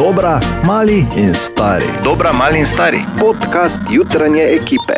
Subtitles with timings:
[0.00, 1.84] Dobra, mali in stari.
[2.04, 3.04] Dobra, mali in stari.
[3.20, 4.94] Podcast jutranje ekipe.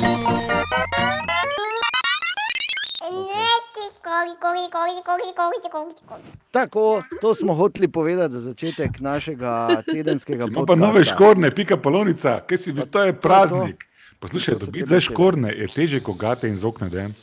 [6.50, 10.86] Tako, to smo hoteli povedati za začetek našega tedenskega Ima pa podcasta.
[10.86, 13.84] nove škorne, pika polonica, kaj si bil, to je praznik.
[14.20, 15.00] Poslušaj, dobiti besede.
[15.00, 16.88] škorne je teže, kot gate in zokne.
[16.88, 17.14] Den.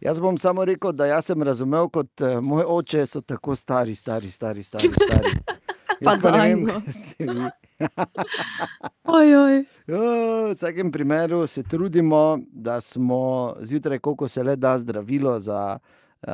[0.00, 3.94] Jaz bom samo rekel, da jaz sem razumel, kot uh, moj oče so tako stari,
[3.94, 4.88] stari, stari, stari.
[4.92, 5.30] stari.
[6.04, 7.48] Pa Jaz pa ne vem, kaj ste vi.
[9.16, 9.56] Oj, oj.
[9.86, 9.98] Jo,
[10.50, 15.78] V vsakem primeru se trudimo, da smo zjutraj, koliko se le da, zdravilo za,
[16.22, 16.28] uh,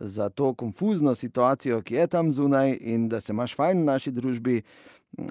[0.00, 4.10] za to konfuzno situacijo, ki je tam zunaj, in da se imaš fajn v naši
[4.10, 4.62] družbi.
[5.18, 5.26] Uh,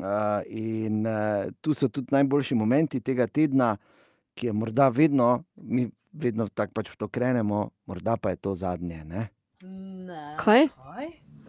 [0.45, 3.77] in uh, tu so tudi najboljši momenti tega tedna,
[4.33, 8.55] ki je morda vedno, mi vedno tako pač v to krenemo, morda pa je to
[8.55, 9.03] zadnje.
[9.05, 9.27] Ne?
[10.37, 10.67] Kaj?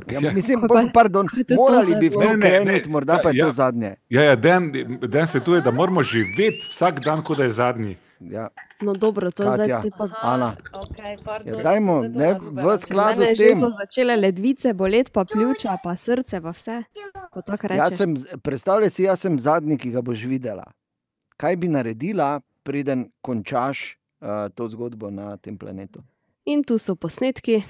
[0.05, 0.33] Ja, Ja.
[0.33, 3.53] mislim, pa, pa- pardon, morali bi v to kreniti, morda pa je ja, to ja.
[3.55, 3.95] zadnje.
[4.09, 7.97] Ja, ja, den, den svetuje, da moramo živeti vsak dan, kot da je zadnji.
[8.21, 8.49] Ja,
[8.81, 9.55] No, dobro, to Katja.
[9.55, 10.09] zdaj ti pa.
[10.23, 13.61] Ana, Okay, ja, dajmo, ne, v skladu s tem.
[13.61, 16.83] so začele ledvice boleti, pa pljuča, pa srce, pa vse.
[17.71, 20.65] Jaz sem, predstavljaj si, jaz sem zadnji, ki ga boš videla.
[21.37, 26.03] Kaj bi naredila, preden končaš uh, to zgodbo na tem planetu?
[26.45, 27.63] In tu so posnetki.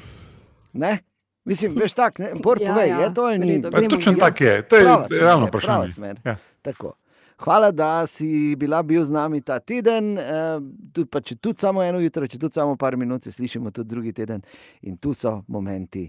[0.72, 0.98] Ne?
[1.44, 3.62] Mislim, veš tako, Bor, Ja, povej, ja, je to ali ni?
[3.62, 6.14] Pa, točno tako je, to je je, prava vprašanje.
[6.24, 6.36] Ja.
[6.62, 6.92] Tako.
[7.38, 10.18] Hvala, da si bila bil z nami ta teden.
[10.18, 13.70] Uh, tudi, pa, če tudi samo eno jutro, če tudi samo par minut, se slišimo
[13.70, 14.42] tudi drugi teden.
[14.82, 16.06] In tu so momenti.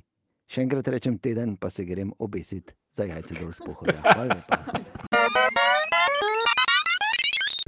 [0.53, 3.97] Še enkrat rečem teden, pa se grem obesiti za jajce dol z pohoda.
[4.03, 5.09] Hvala lepa.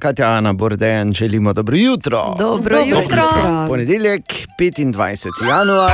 [0.02, 2.36] Katja, Ana, Bordejan, želimo dobro jutro.
[2.38, 3.30] Dobro jutro.
[3.68, 4.22] Ponedeljek,
[4.60, 5.48] 25.
[5.50, 5.92] januar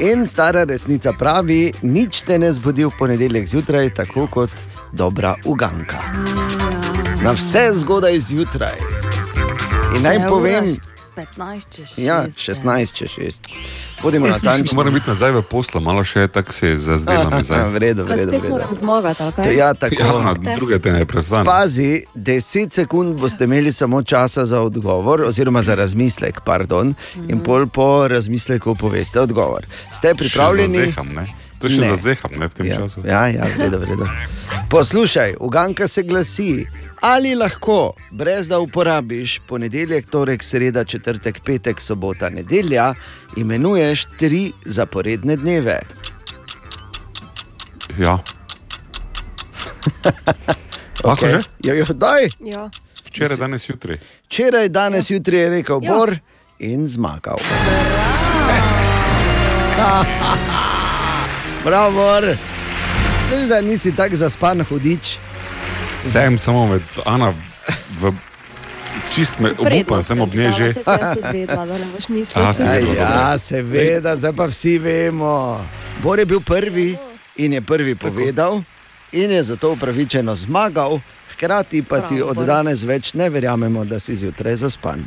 [0.00, 4.50] in stara resnica pravi, nič te ne zbudi v ponedeljek zjutraj, tako kot
[4.92, 5.98] dobra uganka.
[7.24, 8.78] Na vse zgodaj zjutraj.
[9.96, 10.76] In naj povem,
[11.18, 12.00] 15 čez 6.
[12.00, 13.48] ja, 16 če 6.
[14.02, 14.70] Bodimo Ne natančni.
[14.72, 17.32] morem biti nazaj v poslu, malo še tako se zazdelam.
[17.68, 18.30] V redu, v redu.
[18.30, 19.50] spet moram zmagati, kaj?
[19.52, 19.98] ja, tako.
[19.98, 21.44] Ja, na druge te ne prestane.
[21.44, 27.66] Pazi, 10 sekund boste imeli samo časa za odgovor, oziroma za razmislek, pardon, in pol
[27.68, 29.66] po razmisleku poveste odgovor.
[29.92, 30.78] Ste pripravljeni?
[30.78, 31.26] Zazeham, ne?
[31.58, 31.88] To še Ne.
[31.90, 33.02] zazeham ne, v tem Ja, času.
[33.02, 34.06] ja, ja, v redu, v redu.
[34.68, 36.66] Poslušaj, uganka se glasi.
[37.00, 42.94] Ali lahko, brez da uporabiš ponedeljek, torek, sreda, četrtek, petek, sobota, nedelja,
[43.36, 45.80] imenuješ tri zaporedne dneve?
[47.98, 48.18] Ja.
[51.04, 51.40] Lahko že?
[51.64, 52.28] Jo, jo, daj.
[52.40, 52.70] Ja.
[53.04, 53.98] Včeraj, danes, jutri.
[54.26, 55.94] Včeraj, danes, jutri je rekel Ja.
[55.94, 56.16] Bor
[56.58, 57.38] in zmagal.
[61.64, 62.10] Bravo.
[63.30, 65.27] Veš, da nisi tako zaspan hudič.
[66.00, 67.32] Sem samo med Ana,
[68.00, 68.12] v,
[69.14, 70.72] čist me obupam, sem ob njej že.
[70.74, 70.80] Se
[72.40, 73.38] Ja, zelo ja, dobro.
[73.38, 75.60] seveda, zdaj pa vsi vemo.
[76.02, 76.96] Bor je bil prvi
[77.36, 78.62] in je prvi povedal,
[79.12, 81.00] in je zato upravičeno zmagal,
[81.32, 85.06] hkrati pa ti Bravo, od danes več ne verjamemo, da si zjutraj zaspan.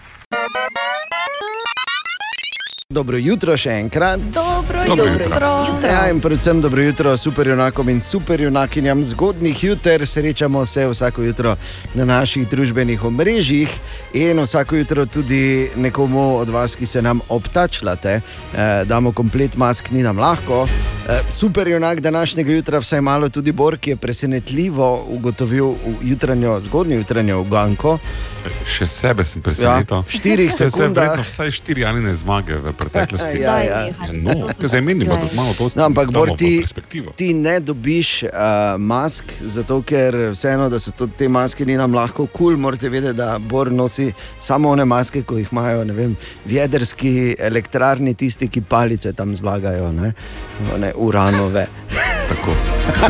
[2.91, 4.19] Dobro jutro še enkrat.
[4.19, 5.65] Dobro, Dobro dobro jutro.
[5.67, 5.87] jutro.
[5.87, 10.05] Ja, in predvsem dobro jutro superjunakom in superjunakinjam zgodnih juter.
[10.05, 11.55] Srečamo se vsako jutro
[11.93, 13.69] na naših družbenih omrežjih
[14.13, 15.41] in vsako jutro tudi
[15.75, 18.21] nekomu od vas, ki se nam obtačljate, eh,
[18.85, 20.67] damo komplet mask, ni nam lahko.
[21.01, 25.71] Eh, superjunak današnjega jutra, vsaj malo tudi Bor, ki je presenetljivo ugotovil
[26.03, 27.97] jutranjo, zgodnjo jutranjo uganko.
[28.67, 30.01] Še sebe sem Ja, presenetil.
[30.01, 30.95] v štirih se je sekundah.
[30.97, 33.39] verjetno vsaj štiri anine zmage v preteklosti.
[33.41, 33.79] Ja, ja.
[33.87, 36.63] Ja, no, zdaj menimo, da malo to No, ampak Bor, ti,
[37.15, 38.29] ti ne dobiš uh,
[38.77, 42.51] mask, zato ker vseeno, da so to, te maske ni nam lahko kul.
[42.51, 42.57] Cool.
[42.61, 46.15] Morate vedeti, da Bor nosi samo one maske, ki jih imajo ne vem,
[46.45, 50.13] v jedrski elektrarni, tisti, ki palice tam zlagajo, ne,
[50.77, 51.67] ne uranove.
[52.31, 52.51] Tako.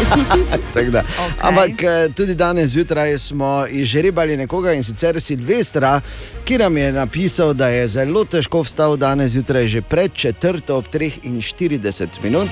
[0.73, 1.03] Tako da.
[1.41, 6.01] Ampak eh, tudi danes zjutraj smo izžrebali nekoga in sicer Silvestra,
[6.45, 10.85] ki nam je napisal, da je zelo težko vstal danes zjutraj, že pred četrto ob
[10.93, 12.49] 43 minut,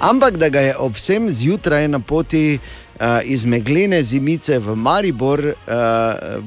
[0.00, 2.58] ampak da ga je ob vsem zjutraj na poti.
[2.98, 5.54] Uh, iz meglene zimice v Maribor uh,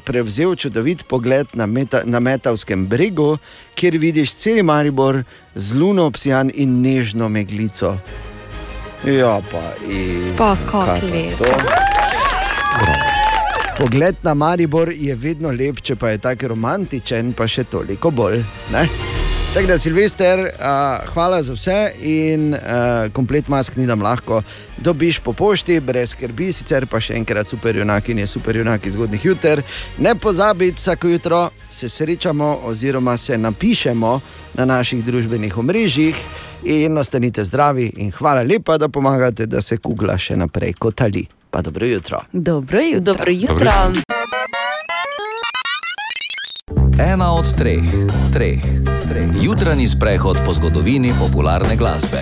[0.04, 3.38] prevzel čudovit pogled na, meta, na Metavskem bregu,
[3.72, 5.24] kjer vidiš cel Maribor
[5.56, 7.96] z luno obsijan in nežno meglico.
[9.08, 10.36] Ja, pa in.
[10.36, 11.38] Pa Kaj kak pa lep.
[11.40, 11.48] to?
[13.78, 18.44] Pogled na Maribor je vedno lep, če pa je tako romantičen, pa še toliko bolj.
[18.76, 19.21] Ne?
[19.54, 22.60] Tako da, Silvester, uh, hvala za vse in uh,
[23.14, 24.42] komplet mask ni nam lahko
[24.78, 28.92] dobiš po pošti, brez skrbi, sicer pa še enkrat super junaki in je super junaki
[28.92, 29.62] zgodnih juter.
[30.00, 34.20] Ne pozabi, vsako jutro se srečamo oziroma se napišemo
[34.54, 36.16] na naših družbenih omrežjih
[36.64, 41.28] in ostanite zdravi in hvala lepa, da pomagate, da se kugla še naprej kot ali.
[41.52, 42.24] Pa dobro jutro.
[42.32, 43.14] Dobro jutro.
[43.14, 44.11] Dobro jutro.
[47.02, 47.82] Ena od treh,
[48.34, 48.62] treh,
[49.10, 49.30] treh.
[49.42, 52.20] Jutranji sprehod po zgodovini popularne glasbe.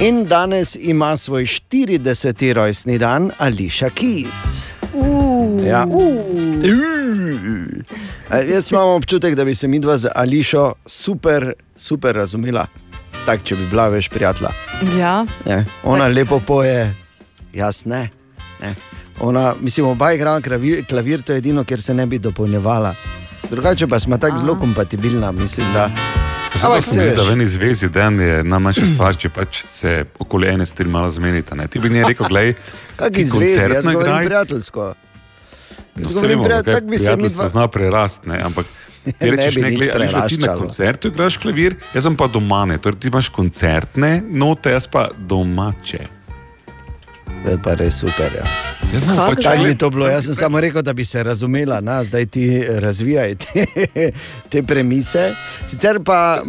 [0.00, 2.52] In danes ima svoj 40.
[2.52, 4.70] rojstni dan Ališa Keys.
[5.66, 5.86] Ja.
[5.86, 6.08] Uh.
[8.50, 12.66] Jaz imam občutek, da bi se mi dva z Ališo super, super razumela.
[13.26, 14.50] Tak, če bi bila več prijatelja.
[14.98, 15.64] Ja, Ne?
[15.84, 16.14] Ona tak.
[16.16, 16.94] lepo poje,
[17.54, 18.08] jaz ne.
[18.62, 18.74] ne.
[19.20, 22.94] Ona, mislim, oba igrava klavir, klavir, to je edino, kjer se ne bi dopolnjevala.
[23.50, 25.90] Drugače pa smo tako zelo kompatibilna, mislim, da.
[26.54, 30.04] Zato se mi zdi, da v eni zvezi dan je najmanjša stvar, če pač se
[30.18, 31.54] okoli ene stvari malo zmenita.
[31.54, 31.66] Ne?
[31.66, 32.54] Ti bi njej rekel, gledaj,
[32.96, 34.26] Kak ti izvezi, jaz govorim igraj.
[34.26, 34.80] prijateljsko.
[34.80, 34.94] No,
[35.96, 37.48] Jaz saj govorim vemo, prijatelj, kaj tako bi se mi prijateljstvo dva.
[37.48, 38.66] zna prerasti, ne, ampak
[39.04, 42.16] ti Ne rečeš, ne, nič gledaj, ali že ti na koncertu igraš klavir, jaz sem
[42.16, 46.06] pa doma, ne, torej ti imaš koncertne note, jaz pa domače.
[47.44, 48.32] To je pa res super.
[48.36, 48.44] Ja.
[48.90, 50.08] Ja, no, pač, Kaj bi to bilo?
[50.10, 52.46] Jaz sem samo rekel, da bi se razumela, na, zdaj ti
[52.82, 53.64] razvijaj te,
[54.50, 55.30] te premise.
[55.66, 56.42] Sicer pa,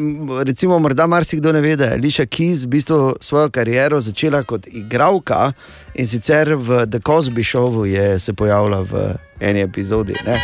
[0.43, 4.67] recimo, morda marsikdo ne ve, da je Liša Keys v bistvu svojo kariero začela kot
[4.67, 5.51] igralka
[5.93, 10.17] in sicer v The Cosby Showu je se pojavila v eni epizodi.
[10.25, 10.39] Ne?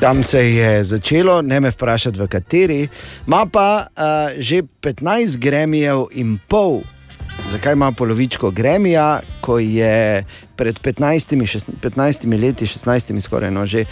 [0.00, 2.82] Tam se je začelo, ne me vprašati, v kateri,
[3.26, 6.82] ima pa uh, že 15 gremijev in pol.
[7.50, 10.24] Zakaj ima polovičko Gremija, ko je
[10.56, 13.86] pred 15, šest- 15 leti, 16 skoraj no, že eh,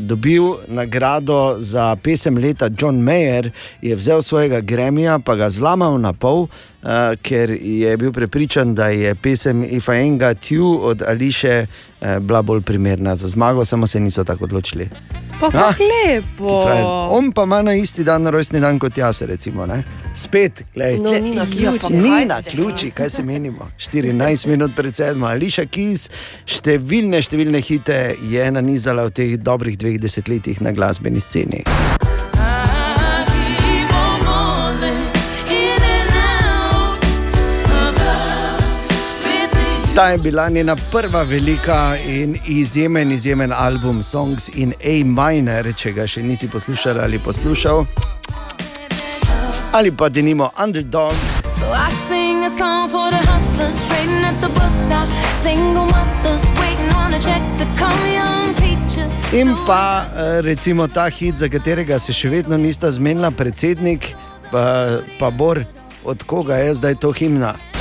[0.00, 3.50] dobil nagrado za pesem leta John Mayer,
[3.82, 6.46] je vzel svojega Gremija, pa ga zlamal na pol,
[6.82, 11.66] eh, ker je bil prepričan, da je pesem If I Ain't Got You od Ališe
[12.00, 14.88] eh, bila bolj primerna za zmago, samo se niso tako odločili.
[15.42, 16.68] Pa kako lepo.
[17.10, 19.66] On pa ima na isti dan rojstni dan kot jaz, recimo.
[19.66, 19.82] Ne?
[20.14, 20.98] Spet, gledaj.
[20.98, 21.78] No, ni na pa ključi.
[21.78, 23.68] kaj Ni na ključi, kaj se menimo.
[23.78, 26.08] 14 minut pred sedmo, Ališa Kis,
[26.46, 28.00] številne, številne hite
[28.30, 31.64] je nanizala v teh dobrih dveh desetletjih na glasbeni sceni.
[39.94, 45.92] Ta je bila njena prva velika in izjemen, izjemen album Songs in A minor, če
[45.92, 47.84] ga še nisi poslušal ali poslušal.
[49.72, 51.12] Ali pa denimo Underdog,
[51.58, 55.08] So I sing a song for the hustlers trading at the bus stop.
[55.42, 59.12] Single mothers waiting on a check to come, young teachers.
[59.32, 64.14] In pa eh, recimo ta hit, za katerega se še vedno nista zmenila, predsednik,
[64.50, 64.64] pa,
[65.18, 65.60] pa Bor,
[66.04, 67.71] od koga je zdaj to himna.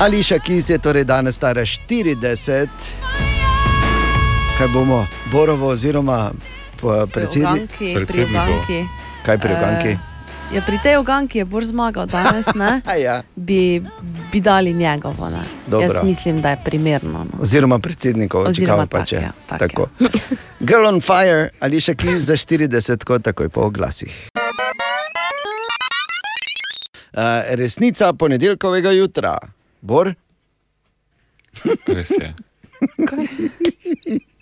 [0.00, 2.66] Ališa Kis je torej danes stara 40,
[4.58, 6.30] kaj bomo, Borovo oziroma
[6.72, 7.70] p- predsednik.
[7.72, 7.94] Uganki.
[9.22, 9.88] kaj pri Uganki.
[9.88, 9.98] Eh,
[10.48, 12.80] Ja, pri tej Uganki je bolj zmagal danes, ne?
[13.04, 13.22] Ja.
[13.36, 13.84] bi,
[14.32, 15.28] bi dali njegovo.
[15.72, 17.18] Jaz mislim, da je primerno.
[17.24, 17.38] No.
[17.40, 19.16] Oziroma predsednikov, Oziroma pa tak, če.
[19.18, 19.88] ja, tak, tako.
[20.60, 24.28] Girl on fire, Ališa Kis za 40, kot takoj po oglasih.
[27.10, 27.20] Uh,
[27.50, 29.36] resnica ponedeljkovega jutra.
[29.80, 30.14] Bor?
[31.86, 32.34] Res je.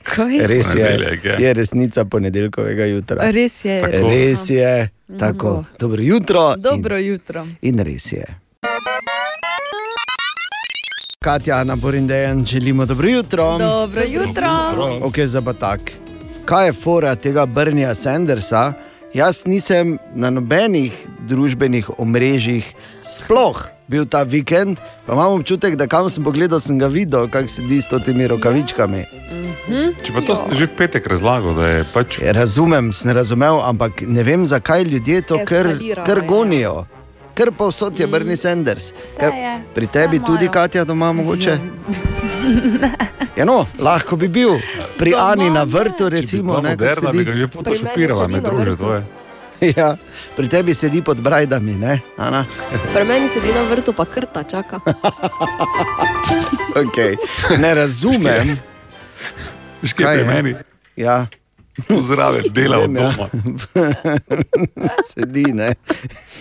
[0.07, 0.39] Kaj?
[0.47, 1.37] Res je, Ponedeljek, ja.
[1.39, 3.31] je resnica ponedeljkovega jutra.
[3.31, 3.81] Res je.
[3.81, 4.09] Tako.
[4.09, 4.51] res.
[4.51, 4.89] Je,
[5.19, 5.65] tako.
[5.79, 6.55] Dobro jutro.
[6.57, 7.43] Dobro jutro.
[7.43, 8.25] In, in res je.
[11.19, 13.59] Katja, Ana Borindejan, želimo dobro jutro.
[13.59, 14.51] Dobro jutro.
[15.03, 15.81] Ok, za batak.
[16.45, 18.73] Kaj je fora tega Brnija Sandersa?
[19.17, 20.93] Jaz nisem na nobenih
[21.25, 22.67] družbenih omrežjih
[23.01, 23.57] sploh
[23.89, 27.81] bil ta vikend, pa imam občutek, da kam sem pogledal, sem ga videl, kako sedi
[27.81, 29.07] s temi rokavičkami.
[30.05, 33.57] Če pa to sem že v petek razlagal, da je pač Ja, Razumem, sem razumel,
[33.65, 35.73] ampak ne vem, zakaj ljudje to kar,
[36.05, 36.21] kar
[36.53, 36.85] ja.
[37.37, 38.93] Ker pa vsot je Brni Sanders.
[39.15, 40.53] Kar- je, Pri vse tebi tudi, imajo.
[40.55, 41.59] Katja, doma mogoče?
[43.35, 44.57] Ja, no, lahko bi bil.
[44.97, 47.25] Pri Doma Ani na vrtu, recimo, ne, moderna, bi sedi.
[47.27, 49.03] ga že fotošopirala, sedi ne druže, to je.
[49.73, 49.97] Ja,
[50.33, 52.01] pri tebi sedi pod brajdami, ne?
[52.15, 52.45] Ana?
[52.93, 54.81] Pri meni sedi na vrtu, pa krta čaka.
[56.77, 57.17] Okay.
[57.57, 58.59] Ne razumem.
[59.81, 60.29] Veš, kaj je Kaj pri je?
[60.35, 60.53] meni?
[60.95, 61.25] Ja,
[62.09, 63.29] zraven dela od doma.
[65.11, 65.75] Sedi, ne,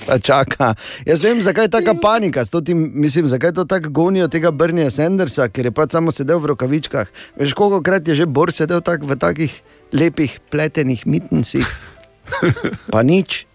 [0.07, 0.73] pa čaka.
[1.05, 4.89] Jaz ne vem, zakaj je taka panika, tim, mislim, zakaj to tako gonijo tega Brnija
[4.89, 7.07] Sandersa, ker je pa samo sedel v rokavičkah.
[7.39, 9.61] Veš, koliko krat je že Bor sedel tak, v takih
[9.93, 11.67] lepih pletenih mitnicah,
[12.91, 13.45] pa nič.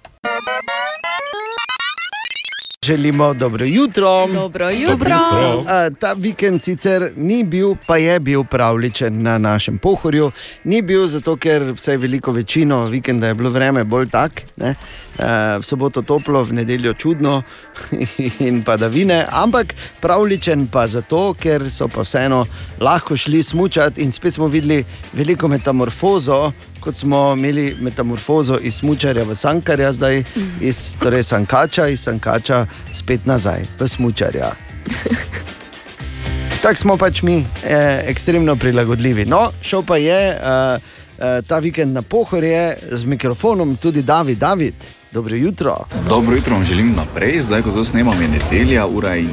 [2.91, 4.27] Želimo dobro jutro.
[4.27, 4.95] Dobro jutro.
[4.95, 5.65] jutro.
[5.69, 10.31] A, Ta vikend sicer ni bil, pa je bil pravličen na našem pohorju.
[10.65, 14.43] Ni bil zato, ker vsaj veliko večino vikenda je bilo vreme bolj tak.
[14.57, 14.75] Ne?
[15.21, 17.43] E, V soboto toplo, v nedeljo čudno
[18.49, 22.47] in padavine, ampak pravličen pa zato, ker so pa vseeno
[22.81, 29.25] lahko šli smučati in spet smo videli veliko metamorfozo, kot smo imeli metamorfozo iz smučarja
[29.25, 30.23] v sankarja, zdaj
[30.61, 34.55] iz torej sankača, iz sankača spet nazaj v smučarja.
[36.63, 39.25] Tako smo pač mi, eh, ekstremno prilagodljivi.
[39.25, 40.79] No, šel pa je eh,
[41.19, 44.39] eh, ta vikend na pohorje z mikrofonom tudi David.
[44.39, 44.75] David,
[45.13, 45.77] dobro jutro.
[46.09, 49.27] Dobro jutro vam želim naprej, zdaj ko to snemam je nedelja, ura je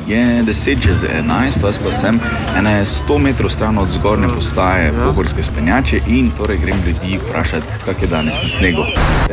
[0.44, 2.20] 10 čez 11, vas pa sem
[2.58, 8.02] ene 100 metrov stran od zgornje postaje pohorske spenjače in torej grem ljudi vprašati, kak
[8.02, 8.82] je danes na snegu.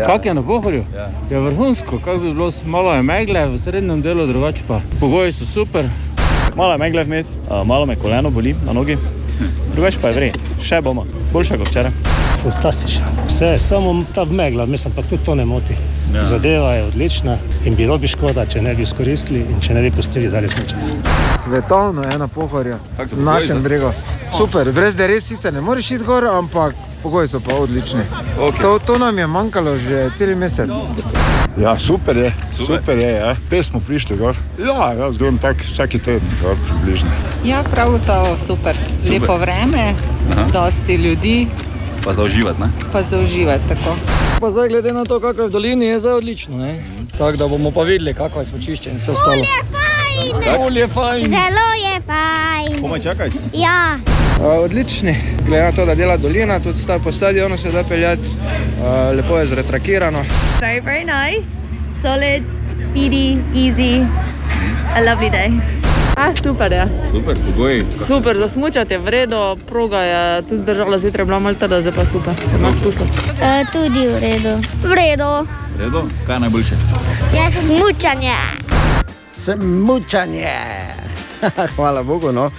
[0.07, 0.85] Kak je na pohorju?
[0.95, 1.09] Ja.
[1.31, 4.81] Je vrhunsko, kako bi bilo, malo je megle, v srednjem delu drugače pa.
[5.01, 5.89] Pogoji so super.
[6.57, 8.97] Malo je megle vmes, a, malo me koleno boli na nogi.
[9.73, 10.33] Drugače pa je vre,
[10.63, 11.93] še bomo, boljše kot včeraj.
[12.43, 13.05] Fantastično.
[13.29, 15.75] Vse, samo ta megla, mislim, pa tudi to ne moti.
[16.15, 16.25] Ja.
[16.25, 19.91] Zadeva je odlična in bilo bi škoda, če ne bi izkoristili in če ne bi
[19.91, 20.95] pustili dalje smučati.
[21.45, 23.91] Svetovno je na pohorju, pogoji našem bregu.
[24.37, 28.01] Super, brez da res sicer ne moreš iti gor, ampak pogoji so pa odlični.
[28.41, 28.63] Okej.
[28.63, 30.71] To, to nam je manjkalo že cel mesec.
[31.61, 32.79] Ja, super je, Super.
[32.79, 33.11] super, je.
[33.15, 33.37] Ja.
[33.51, 34.37] Pes smo prišli gor.
[34.59, 37.11] Ja, jaz grem tak vsaki teden, gor približno.
[37.45, 38.77] Ja, prav gotovo, super.
[39.03, 39.21] Super.
[39.21, 39.95] Lepo vreme,
[40.33, 40.47] Aha.
[40.53, 41.47] dosti ljudi,
[42.05, 42.69] Pa za uživati, ne?
[42.93, 43.97] pa za uživati tako.
[44.41, 46.57] Pa zdaj, glede na to, kako je v dolini, je zdaj odlično.
[46.57, 46.85] Ne?
[47.19, 49.45] Tako da bomo pa videli, kako je smočišče in vse ostalo.
[50.59, 51.25] Bolje je fajn.
[51.25, 52.81] Zelo je fajn.
[52.81, 53.31] Komaj čakaj.
[53.53, 53.99] Ja.
[54.65, 59.17] Odlični, glede na to, da dela dolina, tudi sta po stadionu se da peljati, uh,
[59.17, 60.25] lepo je zretrakirano.
[60.61, 61.49] Very, very nice.
[62.03, 62.45] Solid,
[62.87, 64.07] speedy, easy.
[64.97, 65.74] A lovely day.
[66.17, 66.89] Ah, super je.
[67.11, 67.87] Super, pogoji.
[68.07, 72.07] Super, za smučati je vredno, proga je tudi zdržala zjutraj, bila malo trda, zdaj pa
[72.07, 73.07] super, ima spustov.
[73.07, 74.55] Uh, tudi v redu.
[74.83, 75.47] V redu.
[75.79, 76.05] Redo?
[76.27, 76.75] Kaj je najboljše?
[77.37, 78.37] Jaz smučanje.
[79.29, 80.55] Smučanje.
[81.77, 82.33] Hvala Bogu.
[82.33, 82.45] No.
[82.45, 82.51] Uh,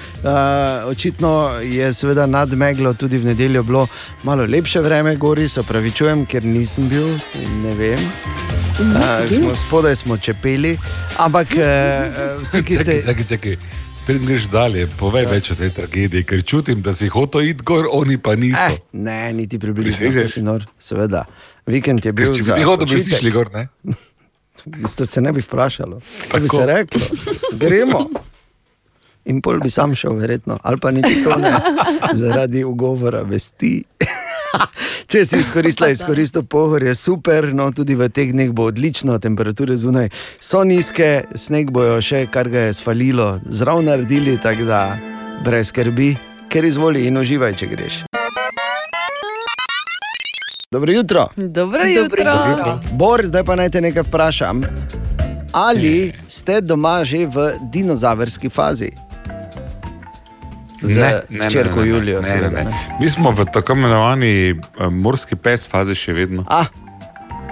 [0.90, 3.88] očitno je seveda nad meglo tudi v nedeljo bilo
[4.24, 7.08] malo lepše vreme, gori se pravičujem, ker nisem bil,
[7.64, 8.00] ne vem.
[8.76, 10.78] Uh, smo spodaj smo čepeli,
[11.18, 12.96] ampak uh, vsi, ki ste.
[13.06, 13.56] Čakaj, čakaj.
[14.06, 17.88] Preden greš dalje, povej več o tej tragediji, ker čutim, da si hotel iti gor,
[17.88, 18.60] oni pa niso.
[18.60, 20.12] Eh, ne, niti približno,
[20.44, 21.24] nor, seveda.
[21.72, 23.64] Vikend je Ker bil če bi za ti hotel, bi si šli gor, ne?
[24.92, 26.02] Ste se ne bi vprašali,
[26.34, 27.08] kaj bi se reklo,
[27.56, 28.04] gremo.
[29.32, 31.56] In pol bi sam šel, verjetno, ali pa niti to ne,
[32.22, 33.78] zaradi ugovora vesti.
[35.12, 39.78] Če si izkoristila, izkoristil pohor, je super, no tudi v teh dneh bo odlično, temperature
[39.78, 40.10] zunaj
[40.40, 44.82] so nizke, sneg bojo še, kar ga je svalilo, zraven naredili, tako da
[45.46, 46.16] brez skrbi,
[46.50, 48.04] ker izvoli in uživaj, če greš.
[50.72, 51.30] Dobro jutro.
[51.36, 52.80] Dobro jutro.
[53.00, 54.60] Bor, zdaj pa naj te nekaj vprašam.
[55.56, 58.92] Ali ste doma že v dinozaverski fazi?
[60.82, 62.58] Z črko Julijo, ne, ne, seveda.
[62.58, 62.64] ne.
[62.64, 62.98] ne.
[63.00, 66.44] Mi smo v tako imenovani uh, morski pes fazi še vedno.
[66.48, 66.66] Ah.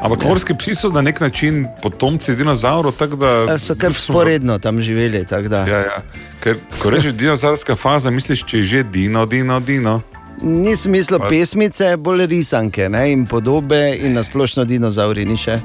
[0.04, 3.46] Ampak morski psi so na nek način potomci dinozaurov, tako da.
[3.54, 5.26] Eh, So kar sporedno tam živeli.
[5.32, 6.02] Ja, ja.
[6.44, 10.02] Ker, ko rečeš dinozaurska faza, misliš, če je že dino, dino, dino.
[10.42, 13.12] Ni smisla Pa- pesmice, bolj risanke ne?
[13.12, 15.60] in podobe, in nasplošno dinozauri ni še.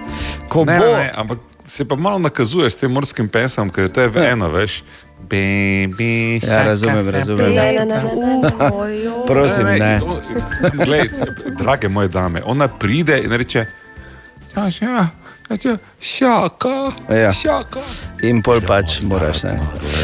[0.48, 3.84] Ko Ne, bo, ne, ne, ampak se pa malo nakazuje s tem morskim pesom, ker
[3.84, 4.82] je to je v eno, veš.
[5.20, 7.52] Baby, Ja, razumem, razumem.
[9.26, 10.00] Prosim, ne.
[10.00, 10.20] to-
[10.74, 11.08] Glej,
[11.58, 13.66] drage moje dame, ona pride in reče:
[14.56, 15.08] Ja, ja,
[15.50, 17.32] ja, šaka, Ja.
[17.32, 17.80] šaka.
[18.22, 19.42] In pol pač moraš.
[19.42, 19.60] Ne.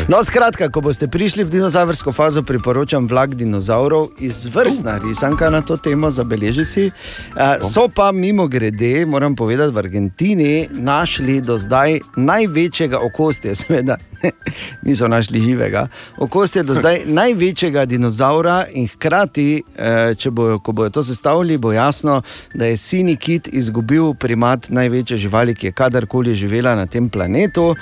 [0.08, 5.76] No, skratka, ko boste prišli v dinozavrsko fazo, priporočam vlak dinozaurov, izvrstna risanka na to
[5.76, 6.84] temo, zabeleži si.
[6.86, 13.96] Uh, so pa mimo grede, moram povedati, v Argentini našli do zdaj največjega okostja, seveda
[14.86, 15.86] niso našli živega.
[16.18, 21.58] Okost je do zdaj največjega dinozaura in hkrati, eh, če bojo, ko bojo to sestavili,
[21.58, 22.22] bo jasno,
[22.54, 27.74] da je sini kit izgubil primat največje živali, ki je kadarkoli živela na tem planetu.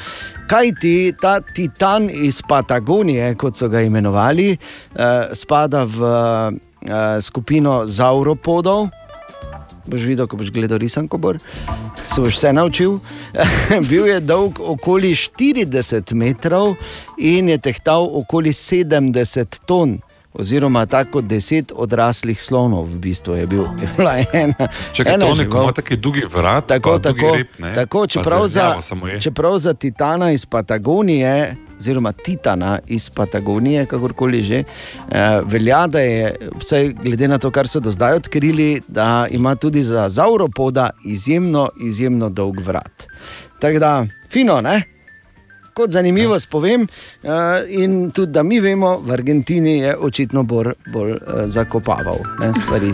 [0.47, 7.87] Kaj ti ta titan iz Patagonije, kot so ga imenovali, eh, spada v eh, skupino
[7.87, 9.02] zauropodov.
[9.87, 11.39] Boš videl, ko boš gledal risanko, bor,
[12.15, 12.99] se boš vse naučil.
[13.91, 16.75] Bil je dolg okoli 40 metrov
[17.19, 20.01] in je tehtal okoli 70 ton.
[20.35, 23.63] Oziroma, tako deset odraslih slonov, v bistvu je bil.
[23.81, 24.69] Je bila ena,
[25.37, 25.65] žival.
[25.65, 27.75] ima taki dolgi vrat, Tako, tako, rep, ne?
[27.75, 28.75] tako čeprav, za,
[29.21, 34.59] čeprav za Titana iz Patagonije, oziroma Titana iz Patagonije, kakorkoli že,
[35.11, 39.55] eh, velja, da je, vsaj glede na to, kar so do zdaj odkrili, da ima
[39.55, 43.07] tudi za Zauropoda izjemno, izjemno dolg vrat.
[43.61, 44.92] Tako da, fino, ne?
[45.73, 46.89] Kot zanimivost povem,
[47.23, 47.31] eh,
[47.69, 52.93] in tudi da mi vemo, v Argentini je očitno bolj, bolj eh, zakopaval ne, stvari.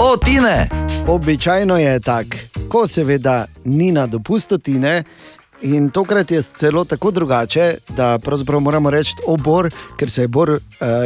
[0.00, 0.68] O, Tine!
[1.08, 2.36] Običajno je tako,
[2.68, 5.04] ko seveda ni na dopustu Tine.
[5.62, 10.50] In tokrat je celo tako drugače, da pravzaprav moramo reči obor, ker se je Bor
[10.50, 10.60] uh,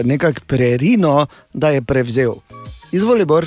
[0.05, 2.33] nekako prerino, da je prevzel.
[2.93, 3.47] Izvoli, Bor.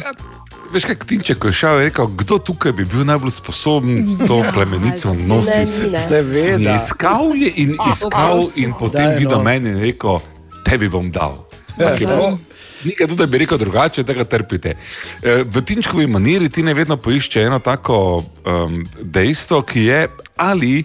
[0.71, 4.37] Veš, kaj Tinček, ko je šel, je rekel, kdo tukaj bi bil najbolj sposoben to
[4.37, 5.93] Ja, plemenico nositi.
[5.99, 6.57] Seveda.
[6.59, 9.43] In Iskal je in iskal, in potem Daj, videl no.
[9.43, 10.19] meni in rekel,
[10.63, 11.45] tebi bom dal.
[11.77, 11.89] Ja.
[11.89, 12.37] Je bilo
[12.83, 14.75] Nekaj tudi, bi rekel drugače, da ga trpite.
[15.23, 20.83] Eh, V Tinčkovi maniri ti ne vedno poišče eno tako um, dejstvo, ki je ali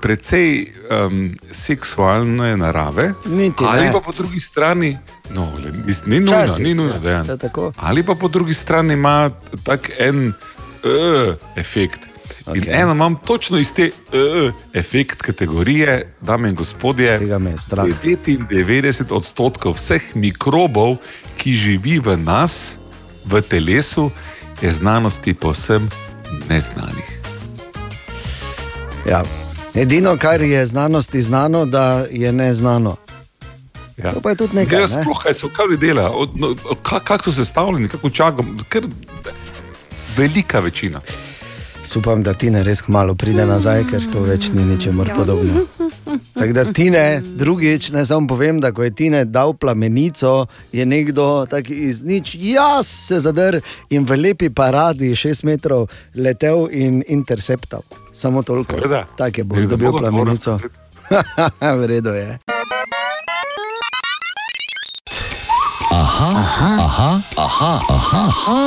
[0.00, 3.92] precej um, seksualne narave, Niti ali ne.
[3.92, 4.96] pa po drugi strani,
[5.30, 7.26] no, le, mis- ni nujno, Včasih, ni nujno, ja, dejan.
[7.26, 7.72] to je tako.
[7.76, 9.30] Ali pa po drugi strani ima
[9.62, 12.00] tak en uh, efekt.
[12.46, 12.56] Okay.
[12.56, 17.18] In eno imam točno iz te uh, efekt kategorije, dame in gospodje.
[17.18, 17.86] Tega me je strah.
[18.04, 20.96] 99 odstotkov vseh mikrobov,
[21.36, 22.76] ki živi v nas,
[23.24, 24.10] v telesu,
[24.60, 25.88] je znanosti povsem
[26.48, 27.20] neznanih.
[29.08, 29.22] Ja.
[29.74, 32.96] Edino, kar je znanosti znano, da je neznano.
[33.96, 34.12] Ja.
[34.12, 34.80] To pa je tudi nekaj.
[34.80, 38.86] Ne, sploh kaj so, kaj dela, od- no, ka- kako so sestavljeni, kako čakam, ker
[40.16, 41.00] velika večina.
[41.96, 45.66] Upam, da ti ne res malo pride nazaj, ker to več ni ničemur podobno.
[46.34, 50.46] Tako da ti ne, drugič, ne samo povem, da ko je ti ne dal plamenico,
[50.72, 56.68] je nekdo tak iz nič, jaz se zadr in v lepi paradi šest metrov letel
[56.72, 57.82] in interceptal.
[58.12, 58.80] Samo toliko.
[59.16, 60.58] Tako je Je bolj za dobil plamenico.
[61.80, 62.38] v redu je.
[65.94, 68.58] Aha, aha, aha, aha, aha, aha,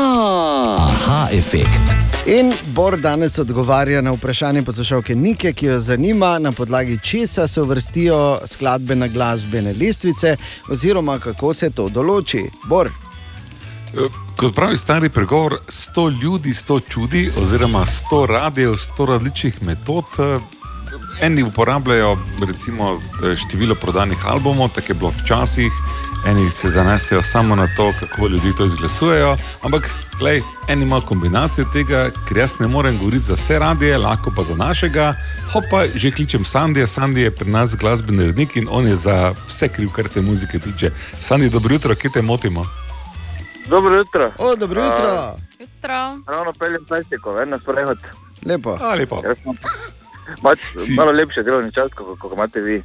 [0.79, 1.81] aha efekt.
[2.25, 7.61] In Bor danes odgovarja na vprašanje poslušalke Nike, ki jo zanima, na podlagi česa se
[7.61, 10.37] uvrstijo skladbe na glasbene lestvice,
[10.69, 12.45] oziroma kako se to določi.
[12.65, 12.87] Bor.
[12.87, 20.05] Eh, Kot pravi stari pregovor, sto ljudi, sto čudi, oziroma sto radijev, sto različnih metod.
[20.19, 20.39] eh,
[21.21, 25.71] Eni uporabljajo recimo eh, število prodanih albumov, tako je bilo včasih,
[26.25, 29.37] eni se zanesejo samo na to, kako ljudi to izglasujejo.
[29.61, 34.31] Ampak, glej, eni imajo kombinacijo tega, ker jaz ne morem govoriti za vse radije, lahko
[34.35, 35.13] pa za našega.
[35.53, 39.67] Hopa, že kličem Sandija, Sandi je pri nas glasbeni urednik in on je za vse
[39.69, 40.91] kriv, kar se muzike tiče.
[41.21, 42.65] Sandi, dobro jutro, kje te motimo?
[43.67, 44.31] Dobro jutro.
[44.37, 45.35] O, dobro jutro.
[45.59, 45.97] Jutro.
[46.27, 47.97] Ravno peljem plastiko, ven na sprehod.
[48.45, 48.77] Lepo.
[48.81, 49.21] A, lepo.
[50.43, 52.83] Mač, Si- malo lepše delovni čas, kot ko ga imate vi.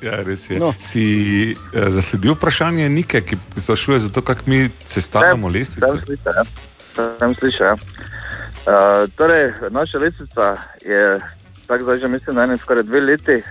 [0.00, 0.58] Ja, res je.
[0.58, 0.72] No.
[0.80, 5.86] Si eh, zasledil vprašanje Nike, ki sprašuje za to, kako mi sestavljamo lestvice?
[5.86, 6.44] Sem slišal, ja.
[7.18, 7.76] Sem slišal, ja.
[8.60, 11.20] Uh, torej, naša lestvica je,
[11.66, 13.42] tako zdaj že mislim, na ene skoraj dve leti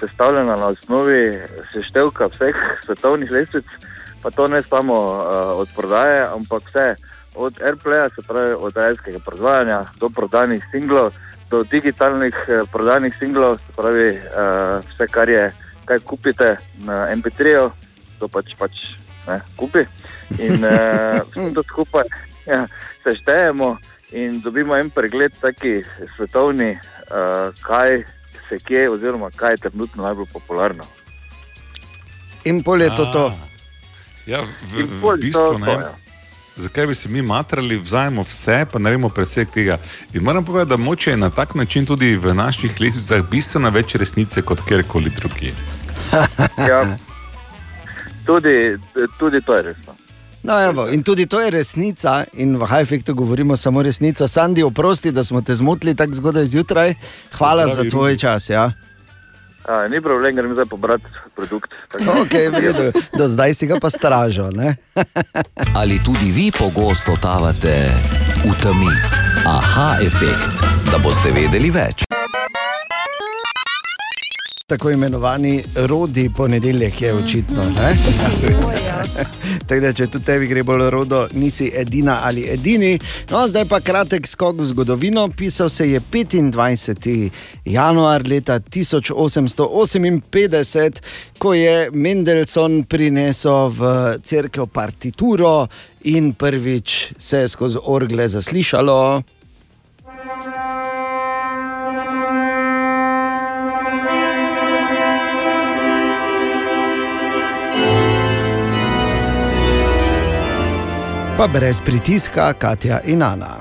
[0.00, 1.38] sestavljena na osnovi
[1.72, 3.66] seštevka vseh svetovnih lestvic,
[4.22, 5.24] pa to ne samo uh,
[5.58, 6.94] od prodaje, ampak vse
[7.34, 11.12] od AirPlaya, se pravi od radijskega predvajanja do prodanih singlov,
[11.50, 15.52] do digitalnih eh, prodanih singlov, se pravi uh, vse, kar je,
[15.84, 17.70] kaj kupite na MP3-ju,
[18.18, 18.84] to pač pač
[19.26, 19.84] ne, kupi.
[20.38, 21.20] In uh,
[21.54, 22.06] to skupaj
[22.46, 22.66] ja,
[23.04, 23.76] seštejemo
[24.12, 25.80] in dobimo en pregled, taki
[26.16, 28.04] svetovni, uh, kaj
[28.48, 30.84] se kje, oziroma kaj je trenutno najbolj popularno.
[32.44, 33.32] In pol je to to.
[34.26, 35.66] Ja, v, v je bistvu to ne.
[35.66, 35.92] to, ja.
[36.56, 39.78] Zakaj bi se mi matrali, vzajemo vse, pa naredimo preseg tega.
[40.14, 43.94] In moram povedati, da moče je na tak način tudi v naših lesicah bistveno več
[43.94, 45.54] resnice kot kjerkoli drugje.
[46.68, 46.96] Ja,
[48.26, 48.76] tudi,
[49.18, 49.94] tudi to je resno.
[50.42, 54.28] No, evo, in tudi to je resnica, in v Hajfektu govorimo samo resnico.
[54.28, 56.94] Sandi, oprosti, da smo te zmotili tako zgodaj zjutraj.
[57.38, 58.50] Hvala Zdravi, za tvoj čas.
[58.50, 58.72] Ja.
[59.62, 61.70] A, ni problem, grem zdaj pobrati produkt.
[61.94, 62.86] Ok, v redu.
[63.14, 64.50] Do zdaj si ga pa stražil.
[64.50, 64.76] ne?
[65.80, 67.90] Ali tudi vi pogosto totavate
[68.42, 68.90] v temi?
[69.46, 72.11] Aha efekt, da boste vedeli več.
[74.66, 77.62] Tako imenovani rodi ponedeljek je očitno.
[79.66, 82.98] Tako da, če tudi tebi gre bolj rodo, nisi edina ali edini.
[83.30, 85.28] No, zdaj pa kratek skok v zgodovino.
[85.36, 87.30] Pisal se je 25.
[87.64, 91.00] januar leta 1858,
[91.38, 93.78] ko je Mendelssohn prinesel v
[94.22, 95.66] cerkev partituro
[96.04, 99.22] in prvič se je skozi orgle zaslišalo.
[111.42, 113.56] Pa brez pritiska, Katja in Ana.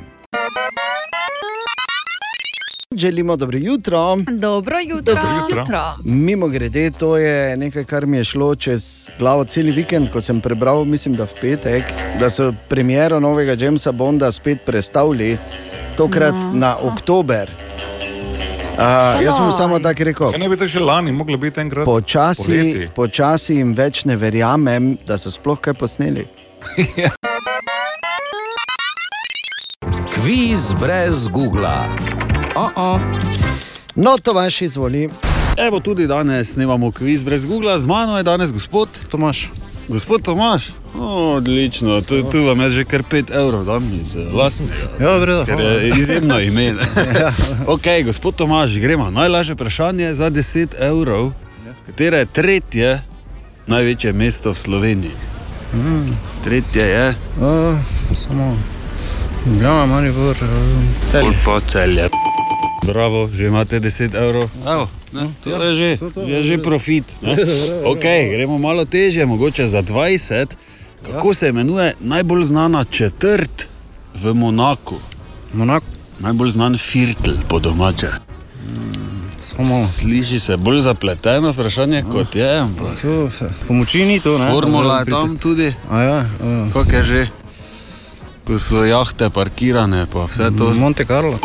[2.95, 4.15] Želimo dobro jutro.
[4.31, 5.21] Dobro jutro.
[6.05, 10.41] Mimo grede, to je nekaj, kar mi je šlo čez glavo cel vikend, ko sem
[10.41, 11.83] prebral, mislim, da v petek,
[12.19, 15.37] da so premiero novega Jamesa Bonda spet prestavili,
[15.97, 16.51] tokrat No.
[16.53, 17.49] na oktober.
[18.77, 20.31] Uh, jaz sem samo tako rekel.
[20.31, 21.85] Ja, ne bi to že lani moglo biti enkrat.
[21.85, 22.89] Počasi, poleti.
[22.95, 26.27] počasi jim več ne verjamem, da so sploh kaj posneli.
[30.23, 31.67] Kviz brez Google.
[32.55, 32.99] Oh -oh.
[33.95, 35.09] No, to vaš izvoli.
[35.57, 39.49] Evo tudi danes snemamo kviz brez Google, z mano je danes gospod Tomaš.
[39.87, 44.19] Gospod Tomaš, o, odlično, tu, tu vam je že kar 5 evrov, da mi se
[44.19, 44.73] lastnega.
[44.99, 46.71] Ja, v redu, Ker je izjemno ime.
[46.73, 46.83] ne.
[47.67, 49.09] ok, gospod Tomaš, gremo.
[49.09, 51.31] Najlažje vprašanje za 10 evrov.
[51.85, 53.01] Katere je tretje
[53.67, 55.11] največje mesto v Sloveniji?
[55.73, 56.05] Mm.
[56.43, 57.15] Tretje je.
[57.41, 57.77] Uh,
[58.15, 58.57] samo
[59.45, 62.09] Ljubljana, Maribor, uh, Pol pa celje.
[62.85, 64.49] Bravo, že imate 10 evrov.
[64.67, 65.89] Evo, ne, to je že,
[66.27, 67.05] je že profit.
[67.21, 67.33] ne.
[67.91, 70.45] Ok, gremo malo težje, mogoče za 20.
[71.05, 73.67] Kako se imenuje najbolj znana četrt
[74.15, 74.95] v Monaku?
[75.53, 75.83] Monak?
[76.19, 78.07] Najbolj znan firtl po domače.
[79.39, 79.85] Samo.
[79.87, 82.59] Sliši se bolj zapleteno vprašanje kot je.
[82.59, 83.29] ampak To,
[83.67, 84.51] pomoči ni to, ne?
[84.51, 85.73] Formula je tam tudi.
[85.89, 87.40] A ja, uh, Kako je že?
[88.47, 90.73] Ko so jahte parkirane, pa vse to.
[90.73, 91.37] Monte Carlo.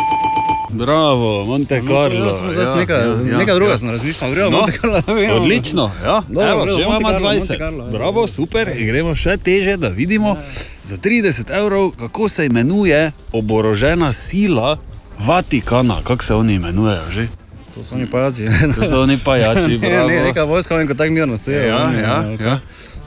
[0.69, 2.25] Bravo, Monte Carlo.
[2.27, 3.01] Jaz sem zdaj nekaj,
[3.37, 5.01] nekaj druga sem razmišljal, gremo No, Monte Carlo.
[5.07, 5.33] vemo.
[5.35, 6.21] Odlično, ja.
[6.27, 7.37] Dobro, Evo, že imamo Carlo, 20.
[7.39, 7.91] Monte Carlo, ja.
[7.91, 10.35] Bravo, super, in gremo še teže, da vidimo
[10.83, 14.77] za 30 evrov, kako se imenuje oborožena sila
[15.19, 15.95] Vatikana.
[16.03, 17.27] Kako se oni imenujejo že?
[17.75, 18.45] To so oni pajaci.
[18.75, 20.09] To so oni pajaci, bravo.
[20.09, 21.61] ne, neka vojska, oni kot tako mirno stojijo.
[21.61, 22.37] Ja, ja, ja.
[22.37, 22.57] kaj.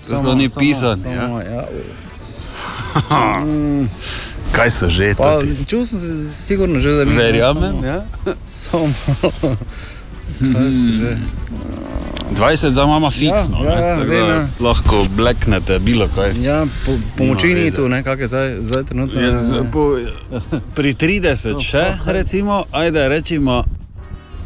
[0.09, 1.27] To so oni pisani, ja.
[1.45, 1.65] Ja.
[4.53, 5.15] Kaj so že?
[5.15, 7.17] Pa, čul sem se sigurno že za njih.
[7.17, 7.99] Verjamem, samo- ja.
[8.61, 8.93] Samo.
[10.41, 11.17] Že?
[12.31, 14.49] 20 za mama fiksno, Ja, ja, ne, ja, vem, ja.
[14.61, 16.33] lahko bleknete bilo kaj.
[16.39, 19.21] Ja, po, pomoči Nima ni tu, ne, kak je zdaj, zdaj trenutno.
[19.21, 19.99] Jaz, po,
[20.75, 23.65] pri 30 še, recimo, ajde rečemo,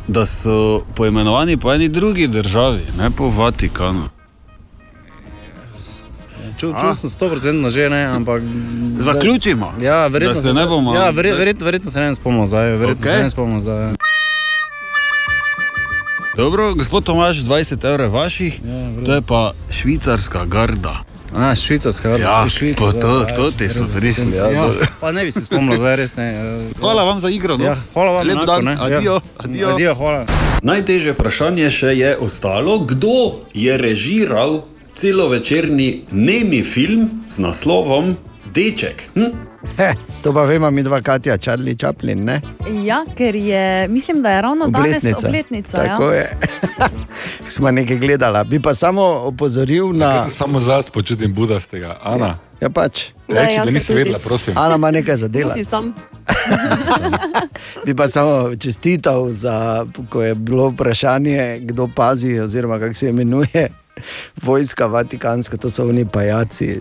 [0.08, 0.56] da so
[0.94, 4.08] poimenovani po eni drugi državi, ne po Vatikanu.
[6.64, 8.40] Čul, čul sem 100% že ne, ampak.
[8.98, 9.74] Zaključimo?
[9.80, 10.34] Ja, verjetno.
[10.36, 12.70] Se ne bomo- Ja, verjetno, verjetno, verjetno se ne spomnimo zdaj.
[12.72, 13.12] Verjetno Okej.
[13.12, 13.92] se ne spomnimo zdaj.
[16.34, 18.60] Dobro, gospod Tomaš, 20 evrov vaših,
[19.00, 21.04] to je pa švicarska garda.
[21.32, 22.24] A, švicarska garda.
[22.24, 24.32] Ja, Švica, po ja, to, ja, to ti so res, prišli.
[24.32, 24.66] Ja, Ja,
[25.00, 26.26] pa ne bi se spomnil zdaj, res ne.
[26.26, 27.56] eh, Hvala vam za igro.
[27.56, 27.64] No?
[27.64, 28.76] Ja, hvala vam, Lep dan, ne.
[28.80, 29.20] adijo, Ja.
[29.38, 29.68] adijo.
[29.68, 30.26] Adijo, hvala.
[30.62, 33.16] Najtežje vprašanje še je ostalo, kdo
[33.52, 34.62] je režiral
[34.94, 38.16] celovečerni nemi film z naslovom
[38.54, 39.10] Deček.
[39.14, 39.34] Hm?
[39.76, 42.40] He, to pa vemo, mi dva Katja, Charlie Chaplin, ne?
[42.84, 45.76] Ja, ker je, mislim, da je ravno danes obletnica.
[45.76, 46.14] Tako ja.
[46.14, 46.28] je.
[47.54, 48.44] Smo nekaj gledala.
[48.44, 50.28] Bi pa samo opozoril na.
[50.30, 51.98] Samo zas počutim budastega.
[52.02, 53.10] Ana, Ja, pač.
[53.28, 54.58] Ja, reči, jaz da se nisi vedela, prosim.
[54.58, 55.28] Ana ima nekaj za
[55.70, 55.94] sam.
[57.86, 63.68] Bi pa samo čestital, za, ko je bilo vprašanje, kdo pazi, oziroma kako se imenuje
[64.42, 66.80] vojska Vatikanska, to so oni pajaci.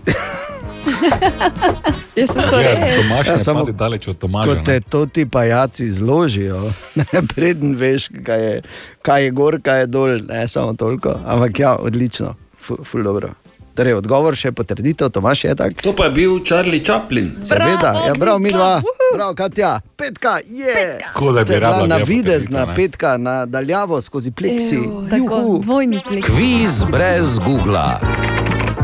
[2.14, 2.74] Jaz sem to Ja.
[2.96, 4.46] Tomaž Ja, ne samo- daleč od Tomaža.
[4.46, 4.64] Ko ne.
[4.64, 6.60] te to ti pajaci zložijo,
[6.96, 8.62] ne, preden veš, kaj je,
[9.02, 11.16] kaj je gor, kaj je dol, ne samo toliko.
[11.26, 13.28] Ampak ja, odlično, ful, ful dobro.
[13.74, 15.82] Torej, odgovor še potrditev, Tomaš je tak.
[15.82, 17.32] To pa je bil Charlie Chaplin.
[17.42, 18.78] Seveda, ja, prav, mi dva,
[19.14, 21.02] prav, Katja, petka je.
[21.14, 22.74] Ko da bi To je bila rabila na videzna ne.
[22.74, 24.78] petka, na daljavo skozi pleksi.
[24.78, 26.24] Evo, Tako, dvojni plik.
[26.24, 27.98] Kviz brez Google.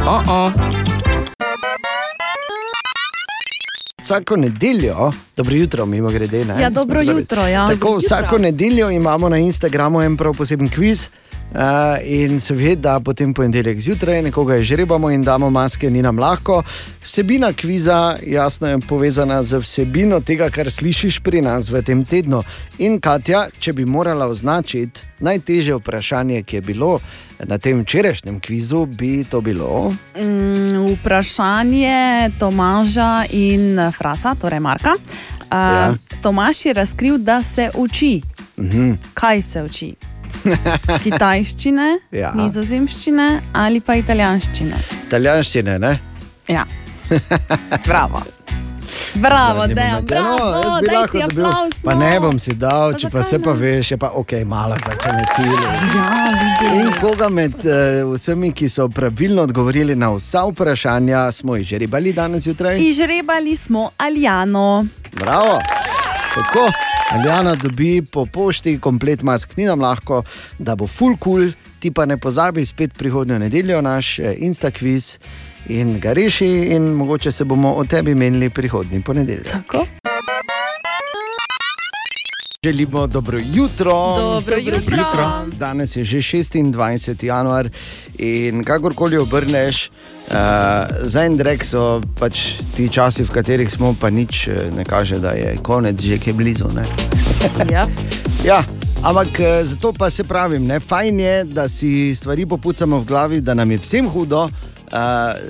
[0.06, 0.50] Oh -oh.
[4.02, 6.44] Vsako nedeljo, dobro jutro, mimo grede.
[6.44, 6.62] Ne?
[6.62, 7.66] Ja, dobro jutro, ja.
[7.66, 8.38] Tako, Dobro vsako jutro.
[8.38, 11.08] nedeljo imamo na Instagramu en prav poseben kviz,
[11.50, 16.62] Uh, in seveda, potem ponedeljek zjutraj nekoga žrebamo in damo maske, ni nam lahko.
[17.02, 22.42] Vsebina kviza jasno je povezana z vsebino tega, kar slišiš pri nas v tem tednu.
[22.78, 27.00] In Katja, če bi morala označiti najtežje vprašanje, ki je bilo
[27.48, 29.90] na tem včerajšnjem kvizu, bi to bilo.
[30.16, 34.94] Mm, vprašanje Tomaža in Frasa, torej Marka.
[34.94, 35.94] Uh, Ja.
[36.22, 38.20] Tomaž je razkril, da se uči.
[38.58, 38.92] Mhm.
[39.14, 39.94] Kaj se uči?
[41.04, 42.32] Kitajščine, Ja.
[42.34, 44.76] nizozemščine ali pa italijanščine.
[45.06, 45.98] Italijanščine, ne?
[46.48, 46.66] Ja.
[47.86, 48.22] Bravo.
[49.14, 49.64] Bravo.
[49.64, 51.46] Ja, bravo, no, jaz bi lahko dobil.
[51.46, 52.00] aplavz, Pa no.
[52.00, 55.24] ne bom si dal, Pa če pa se pa veš, je pa ok, malo začne
[55.26, 55.62] sili.
[55.62, 57.72] Ja, In koga med uh,
[58.14, 62.78] vsemi, ki so pravilno odgovorili na vsa vprašanja, smo ribali danes zjutraj?
[62.80, 64.86] Izžrebali smo Aljano.
[65.14, 65.58] Bravo!
[66.34, 66.70] Tako,
[67.10, 70.22] Aljana dobi po pošti komplet mask, ni nam lahko,
[70.58, 71.48] da bo full cool,
[71.82, 75.18] ti pa ne pozabi spet prihodnjo nedeljo naš eh, Instakviz
[75.68, 76.46] in ga reši,
[76.76, 79.50] in mogoče se bomo o tebi menili prihodnji ponedeljek.
[79.50, 79.86] Tako.
[82.64, 83.92] Želimo dobro jutro.
[84.16, 84.96] Dobro jutro.
[84.96, 85.46] jutro.
[85.58, 87.24] Danes je že 26.
[87.24, 87.68] januar
[88.18, 90.34] in kakorkoli obrneš, uh,
[91.02, 92.40] za en drek so pač
[92.76, 96.32] ti časi, v katerih smo, pa nič eh, ne kaže, da je konec že kaj
[96.32, 96.68] blizu.
[96.74, 96.82] Ne?
[97.72, 97.82] Ja.
[98.44, 98.64] ja.
[99.02, 103.40] Ampak eh, zato pa se pravim, ne, fajn je, da si stvari popucamo v glavi,
[103.40, 104.48] da nam je vsem hudo,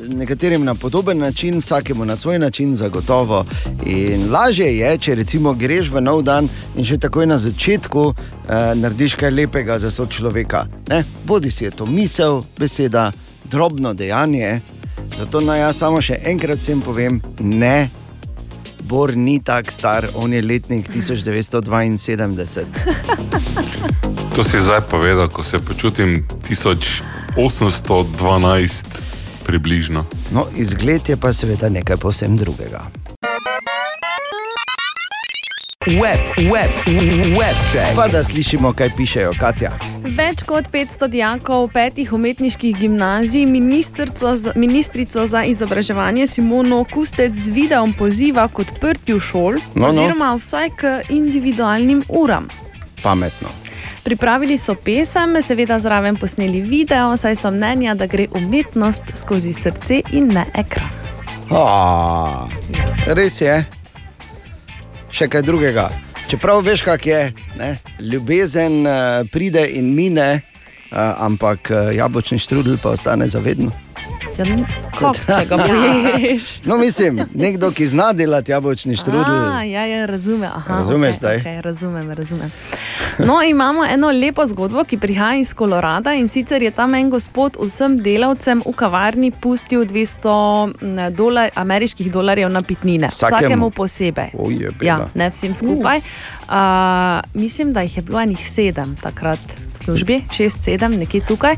[0.09, 3.45] nekaterim na podoben način, vsakemu na svoj način, zagotovo.
[3.87, 8.15] In lažje je, če recimo greš v nov dan in že takoj na začetku
[8.75, 10.67] narediš kaj lepega za sočloveka.
[10.89, 11.05] Ne?
[11.25, 13.13] Bodi si je to misel, beseda,
[13.45, 14.61] drobno dejanje.
[15.17, 17.89] Zato naj jaz samo še enkrat vsem povem, ne.
[18.91, 22.65] Bor ni tako star, on je letnik 1972.
[24.37, 28.85] To si zdaj povedal, ko se počutim 1812,
[29.51, 30.05] približno.
[30.31, 32.87] No, izgled je pa seveda nekaj povsem drugega.
[35.87, 36.71] Web, web,
[37.39, 37.97] web check.
[37.97, 39.71] Pa da slišimo, kaj pišejo, Katja.
[40.05, 47.51] Več kot 500 dijakov petih umetniških gimnazij ministrico za, ministrico za izobraževanje Simono Kustec z
[47.57, 49.89] videom poziva k odprtju šol, No, no.
[49.89, 52.47] oziroma vsaj k individualnim uram.
[53.03, 53.49] Pametno.
[54.05, 60.01] Pripravili so pesem, seveda zraven posneli video, saj so mnenja, da gre umetnost skozi srce
[60.13, 60.89] in ne ekran.
[61.51, 62.49] A,
[63.07, 63.59] res je.
[65.11, 65.91] Še kaj drugega.
[66.31, 67.21] Čeprav veš, kak je,
[67.59, 67.75] ne?
[68.01, 73.75] ljubezen uh, pride in mine, uh, ampak uh, jabolčni štrudel pa ostane zavedno.
[74.41, 74.57] Ja,
[74.99, 76.61] kako, če ga poješ?
[76.65, 79.53] No, mislim, nekdo, ki zna delati jabolčni štrudel.
[79.53, 80.47] A, ja, ja, razume.
[80.47, 81.43] Aha, Razumeš okay?
[81.43, 82.53] Okay, razumem, razumem.
[83.19, 87.57] No, imamo eno lepo zgodbo, ki prihaja iz Kolorada in sicer je tam en gospod
[87.61, 93.09] vsem delavcem v kavarni pustil 200 dolar, ameriških dolarjev na pitnine.
[93.13, 93.39] Vsakemu?
[93.41, 94.31] Vsakemu posebej.
[94.39, 96.01] Oj, je Ja, ne vsem skupaj.
[96.49, 101.57] Uh, mislim, da jih je bilo enih sedem takrat službi, šest, sedem, nekje tukaj.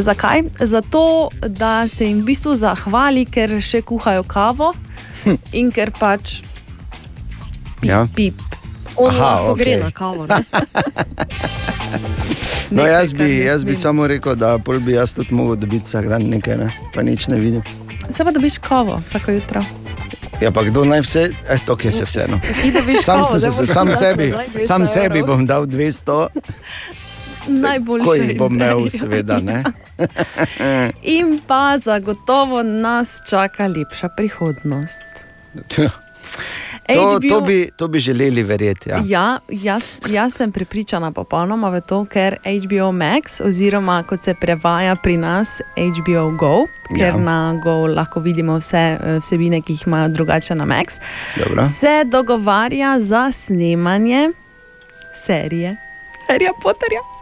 [0.00, 0.42] Zakaj?
[0.60, 1.04] Zato,
[1.48, 4.72] da se jim v bistvu zahvali, ker še kuhajo kavo
[5.52, 6.42] in ker pač
[7.82, 8.06] Ja.
[8.16, 8.40] pip.
[8.96, 9.64] On Aha, lahko okej.
[9.64, 10.26] gre na kavo.
[10.26, 10.38] Ne?
[12.70, 16.08] No, jaz bi, jaz bi samo rekel, da pol bi jaz tudi mogel dobiti vsak
[16.08, 16.68] dan nekaj, ne?
[16.94, 17.62] pa nič ne vidim.
[18.10, 19.60] Se pa dobiš kavo vsako jutro.
[20.42, 22.40] Ja, pa kdo naj vse, eh, to je se vseeno.
[23.04, 26.26] Sam, se, sam, sebi, daj 200 sam sebi bom dal 200,
[27.48, 28.04] Najboljše.
[28.04, 29.40] ko jih bom imel, seveda.
[31.02, 35.06] In pa zagotovo nas čaka lepša prihodnost.
[35.68, 35.88] To,
[36.94, 38.90] to, HBO bi, to bi želeli verjeti.
[38.90, 39.02] Ja.
[39.06, 44.96] Ja, jaz, jaz sem pripričana popolnoma v to, ker HBO Max, oziroma kot se prevaja
[44.96, 47.16] pri nas HBO Go, ker Ja.
[47.16, 50.98] na Go lahko vidimo vse eh, vsebine, ki jih imajo drugače na Max,
[51.36, 51.64] Dobro.
[51.64, 54.30] se dogovarja za snemanje
[55.14, 55.76] serije
[56.28, 57.13] Harry Potterja.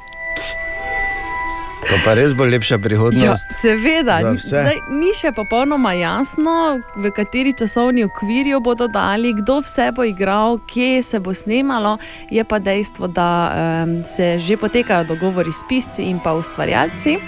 [1.83, 3.47] To pa res bo lepša Ja, prihodnost.
[3.61, 4.63] seveda, za ni- vse.
[4.63, 10.05] zdaj, ni še popolnoma jasno, v kateri časovni okvir jo bodo dali, kdo vse bo
[10.05, 11.99] igral, kje se bo snemalo.
[12.31, 13.53] Je pa dejstvo, da
[13.85, 17.19] um, se že potekajo dogovori s pisci in pa ustvarjalci.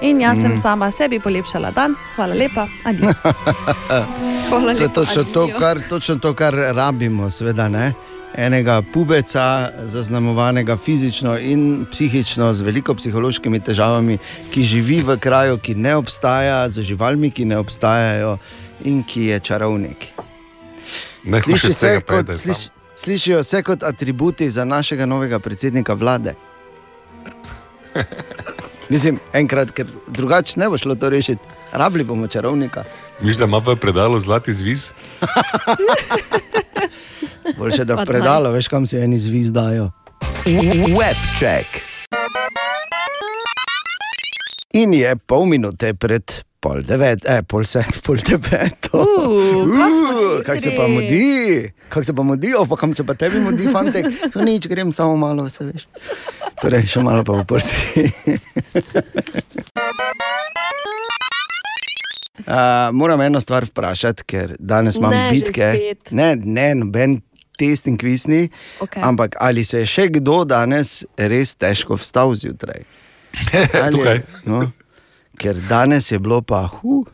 [0.00, 0.40] In jaz mm.
[0.40, 3.12] sem sama sebi polepšala dan, hvala lepa, adijo.
[4.50, 7.68] To je točno to, kar, točno to, kar rabimo, seveda.
[7.68, 7.92] Ne?
[8.34, 14.18] Enega pubeca, zaznamovanega fizično in psihično, z veliko psihološkimi težavami,
[14.50, 18.38] ki živi v kraju, ki ne obstaja, z živalmi, ki ne obstajajo
[18.84, 20.06] in ki je čarovnik.
[21.24, 22.66] Ne Sliši se kot, sliš,
[22.96, 26.34] slišijo se kot atributi za našega novega predsednika vlade.
[28.90, 31.40] Mislim, enkrat, ker drugače ne bo šlo to rešiti.
[31.72, 32.84] Rabili bomo čarovnika.
[33.20, 34.90] Miš, da ima v predalu zlati zviz?
[37.58, 39.90] Boljše, da v predalo, veš, kam se eni zvizdajo.
[40.98, 41.66] Webček.
[44.72, 48.98] In je pol minute pred pol devet, eh, pol sedem, pol deveto.
[48.98, 53.14] Uh, Uh, Kako se pa mudi, kako se pa mudi, o, pa kam se pa
[53.14, 54.06] tebi mudi, fantek.
[54.34, 55.86] No, nič, grem samo malo, se veš.
[56.62, 58.04] Torej, še malo pa v prsi.
[62.44, 65.68] Uh, moram eno stvar vprašati, ker danes imam Ne, bitke.
[66.10, 67.14] Ne, ne, noben
[67.58, 68.48] test in kvisni.
[68.80, 69.02] Okej.
[69.02, 72.82] Ampak ali se je še kdo danes res težko vstal zjutraj?
[73.84, 74.22] Ali- Tukaj.
[74.46, 74.62] No,
[75.38, 77.04] ker danes je bilo pa, huh,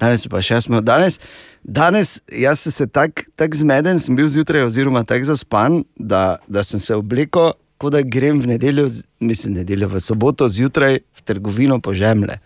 [0.00, 0.80] danes pa še smo.
[0.82, 1.20] Danes,
[1.62, 6.64] danes jaz sem se tako tak zmeden, sem bil zjutraj, oziroma tako zaspan, da, da
[6.66, 8.88] sem se oblekel, kot da grem v nedeljo,
[9.24, 12.40] mislim, nedeljo v soboto zjutraj v trgovino po žemlje.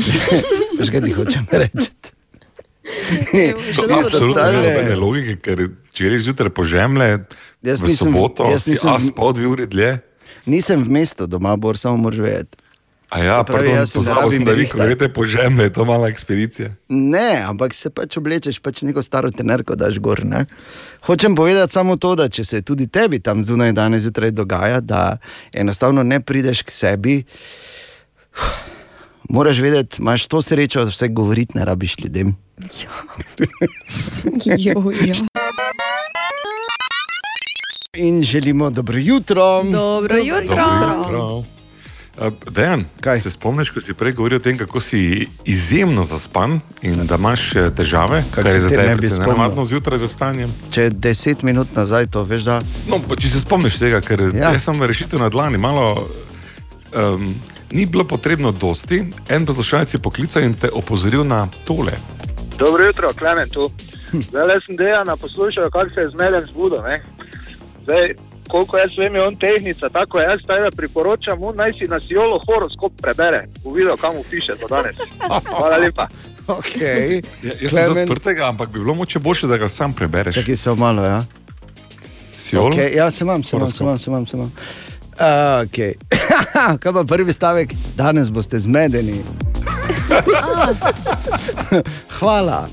[0.80, 1.90] Veš, kaj ti hočem reči?
[3.76, 5.60] To je absolutno nobene logike, ker
[5.92, 7.24] če greš zjutraj po žemlje,
[7.62, 10.00] Jaz v nisem- soboto, jaz nisem- as pa dve uri dlje.
[10.46, 12.56] Nisem v mestu doma, bor samo moraš vedeti.
[13.10, 15.84] A ja, Se pravi, pardon, jaz pozabil sem, da vi, greste po žemlje, je to
[15.84, 16.68] mala ekspedicija.
[16.88, 20.22] Ne, ampak se pač oblečeš, pač neko staro tenerko daš gor.
[20.22, 20.46] Ne?
[21.02, 25.18] Hočem povedati samo to, da če se tudi tebi tam zunaj danes zjutraj dogaja, da
[25.52, 27.24] enostavno ne prideš k sebi,
[29.28, 32.36] moraš vedeti, imaš to srečo, da vse govoriti ne rabiš ljudem.
[34.46, 35.14] Jo, jo.
[37.92, 39.62] In želimo dobro jutro.
[39.64, 40.56] Dobro jutro.
[40.80, 41.44] Dobro jutro.
[42.50, 43.20] Dejan, Kaj?
[43.20, 47.56] se spomniš, ko si prej govoril o tem, kako si izjemno zaspan in da imaš
[47.56, 49.28] eh, težave, Kako kar je se za te ne tebe bi spomnil?
[49.28, 50.54] nenavadno zjutraj za vstanjem.
[50.70, 52.60] Če deset minut nazaj to, veš, da.
[52.88, 54.52] No, pa če se spomniš tega, ker Ja.
[54.52, 56.06] jaz sem rešitev na dlani, malo
[56.94, 57.34] um,
[57.70, 59.02] ni bilo potrebno dosti.
[59.28, 61.92] En poslušalec je poklical in te opozoril na tole.
[62.58, 63.66] Dobro jutro, Klemen tu.
[64.28, 66.78] Zdaj le sem dejal, poslušal, kako se je zmeden zbudil.
[67.82, 68.14] Zdaj,
[68.48, 72.40] koliko jaz vem, je on tehnica, tako jaz da priporočam, mu naj si na Sijolo
[72.46, 74.96] horoskop prebere, bo videl, kam mu piše to danes.
[75.58, 76.08] Hvala lepa.
[76.50, 77.22] Okay.
[77.42, 80.34] Ja, jaz sem za odprtega, ampak bi bilo moče boljše, da ga sam prebereš.
[80.34, 81.24] Čakaj, samo malo, ja.
[82.36, 82.76] Sijolo?
[82.76, 84.26] Okay, ja, se imam, se imam, se imam, se imam.
[84.26, 84.52] Se imam.
[85.20, 85.94] Uh, okay.
[86.80, 87.72] Kaj pa prvi stavek?
[87.96, 89.18] Danes boste zmedeni.
[92.18, 92.68] Hvala.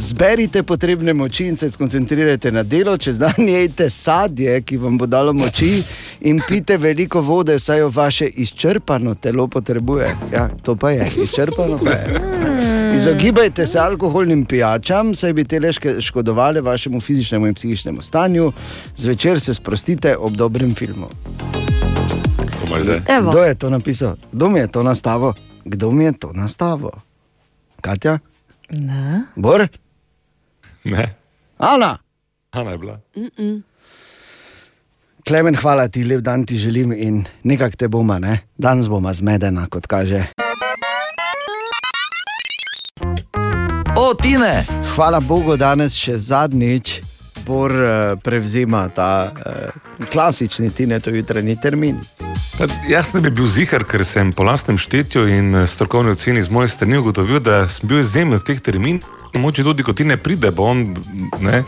[0.00, 5.06] Zberite potrebne moči in se skoncentrirajte na delo, čez dan jejte sadje, ki vam bo
[5.06, 5.82] dalo moči,
[6.20, 10.08] in pite veliko vode, saj jo vaše izčrpano telo potrebuje.
[10.32, 12.20] Ja, to pa je, izčrpano pa je.
[12.94, 18.52] Izogibajte se alkoholnim pijačam, saj bi te le škodovali vašemu fizičnemu in psihičnemu stanju.
[18.96, 21.10] Zvečer se sprostite ob dobrem filmu.
[23.28, 24.16] Kdo je to napisal?
[24.32, 25.32] Kdo mi je to nastavil?
[25.64, 26.90] Kdo mi je to nastavil?
[27.80, 28.18] Katja?
[28.70, 29.22] Ne.
[29.36, 29.68] Bor?
[30.84, 31.14] Ne.
[31.58, 31.98] Ana?
[32.52, 33.00] Ana je bila.
[33.16, 33.62] Mm-mm.
[35.26, 38.38] Klemen, hvala ti, lep dan ti želim in nekako te bomo, ne?
[38.58, 40.24] danes bomo zmedena, kot kaže.
[43.96, 44.66] O, Tine!
[44.94, 47.00] Hvala Bogu, danes še zadnjič
[47.46, 51.98] Bor uh, prevzema ta uh, klasični Tinetov jutranji termin.
[52.58, 56.42] Pa Jaz ne bi bil zihar, ker sem po lastnem štetju in eh, strokovni oceni
[56.42, 59.02] z moje strani ugotovil, da sem bil izjemen v teh terminih.
[59.34, 60.96] Moče tudi, ko ti ne pride, bo on
[61.40, 61.62] ne,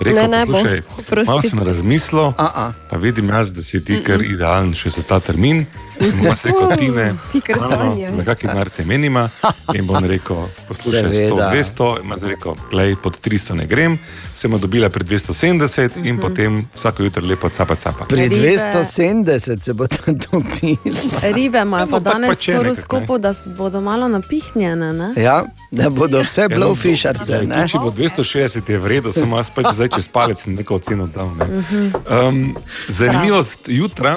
[0.00, 0.52] rekel, Ne, ne bo.
[0.52, 1.26] poslušaj, Oprosti.
[1.26, 2.72] malo sem razmislil, A -a.
[2.90, 5.66] pa vidim jaz, da si ti kar idealen še za ta termin.
[6.00, 8.12] In bom jaz rekel, ti ne, Ti kar sanjaj.
[8.12, 9.28] na kakšen denar se menima.
[9.74, 10.36] In bom rekel,
[10.68, 11.50] poslušaj, 100, Seveda.
[11.50, 13.98] 200, ima zdaj rekel, glej, pod 300 ne grem,
[14.34, 16.20] sem dobila pri 270 in Mhm.
[16.20, 18.04] potem vsako jutro lepo capa capa.
[18.04, 18.34] Pri Ribe.
[18.36, 21.00] 270 se bo to dobilo.
[21.24, 24.92] Ribe imajo pa danes v horoskopu, da bodo malo napihnjene.
[24.92, 25.08] Ne?
[25.18, 27.42] Ja, da bodo vse blowfisharce.
[27.66, 31.28] Če bo 260, je vredno, samo jaz pač zdaj čez palec neko oceno dal.
[31.30, 31.44] ne.
[31.46, 31.90] Mhm.
[32.08, 32.56] Um,
[32.88, 34.16] zanimivost jutra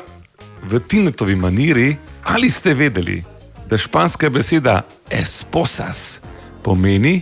[0.63, 3.23] v Tinetovi maniri, ali ste vedeli,
[3.65, 6.19] da španska beseda esposas
[6.61, 7.21] pomeni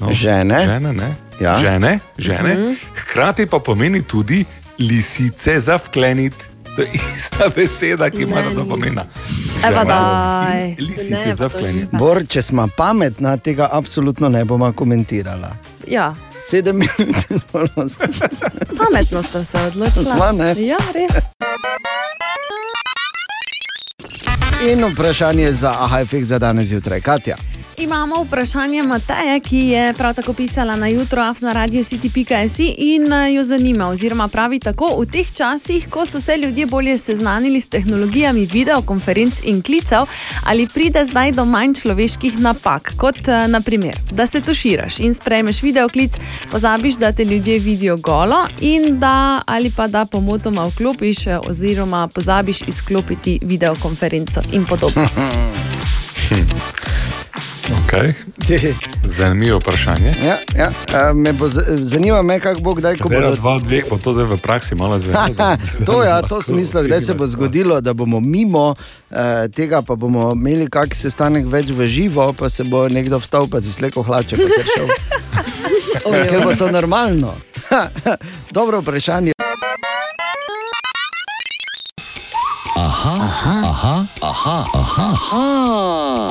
[0.00, 0.64] no, Žene.
[0.66, 1.14] žene, ne?
[1.40, 1.54] Ja.
[1.56, 2.72] žene, žene Mhm.
[2.96, 4.44] hkrati pa pomeni tudi
[4.78, 6.36] lisice za vkleniti.
[6.76, 9.04] To je ista beseda, ki ima to pomena.
[9.62, 10.76] Daj.
[10.78, 11.96] Lisice za vkleniti.
[11.96, 15.50] Bor, če smo pametna, tega absolutno ne bomo komentirala.
[15.86, 16.14] Ja,
[16.48, 17.96] Sedem minut, če smo nas.
[18.78, 20.04] pametno ste se odločili.
[20.04, 20.54] Sva, ne?
[20.58, 21.24] Ja, res.
[24.62, 27.36] In vprašanje za AHFX za danes zjutraj, Katja.
[27.78, 33.32] Imamo vprašanje Mateje, ki je prav tako pisala na jutro na radio city.si in eh,
[33.32, 37.68] jo zanima, oziroma pravi tako: v teh časih, ko so se ljudje bolje seznanili s
[37.68, 40.06] tehnologijami videokonferenc in klicev,
[40.44, 45.62] ali pride zdaj do manj človeških napak, kot eh, naprimer, da se tuširaš in sprejmeš
[45.62, 46.12] videoklic,
[46.50, 52.08] pozabiš, da te ljudje vidijo golo in da ali pa da pomotoma vklopiš eh, oziroma
[52.08, 55.08] pozabiš izklopiti videokonferenco in podobno.
[57.86, 58.14] Okay.
[59.04, 60.14] Zanimivo vprašanje.
[60.20, 60.70] Ja, ja.
[61.14, 63.30] Me bo, z- zanima me, kako bo kdaj, ko bodo.
[63.32, 65.34] dva, dveh, bo to zdaj v praksi malo zvedelo.
[65.86, 68.74] to je ja, to smisel, kdaj se bo zgodilo, da bomo mimo
[69.08, 73.46] eh, tega, pa bomo imeli kak sestanek več v živo, pa se bo nekdo vstal,
[73.46, 74.88] pa si sleko hlače, pa kar šel.
[76.26, 77.34] Ker bo to normalno.
[78.50, 79.32] Dobro vprašanje.
[82.76, 85.44] Aha, aha, aha, aha, aha, aha,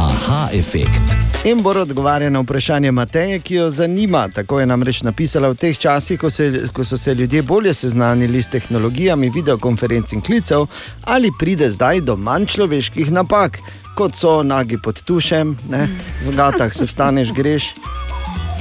[0.05, 1.24] aha efekt.
[1.45, 4.27] In bo odgovarjal na vprašanje Mateje, ki jo zanima.
[4.33, 8.41] Tako je namreč napisala v teh časih, ko, se, ko so se ljudje bolje seznanili
[8.43, 10.65] s tehnologijami videokonferenc in klicev,
[11.03, 13.59] ali pride zdaj do manj človeških napak,
[13.95, 15.85] kot so nagi pod tušem, ne?
[16.25, 17.69] v gatah se vstaneš, greš,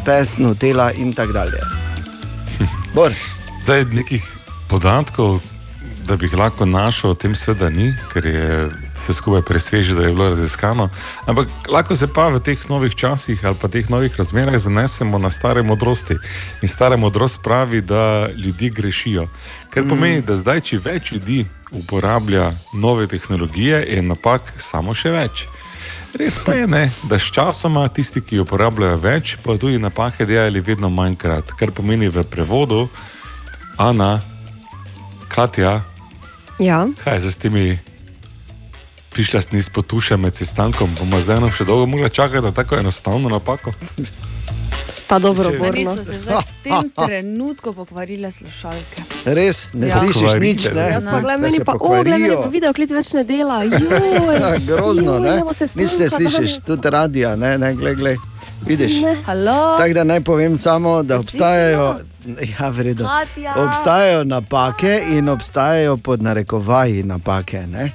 [0.05, 1.65] pes, nutela in tako dalje.
[2.95, 3.13] Bor.
[3.67, 4.29] Da je nekih
[4.69, 5.41] podatkov,
[6.05, 8.69] da bi jih lahko našel, o tem sveda ni, ker je
[9.05, 10.89] vse skupaj presveže, da je bilo raziskano.
[11.27, 15.31] Ampak lahko se pa v teh novih časih ali pa teh novih razmerah zanesemo na
[15.31, 16.17] stare modrosti.
[16.63, 19.29] In stara modrost pravi, da ljudje grešijo.
[19.71, 25.47] Kar pomeni, da zdaj, če več ljudi uporablja nove tehnologije, je napak samo še več.
[26.15, 30.25] Res pa je, ne, da s časoma tisti, ki jo uporabljajo več, pa tudi napake
[30.27, 31.53] delali vedno manjkrat.
[31.59, 32.89] Kar pomeni v prevodu,
[33.77, 34.21] Ana,
[35.29, 35.83] Katja,
[36.59, 36.87] Ja.
[37.05, 37.79] kaj je s temi
[39.15, 42.77] prišla s niz potuša med sestankom, bomo zdaj nam še dolgo mogli čakati na tako
[42.77, 43.71] enostavno napako.
[45.07, 45.95] Pa dobro, Borno.
[45.95, 49.03] so se zdaj v tem trenutku pokvarile slušalke.
[49.27, 49.99] Res, ne Ja.
[49.99, 50.87] slišiš nič, ne?
[50.91, 53.63] Jaz pa gledam, Da meni pa, o, gledam, meni pa video klic več ne dela.
[53.65, 55.55] Ja, Joj, Grozno, joj, ne?
[55.55, 58.17] se Nič ne stanka, slišiš, tudi radio, ne, ne, glej, glej.
[58.63, 58.93] Vidiš?
[59.77, 62.01] Tako da naj povem samo, da obstajajo,
[62.51, 63.05] ja, v redu.
[63.05, 63.55] Katja.
[63.59, 67.61] obstajajo napake in obstajajo pod narekovaji napake.
[67.67, 67.93] Ne?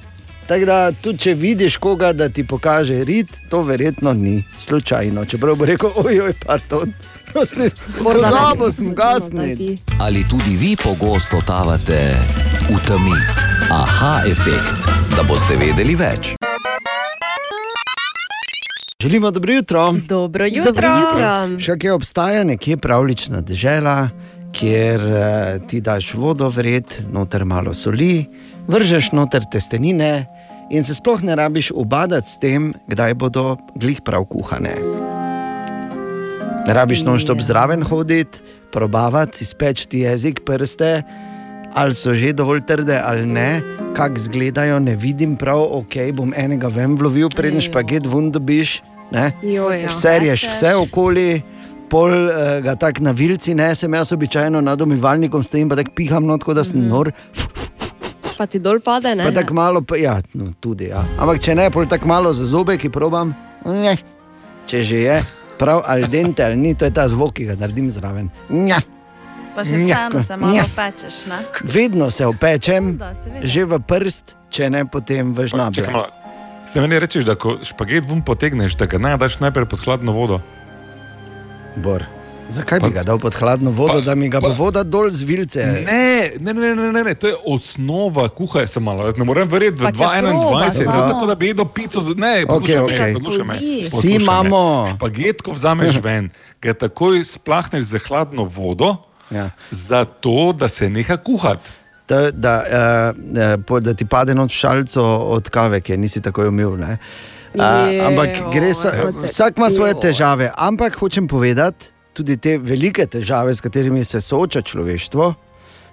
[0.50, 5.26] Tako da, tudi če vidiš koga, da ti pokaže rit, to verjetno ni slučajno.
[5.26, 6.94] Čeprav bo rekel, ojoj, pardon,
[8.04, 9.78] pozabil sem gasniti.
[10.02, 12.00] Ali tudi vi pogosto totavate
[12.66, 13.14] v temi?
[13.70, 16.34] Aha efekt, da boste vedeli več.
[19.02, 19.94] Želimo dobro jutro.
[20.08, 21.60] Dobro Dobro jutro.
[21.60, 24.10] Še kje obstaja nekje pravlična dežela,
[24.52, 28.26] kjer uh, ti daš vodo vred, noter malo soli,
[28.70, 30.30] vržeš noter testenine
[30.70, 34.76] in se sploh ne rabiš ubadati s tem, kdaj bodo glih prav kuhane.
[36.68, 38.40] Ne rabiš noštop zraven hoditi,
[38.72, 41.02] probavati, si spečti jezik, prste,
[41.74, 43.62] ali so že dovolj trde ali ne,
[43.98, 48.82] kako izgledajo, ne vidim prav, ok, bom enega ven vlovil, preden špaget vun dobiš.
[49.12, 49.32] Ne?
[49.42, 49.90] Joj, ja.
[49.90, 51.42] Vse reš, vse okoli.
[51.90, 56.28] Pol uh, ga tako na vilci nesem, jaz običajno nad umivalnikom stojim, pa tako piham,
[56.30, 57.10] no, tako da sem nor.
[58.40, 59.26] Pa ti dol pade, ne?
[59.28, 60.88] Pa tako malo, pa, ja, no, tudi.
[60.94, 61.04] Ja.
[61.20, 63.34] Ampak če ne, pol tako malo za zobe, ki probam,
[63.68, 63.98] ne,
[64.64, 65.18] če že je,
[65.60, 68.32] prav al dente ali ni, to je ta zvok, ki ga naredim zraven.
[68.48, 68.80] Nja.
[69.58, 70.64] Pa še vseeno se malo Nja.
[70.72, 71.26] pečeš.
[71.28, 71.42] Ne?
[71.68, 73.12] Vedno se opečem, Da,
[73.44, 75.84] že v prst, če ne potem v žnabe.
[76.70, 80.16] Zdaj meni rečeš, da ko špaget vun potegneš, da ga naj daš najprej pod hladno
[80.16, 80.40] vodo.
[81.76, 82.06] Bor.
[82.50, 85.22] Zakaj bi ga dal pod hladno vodo, pa, da mi ga bo voda dol z
[85.22, 85.62] vilce?
[85.86, 89.06] Ne, ne, ne, ne, ne, ne, to je osnova kuhaj se malo.
[89.06, 90.42] Jaz ne morem verjeti v Pa če 2021.
[90.42, 90.94] probaš, To je no.
[91.06, 92.02] tako, da bi jedel pico.
[92.02, 93.14] z- Ne, poslušaj me, okej.
[93.16, 94.16] poslušaj me, Vsi poslušaj me.
[94.18, 94.62] imamo.
[94.90, 96.30] Špaget, ko vzameš ven,
[96.60, 98.96] ga takoj splahneš z hladno vodo,
[99.30, 99.50] Ja.
[99.70, 101.70] zato da se neha kuhati.
[102.08, 102.64] Da, da,
[103.62, 106.74] uh, da ti pade noč šalico od kave, ki je nisi tako umil.
[106.74, 106.98] ne.
[107.52, 107.62] Uh,
[108.04, 108.90] ampak gre sa,
[109.24, 110.52] vsak ima svoje težave.
[110.56, 111.86] Ampak hočem povedati,
[112.20, 115.34] tudi te velike težave, s katerimi se sooča človeštvo,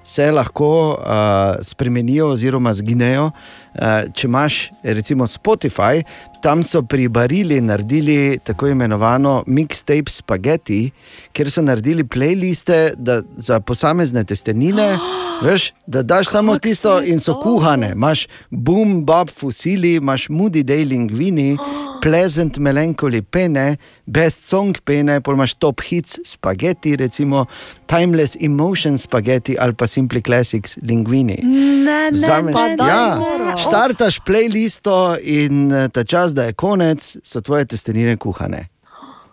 [0.07, 3.31] se lahko uh, spremenijo oziroma zginejo.
[3.75, 6.03] Uh, če imaš recimo Spotify,
[6.43, 10.91] tam so pri Barili naredili tako imenovano mixtape spaghetti,
[11.35, 14.95] kjer so naredili playliste da, za posamezne testenine.
[15.45, 17.91] Veš, da daš samo tisto in so kuhane.
[17.93, 21.57] Imaš boom, bob, fusili, imaš moody day lingvini,
[22.07, 23.65] pleasant melancholy pene,
[24.07, 27.47] best song pene, pol imaš top hits spaghetti, recimo
[27.87, 31.41] timeless emotion spaghetti ali pa simply classics lingvini.
[31.43, 33.57] Ne, ne, Vzameš- ne, ne, ja, ne.
[33.59, 38.69] štartaš playlisto in eh, ta čas, da je konec, so tvoje testenine kuhane.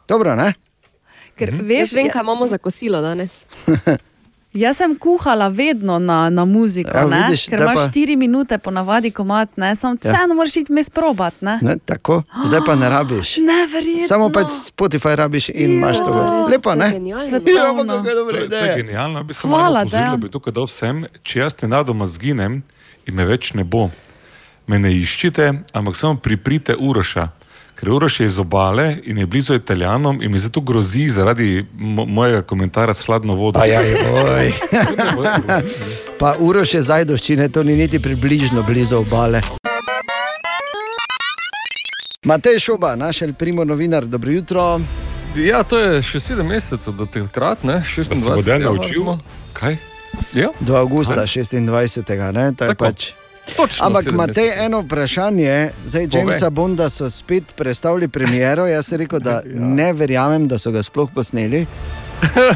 [0.08, 0.54] Dobro, ne?
[1.36, 1.66] Ker, Mhm.
[1.66, 3.46] veš, vem, kaj imamo za kosilo danes.
[4.54, 7.24] Jaz sem kuhala vedno na, na muziko, ne?
[7.24, 9.76] vidiš, ker imaš pa- 4 minute ponavadi komat, ne?
[9.76, 10.12] samo Ja.
[10.12, 11.34] vseeno moraš iti mes probat.
[11.42, 11.60] Ne?
[11.62, 11.78] ne?
[11.80, 13.38] Tako, zdaj pa ne rabiš.
[13.50, 14.08] Neverjetno.
[14.08, 16.46] Samo pač Spotify rabiš in imaš to.
[16.48, 16.90] Lepo, ne?
[17.30, 17.54] Svetovno.
[17.54, 19.24] Ja, ampak dobra To je, to je genialno.
[19.24, 20.22] Bi samo Hvala, eno opozorilo Dejan.
[20.22, 22.62] bi tukaj dal vsem, če jaz te nadoma zginem
[23.06, 23.90] in me več ne bo,
[24.68, 27.28] me ne iščite, ampak samo priprite Uroša.
[27.84, 32.06] Ker Uroš je iz obale in je blizu Italijanom in mi zato grozi zaradi mo
[32.06, 33.60] mojega komentarja s hladno vodo.
[33.60, 34.54] Ajaj, oj.
[36.20, 39.42] Pa Uroš je zajdoščine, to ni niti približno blizu obale.
[42.26, 44.80] Matej Šoba, naš primo novinar, dobro jutro.
[45.36, 47.84] Ja, to je še sedem mesecev do takrat, ne?
[47.84, 48.10] 26.
[48.10, 49.02] Da se bo Dejan januar naučil?
[49.02, 49.20] smo.
[49.54, 49.76] Kaj?
[50.34, 50.48] Ja.
[50.60, 52.32] Do avgusta 26.
[52.32, 52.86] Ne, Tako.
[52.86, 53.12] pač.
[53.58, 54.66] Točno Ampak Matej, mesecev.
[54.66, 55.70] eno vprašanje.
[55.86, 56.08] Zdaj.
[56.14, 58.68] Jamesa Bonda so spet predstavili premiero.
[58.68, 59.42] Jaz sem rekel, da
[59.78, 61.66] ne verjamem, da so ga sploh posneli.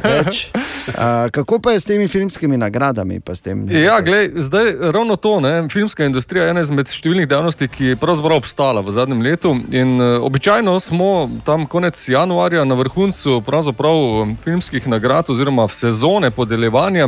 [0.04, 0.48] Več.
[0.88, 3.20] Uh, kako pa je s temi filmskimi nagradami?
[3.44, 7.92] Tem, Ja, glej, zdaj ravno to, ne, filmska industrija je ena izmed številnih dejavnosti, ki
[7.92, 9.54] je pravzaprav obstala v zadnjem letu.
[9.72, 17.08] In, uh, običajno smo tam konec januarja na vrhuncu um, filmskih nagrad oziroma sezone podeljevanja.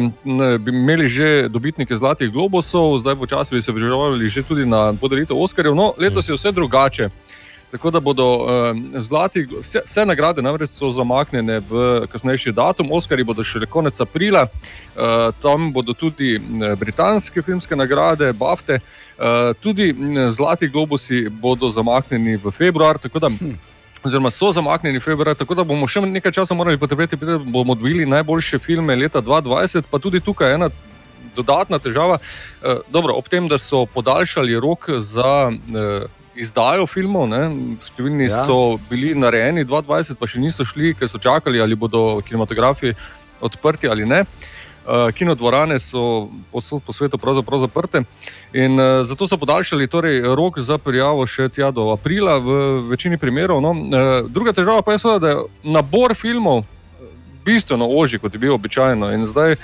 [0.59, 5.37] Bi imeli že dobitnike Zlatih globusov, zdaj počasi bi se pripravljali že tudi na podelitev
[5.37, 5.75] Oskarjev.
[5.75, 7.09] No, letos je vse drugače.
[7.71, 8.49] Tako da bodo uh,
[8.97, 14.47] zlati, vse, vse nagrade namreč so zamaknjene v kasnejši datum, Oskarji bodo šele konec aprila,
[14.47, 19.93] uh, tam bodo tudi eh, britanske filmske nagrade, Bafte, uh, tudi
[20.29, 22.97] Zlati globusi bodo zamaknjeni v februar.
[22.97, 23.29] da-
[24.03, 28.05] Oziroma, so zamaknjeni februar, tako da bomo še nekaj časa morali potrebiti, da bomo dobili
[28.05, 30.69] najboljše filme leta 2020, pa tudi tukaj ena
[31.35, 32.17] dodatna težava.
[32.63, 36.07] Eh, dobro, ob tem, da so podaljšali rok za eh,
[36.39, 37.43] izdajo filmov, ne,
[37.83, 38.45] številni Ja.
[38.45, 42.95] so bili narejeni 2020, pa še niso šli, ker so čakali, ali bodo kinematografi
[43.41, 44.25] odprti ali ne.
[44.89, 47.99] Uh, kinodvorane so posod po svetu pravzaprav zaprte
[48.55, 52.55] in uh, zato so podaljšali torej, rok za prijavo še tja do aprila v
[52.89, 53.61] večini primerov.
[53.61, 53.75] No.
[53.75, 56.63] Uh, druga težava pa je, seveda, da je nabor filmov
[57.45, 59.11] bistveno ožji, kot je bil običajno.
[59.13, 59.59] In zdaj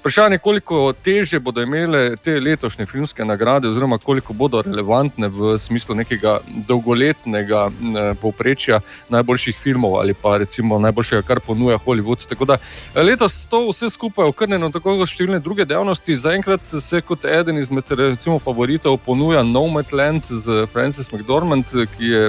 [0.00, 5.94] vprašanje, koliko teže bodo imele te letošnje filmske nagrade, oziroma koliko bodo relevantne v smislu
[5.94, 6.38] nekega
[6.68, 12.24] dolgoletnega m, povprečja najboljših filmov ali pa recimo najboljšega, kar ponuja Hollywood.
[12.28, 16.16] Tako da eh, letos to vse skupaj okrnjeno, tako kot številne druge dejavnosti.
[16.16, 22.26] Zaenkrat se kot eden izmed recimo, favoritov ponuja Nomadland z Francis McDormand, ki je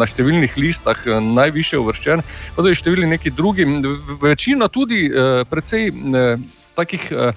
[0.00, 2.24] na številnih listah eh, najviše uvrščen,
[2.56, 3.68] pa tudi številni neki drugi.
[4.24, 7.12] Večina tudi eh, precej eh, takih.
[7.12, 7.32] Eh,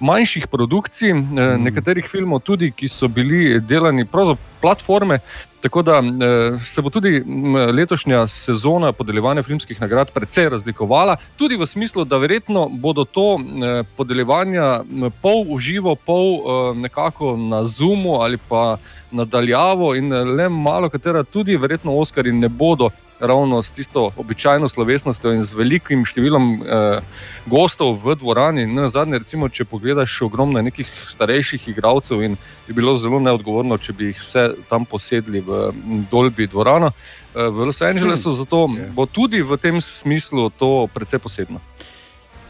[0.00, 5.18] Manjših produkcij, eh, nekaterih filmov, tudi, ki so bili delani prav za platforme,
[5.60, 11.56] tako da eh, se bo tudi m, letošnja sezona podeljevanja filmskih nagrad precej razlikovala, tudi
[11.56, 14.80] v smislu, da verjetno bodo to eh, podeljevanja
[15.22, 18.76] pol uživo, pol eh, nekako na Zoomu ali pa
[19.10, 22.90] nadaljavo, in eh, le malo katera tudi, verjetno Oskari ne bodo
[23.20, 27.00] ravno s tisto običajno slovesnostjo in z velikim številom eh,
[27.46, 28.64] gostov v dvorani.
[28.66, 32.36] Na zadnje, recimo, če pogledaš, ogromno nekih starejših igralcev in
[32.66, 37.48] bi bilo zelo neodgovorno, če bi jih vse tam posedli v m, Dolby dvorano eh,
[37.48, 38.34] v Los Angelesu.
[38.38, 41.60] Zato bo tudi v tem smislu to precej posebno.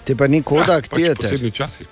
[0.07, 1.85] Te pa ni kodak, pač ti je posebni časi.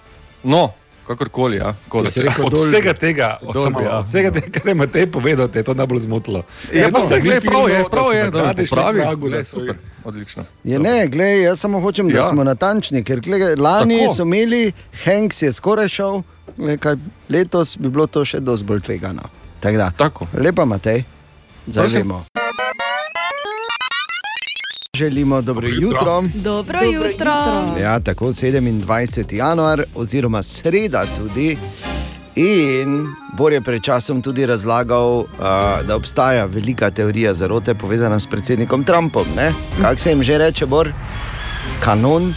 [0.46, 0.70] No,
[1.08, 1.56] kakorkoli.
[1.56, 1.72] Ja,
[2.18, 2.68] rekel Od Dolby.
[2.68, 3.98] vsega tega, od, Dolby, samo, ja.
[3.98, 6.44] od vsega tega, kar je Matej povedal, te je to najbolj zmotilo.
[6.68, 9.00] Ja, pa Eno, se da ni glej, prav je, prav je, da šle pravi.
[9.18, 10.44] Glej, so- super, odlično.
[10.64, 12.24] Je ne, glej, jaz samo hočem, da Ja.
[12.24, 14.14] smo natančni, ker glej, lani Tako.
[14.14, 14.72] so imeli,
[15.04, 16.22] Hanks je skoraj šel,
[16.56, 16.96] glej, kaj,
[17.28, 19.22] letos bi bilo to še dosti bolj tvegano.
[19.60, 20.26] Tako da, Tako.
[20.34, 21.04] lepa Matej,
[21.66, 22.24] zdaj vemo.
[24.98, 26.22] Želimo dobro jutro.
[26.34, 27.32] Dobro jutro.
[27.82, 29.34] Ja, tako 27.
[29.34, 31.58] januar, oziroma sreda tudi.
[32.34, 35.26] In Bor je pred časom tudi razlagal, uh,
[35.86, 39.26] da obstaja velika teorija zarote povezana s predsednikom Trumpom.
[39.36, 39.52] ne?
[39.82, 40.92] Kako se jim že reče, Bor?
[41.80, 42.34] Kanon,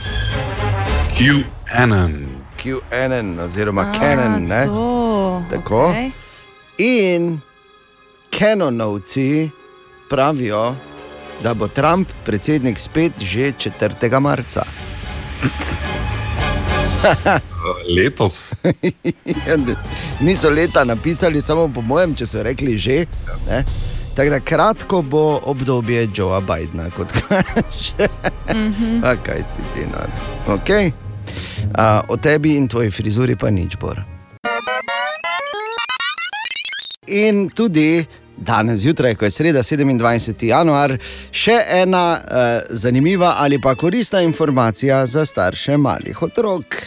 [1.17, 2.13] QAnon.
[2.63, 4.43] QAnon, oziroma Canon.
[4.47, 4.65] Ne?
[4.65, 5.89] To, Tako.
[5.89, 6.11] okej.
[6.77, 7.39] In
[8.39, 9.49] Canonovci
[10.09, 10.75] pravijo,
[11.43, 14.19] da bo Trump predsednik spet že 4.
[14.19, 14.65] marca.
[17.95, 18.51] Letos.
[20.19, 23.05] Niso leta napisali, samo po mojem, če so rekli že.
[23.49, 23.63] Ne?
[24.15, 28.07] Tako da kratko bo obdobje Joea Bidna, kot kaže.
[28.49, 29.03] Mhm.
[29.03, 30.05] A kaj si ti, no?
[30.55, 30.91] Okay.
[31.77, 34.03] Uh, o tebi in tvoji frizuri pa nič bor.
[37.07, 38.05] In tudi
[38.41, 40.45] danes zjutraj, ko je sreda 27.
[40.45, 40.97] januar,
[41.31, 46.81] še ena uh, zanimiva ali pa koristna informacija za starše malih otrok.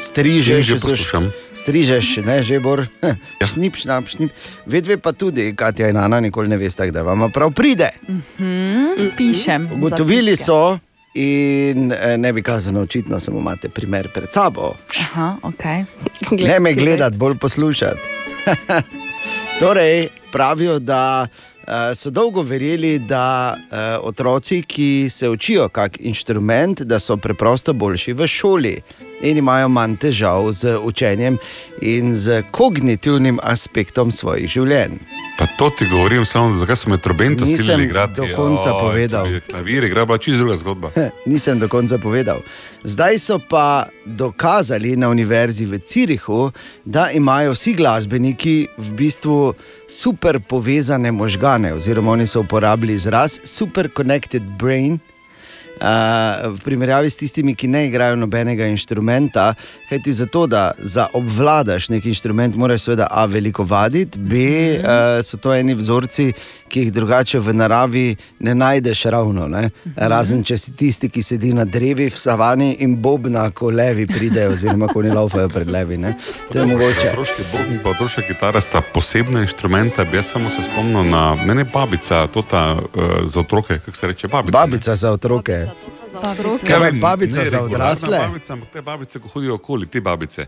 [0.00, 1.28] Strižeš, že poslušam.
[1.54, 2.84] Strižeš, ne že bor.
[3.52, 4.32] Šnip, šnap, šnip.
[4.66, 7.88] Vedve pa tudi, Katja in Ana, nikoli ne veste, da vam prav pride.
[8.36, 9.70] Hmm, pišem.
[9.78, 10.76] Ugotovili so,
[11.16, 14.74] in eh, ne bi kazano, očitno samo imate primer pred sabo.
[15.00, 15.84] Aha, okay.
[16.30, 18.00] Ne me gledati, bolj poslušati.
[19.60, 23.78] torej, pravijo, da uh, so dolgo verjeli, da uh,
[24.08, 28.74] otroci, ki se učijo kak inštrument, da so preprosto boljši v šoli
[29.20, 31.38] in imajo manj težav z učenjem
[31.80, 34.98] in z kognitivnim aspektom svojih življenj.
[35.38, 38.14] Pa to ti govorim, samo zakaj so me trobento Nisem silili igrati.
[38.16, 39.26] do konca Oj, povedal.
[39.26, 40.90] če bi Klavir igra, pa čisto druga zgodba.
[41.30, 42.40] Nisem do konca povedal.
[42.84, 46.52] Zdaj so pa dokazali na univerzi v Cirihu,
[46.84, 49.54] da imajo vsi glasbeniki v bistvu
[49.88, 54.98] super povezane možgane, oziroma oni so uporabili izraz super connected brain.
[55.76, 59.54] V primerjavi s tistimi, ki ne igrajo nobenega inštrumenta,
[59.88, 65.36] kajti zato, da za obvladaš neki inštrument, moraš seveda A veliko vaditi, B uh, so
[65.36, 66.32] to eni vzorci,
[66.68, 69.48] ki jih drugače v naravi ne najdeš ravno.
[69.48, 69.70] Ne?
[69.96, 74.56] Razen če si tisti, ki sedi na drevih v savani in bobna, ko levi pridejo,
[74.56, 75.98] oziroma ko ne laufajo pred levi.
[75.98, 76.16] Ne?
[76.52, 77.12] To je mogoče.
[77.12, 80.06] Otroški bobn in otroška kitara sta posebna inštrumenta.
[80.14, 84.28] Jaz samo se spomnim na mene babica, to ta uh, za otroke, kako se reče
[84.28, 84.58] babica.
[84.58, 85.65] Babica za otroke.
[86.66, 88.18] Kaj pa babica za odrasle?
[88.18, 90.46] Babica, ampak te babice, ko hodijo okoli, te babice.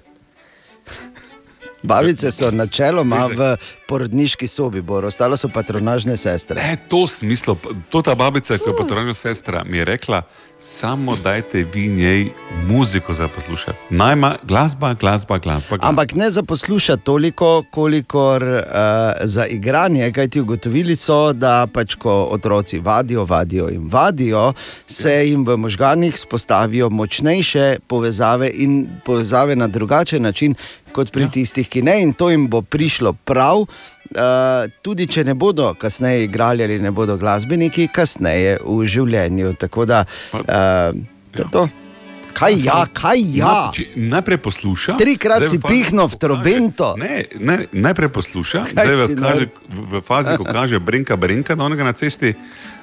[1.82, 3.56] Babice so načeloma v
[3.88, 6.60] porodniški sobi, bor, ostalo so patronažne sestre.
[6.60, 7.56] E, to smislo,
[7.90, 10.22] to ta babica, ki je patronažna sestra, mi je rekla,
[10.58, 12.28] samo dajte vi njej
[12.66, 13.78] muziko za poslušati.
[13.90, 15.76] Najma glasba, glasba, glasba.
[15.76, 15.88] glasba.
[15.88, 18.60] Ampak ne za poslušati toliko, kolikor uh,
[19.22, 24.52] za igranje, kajti ugotovili so, da pač ko otroci vadijo, vadijo in vadijo,
[24.86, 30.54] se jim v možganjih spostavijo močnejše povezave in povezave na drugačen način
[30.98, 31.32] kot pri ja.
[31.38, 32.00] tistih, ki ne.
[32.02, 33.66] In to jim bo prišlo prav.
[34.08, 39.52] Uh, tudi če ne bodo kasneje igrali ali ne bodo glasbeniki, kasneje v življenju.
[39.60, 40.96] Tako da, uh,
[41.36, 41.68] to, je to.
[42.38, 43.52] kaj ja, kaj ja.
[43.68, 44.96] No, najprej posluša.
[45.00, 46.94] Trikrat si pihnil v trobento.
[46.96, 51.68] Ne, ne, najprej posluša, Kaj zdaj v, kaže, v, fazi, ko kaže brinka, brinka, da
[51.68, 52.32] onega na cesti,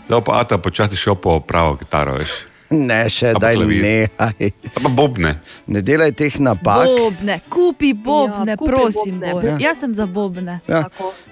[0.06, 2.22] zdaj pa ata počasi šel po pravo kitaro.
[2.22, 2.55] Veš.
[2.76, 4.52] Ne, še A pa daj nehaj.
[4.76, 5.36] Pa bobne.
[5.66, 6.86] Ne delaj teh napak.
[6.86, 9.16] Bobne, kupi bobne, ja, kupi prosim.
[9.16, 9.32] bobne.
[9.32, 9.52] Bobne.
[9.54, 9.70] Ja.
[9.70, 10.60] Jaz sem za bobne.
[10.68, 10.86] Ja.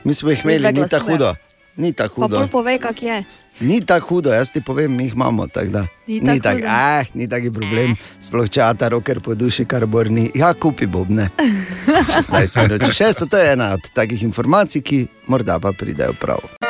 [0.04, 1.34] Mi smo jih imeli, ni tako hudo.
[1.76, 2.38] Ni tako Pa hudo.
[2.38, 3.18] bolj povej, kak je.
[3.60, 5.48] Ni tako hudo, jaz ti povem, mi jih imamo.
[5.48, 5.84] tak da.
[6.08, 6.68] Ni Ni tako tak, hudo.
[6.70, 10.30] eh, ni taki problem, sploh če ata roker po duši, kar borni.
[10.34, 11.30] Ja, kupi bobne.
[12.24, 16.63] 16 minut, čez šesto, to je ena od takih informacij, ki morda pa pridejo prav.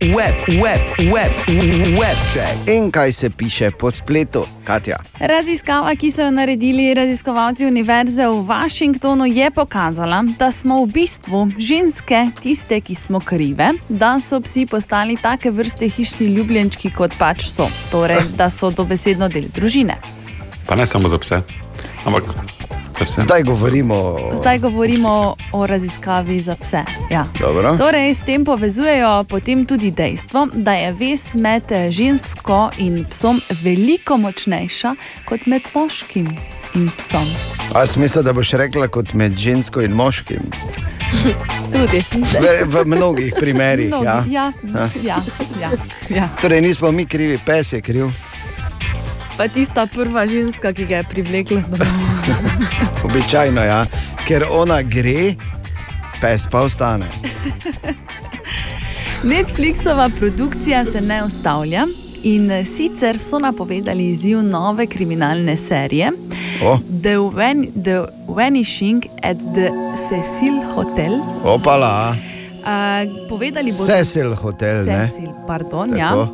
[0.00, 0.80] Web, web,
[1.12, 1.32] web,
[2.00, 2.68] web check.
[2.68, 4.96] In kaj se piše po spletu, Katja?
[5.18, 11.48] Raziskava, ki so jo naredili raziskovalci Univerze v Washingtonu, je pokazala, da smo v bistvu
[11.58, 17.44] ženske tiste, ki smo krive, da so psi postali take vrste hišni ljubljenčki, kot pač
[17.52, 17.68] so.
[17.92, 20.00] Torej, da so dobesedno del družine.
[20.66, 21.42] Pa ne samo za pse,
[22.04, 22.24] ampak.
[23.18, 24.30] Zdaj govorimo o.
[24.34, 26.84] Zdaj govorimo o raziskavi za pse.
[27.10, 27.24] Ja.
[27.40, 27.76] Dobro.
[27.76, 34.16] Torej, s tem povezujejo potem tudi dejstvo, da je vez med žensko in psom veliko
[34.16, 34.94] močnejša
[35.24, 36.28] kot med moškim
[36.74, 37.24] in psom.
[37.74, 40.40] A smisel, da boš rekla kot med žensko in moškim?
[41.72, 42.04] Tudi.
[42.12, 43.88] V, v mnogih primerih.
[43.88, 44.24] Mnogi, Ja.
[44.30, 44.52] ja,
[45.02, 45.18] ja,
[45.60, 45.70] ja,
[46.08, 46.28] ja.
[46.40, 48.12] Torej, nismo mi krivi, pes je kriv.
[49.40, 51.86] Pa tista prva ženska, ki ga je privlekla domov.
[53.08, 53.86] Običajno, ja.
[54.28, 55.32] ker ona gre,
[56.20, 57.08] pes pa ostane.
[59.24, 61.86] Netflixova produkcija se ne ustavlja
[62.22, 66.12] in sicer so napovedali izziv nove kriminalne serije
[66.62, 66.78] O.
[67.02, 71.16] The, Van The Vanishing at the Cecil Hotel.
[71.44, 72.16] Opala,
[72.60, 74.84] Uh, povedali bodo Cecil Hotel?
[74.84, 76.12] Cecil, pardon, ja.
[76.12, 76.28] Uh,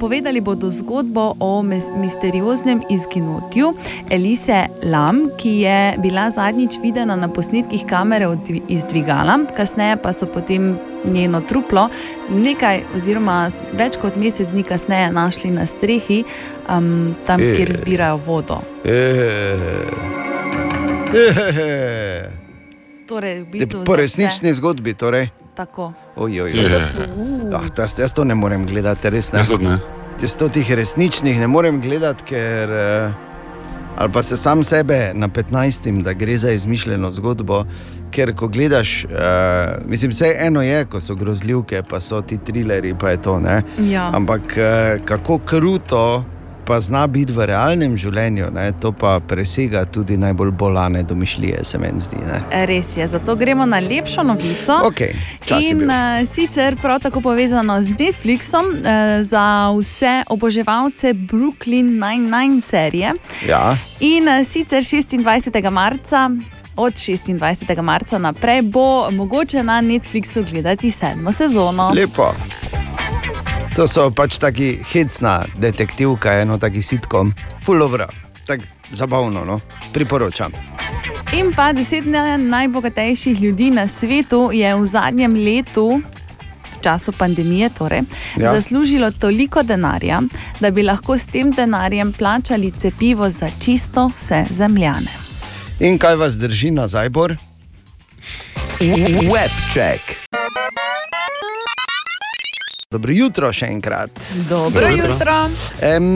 [0.00, 1.62] povedali bodo zgodbo o
[2.02, 3.74] misterioznem izginotju
[4.10, 8.26] Elise Lam, ki je bila zadnjič videna na posnetkih kamere
[8.68, 11.88] iz dvigala, kasneje pa so potem njeno truplo
[12.30, 13.46] nekaj, oziroma
[13.78, 16.24] več kot mesec dni kasneje našli na strehi,
[16.68, 17.54] um, tam, Eh.
[17.56, 18.60] kjer zbirajo vodo.
[18.84, 18.98] E,
[23.08, 25.30] Torej, v bistvu po resnični zgodbi, torej.
[25.58, 25.92] Tako.
[26.16, 26.74] Oj, oj, oj.
[27.54, 29.42] Ah, to jaz, jaz to ne morem gledati, res ne.
[29.58, 29.78] Ne.
[30.22, 33.16] Jaz to tih resničnih ne morem gledati, ker uh,
[33.98, 37.64] ali pa se sam sebe na 15, da gre za izmišljeno zgodbo.
[38.14, 39.10] Ker ko gledaš, uh,
[39.90, 43.40] mislim, vse eno je, ko so grozljivke, pa so ti trilerji, pa je to.
[43.40, 43.62] Ne?
[43.90, 44.10] Ja.
[44.14, 46.24] Ampak uh, kako kruto
[46.68, 48.66] pa zna biti v realnem življenju, ne?
[48.76, 52.20] to pa presega tudi najbolj bolane domišljije, se meni zdi.
[52.20, 52.42] Ne?
[52.68, 54.76] Res je, zato gremo na lepšo novico.
[55.00, 55.08] Je
[55.70, 58.84] In uh, sicer prav tako povezano z Netflixom uh,
[59.24, 63.16] za vse oboževalce Brooklyn Nine-Nine serije.
[63.48, 63.76] Ja.
[64.04, 65.70] In uh, sicer 26.
[65.70, 66.28] marca.
[66.76, 67.82] Od 26.
[67.82, 71.90] marca naprej bo mogoče na Netflixu gledati sedmo sezono.
[71.96, 72.34] Lepo.
[73.78, 77.30] To so pač taki hecna detektivka, eno taki sitkom,
[77.62, 78.08] fulovra,
[78.42, 79.60] tako zabavno, no?
[79.94, 80.50] priporočam.
[81.38, 82.02] In pa deset
[82.42, 86.02] najbogatejših ljudi na svetu je v zadnjem letu,
[86.74, 88.02] v času pandemije, torej,
[88.34, 88.50] ja.
[88.50, 90.24] zaslužilo toliko denarja,
[90.60, 95.14] da bi lahko s tem denarjem plačali cepivo za čisto vse zemljane.
[95.78, 97.36] In kaj vas drži nazaj, Bor?
[98.80, 100.27] Webček.
[102.90, 104.10] Dobro jutro še enkrat.
[104.48, 105.10] Dobro Dobro jutro.
[105.10, 105.50] jutro.
[105.96, 106.06] Um,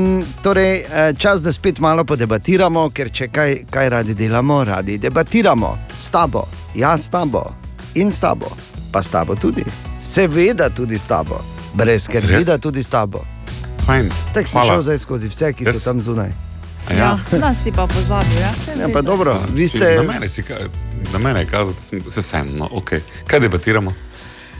[0.43, 5.69] torej, eh, čas, da spet malo podebatiramo, ker če kaj, kaj radi delamo, radi debatiramo
[5.95, 7.43] s tabo, jaz s tabo
[7.95, 8.49] in s tabo,
[8.91, 9.65] pa s tabo tudi.
[10.03, 11.43] Seveda tudi s tabo,
[11.75, 12.47] brez skrbi, Res?
[12.47, 13.21] da tudi s tabo.
[14.33, 16.33] Tako si šel zdaj skozi vse, ki Jaz- so tam zunaj.
[16.89, 17.11] A Ja.
[17.33, 18.39] nas si pa pozabil.
[18.39, 19.93] Ja, Ja, pa dobro, vi ste.
[19.97, 20.41] Na mene, si,
[21.13, 22.53] na mene je kazati, da sem- se vseeno.
[22.55, 23.01] No, okay.
[23.27, 23.93] Kaj debatiramo?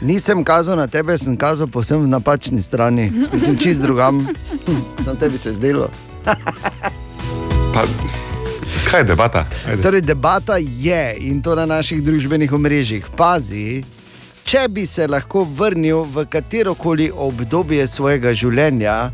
[0.03, 3.07] Nisem kazal na tebe, sem kazal povsem v napačni strani.
[3.33, 4.27] Mislim, čist drugam.
[5.05, 5.89] Sam tebi se zdelo.
[7.75, 7.85] Pa,
[8.91, 9.47] kaj je debata?
[9.69, 9.83] Ajde.
[9.83, 13.07] Torej, debata je in to na naših družbenih omrežjih.
[13.17, 13.85] Pazi,
[14.45, 19.13] če bi se lahko vrnil v katero koli obdobje svojega življenja,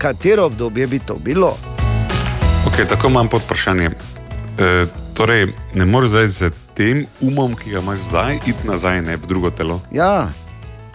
[0.00, 1.52] katero obdobje bi to bilo?
[2.72, 3.92] Okay, tako imam pod vprašanje.
[4.56, 9.16] E, torej, ne moreš zdaj z tem umom, ki ga imaš zdaj, iti nazaj ne,
[9.16, 9.80] v drugo telo.
[9.92, 10.30] Ja,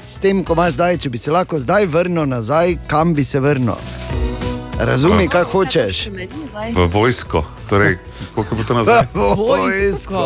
[0.07, 3.39] s tem, ko imaš zdaj, če bi se lahko zdaj vrnil nazaj, kam bi se
[3.39, 3.78] vrnil?
[4.80, 6.09] Razumi, kaj hočeš.
[6.76, 7.45] V vojsko.
[7.69, 7.97] Torej,
[8.36, 9.07] koliko bo to nazaj?
[9.15, 10.23] Vojsko.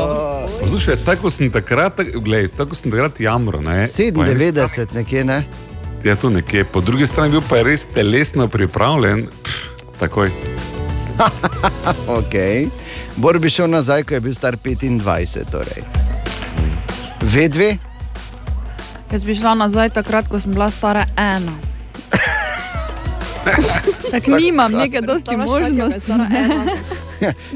[0.62, 3.62] Poslušaj, tako sem takrat, tak- glej, tako sem takrat jamro.
[3.62, 5.44] Ne, Po eni 97 nekje, ne?
[6.04, 6.64] Ja, tu nekje.
[6.66, 9.28] Po drugi strani bil pa je res telesno pripravljen.
[9.44, 9.70] Pff,
[10.00, 10.32] takoj.
[12.20, 12.68] okay.
[13.20, 15.44] Bor bi šel nazaj, ko je bil star 25.
[15.52, 15.84] Torej.
[17.22, 17.78] Vedve?
[19.12, 21.58] Jaz bi šla nazaj takrat, ko sem bila stara ena.
[24.12, 26.12] Tako nimam neke dosti možnosti.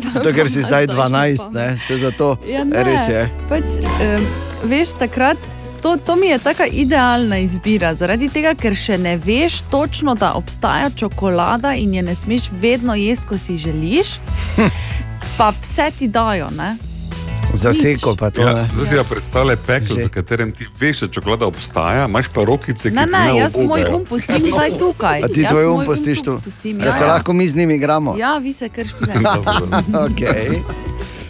[0.13, 1.77] Zato, ker si zdaj 12, ne?
[1.87, 2.83] se zato Ja, ne.
[2.83, 3.29] res je.
[3.49, 4.25] Pač, um,
[4.67, 5.37] veš, takrat
[5.81, 10.33] to, to mi je taka idealna izbira, zaradi tega, ker še ne veš točno, da
[10.39, 14.17] obstaja čokolada in je ne smeš vedno jesti, ko si želiš.
[15.37, 16.47] Pa vse ti dajo.
[16.57, 16.77] Ne?
[17.53, 18.41] Zaseko pa to.
[18.41, 18.69] Ja, ne.
[18.73, 22.89] zdaj si ga predstavljaj peklo, v katerem ti veš, da čokolada obstaja, imaš pa rokice,
[22.89, 25.21] ki Ne, ne, ne jaz moj um pustim zdaj tukaj.
[25.23, 26.39] A ti Jaz tvoj um moj pustiš tu?
[26.43, 28.15] pustim, Da se lahko mi z njimi igramo.
[28.17, 29.19] Ja, vi se kar špilete.
[30.05, 30.59] okay.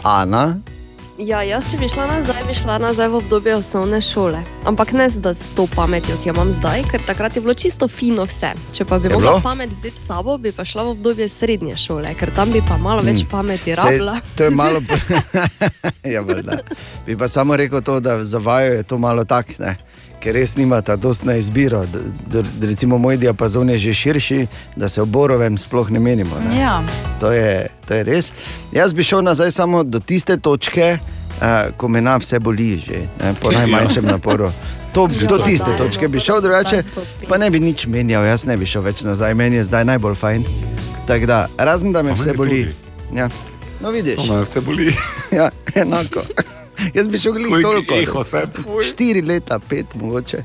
[0.02, 0.56] Ana,
[1.14, 4.40] Ja, jaz, če bi šla nazaj, bi šla nazaj v obdobje osnovne šole.
[4.66, 5.22] Ampak ne z
[5.54, 8.50] to pametjo, ki jo imam zdaj, ker takrat je bilo čisto fino vse.
[8.72, 9.40] Če pa bi Je mogla bilo?
[9.40, 12.74] pamet vzeti s sabo, bi pa šla v obdobje srednje šole, ker tam bi pa
[12.78, 13.30] malo več Hmm.
[13.30, 14.18] pameti rabila.
[14.34, 14.82] to je malo.
[16.04, 16.58] ja, valjda.
[17.06, 19.58] bi pa samo rekel to, da za vajo je to malo tak.
[19.58, 19.76] Ne?
[20.24, 21.82] Ker res nimata dosti na izbiro.
[22.26, 24.46] D- Recimo, moj diapazon je že širši,
[24.76, 26.32] da se o borovem sploh ne menimo.
[26.40, 26.60] Ne?
[26.60, 26.82] Ja.
[27.20, 28.32] To, je, to je res.
[28.72, 31.44] Jaz bi šel nazaj samo do tiste točke, uh,
[31.76, 34.48] ko me na vse boli, že, ne, po najmanjšem naporu.
[34.92, 36.82] To, do tiste točke bi šel, drugače
[37.28, 40.14] pa ne bi nič menjal, jaz ne bi šel več nazaj, meni je zdaj najbolj
[40.14, 40.44] fajn.
[41.04, 42.64] Da, razen da me vse boli.
[43.12, 43.28] Ja.
[43.80, 44.24] No, vidiš.
[44.24, 44.88] Me vse boli.
[45.38, 46.24] ja, enako.
[46.94, 48.24] Jaz bi šel glih Koliko toliko.
[48.24, 50.42] tiho Štiri leta, pet mogoče.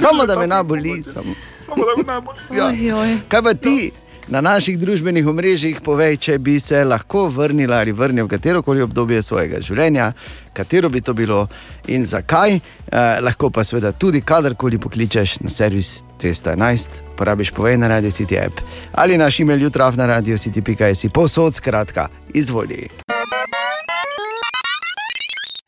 [0.00, 1.02] Samo da me naboli.
[1.02, 1.34] Samo.
[1.66, 2.38] Samo da me naboli.
[2.56, 2.66] Ja.
[2.66, 3.16] Ojoj.
[3.28, 3.90] Kaj pa ti
[4.30, 8.82] na naših družbenih omrežjih povej, če bi se lahko vrnila ali vrnil v katero koli
[8.82, 10.12] obdobje svojega življenja,
[10.54, 11.48] katero bi to bilo
[11.88, 12.54] in zakaj.
[12.54, 18.38] Eh, lahko pa seveda tudi kadarkoli pokličeš na servis 211, porabiš povej na Radio City
[18.38, 18.60] app
[18.92, 22.88] ali naš e-mail jutraf na radio city.js, posod skratka, izvoli.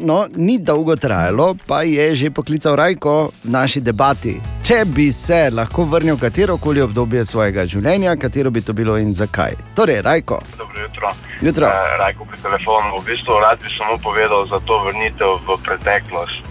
[0.03, 4.35] No, ni dolgo trajalo, pa je že poklical Rajko v naši debati.
[4.67, 8.97] Če bi se lahko vrnil v katero koli obdobje svojega življenja, katero bi to bilo
[8.99, 9.55] in zakaj.
[9.79, 11.09] Torej, Rajko, Dobro jutro.
[11.41, 11.67] Jutro.
[11.67, 12.99] Uh, Rajko pri telefonu.
[12.99, 16.43] V bistvu rad bi samo povedal za to vrnitev v preteklost.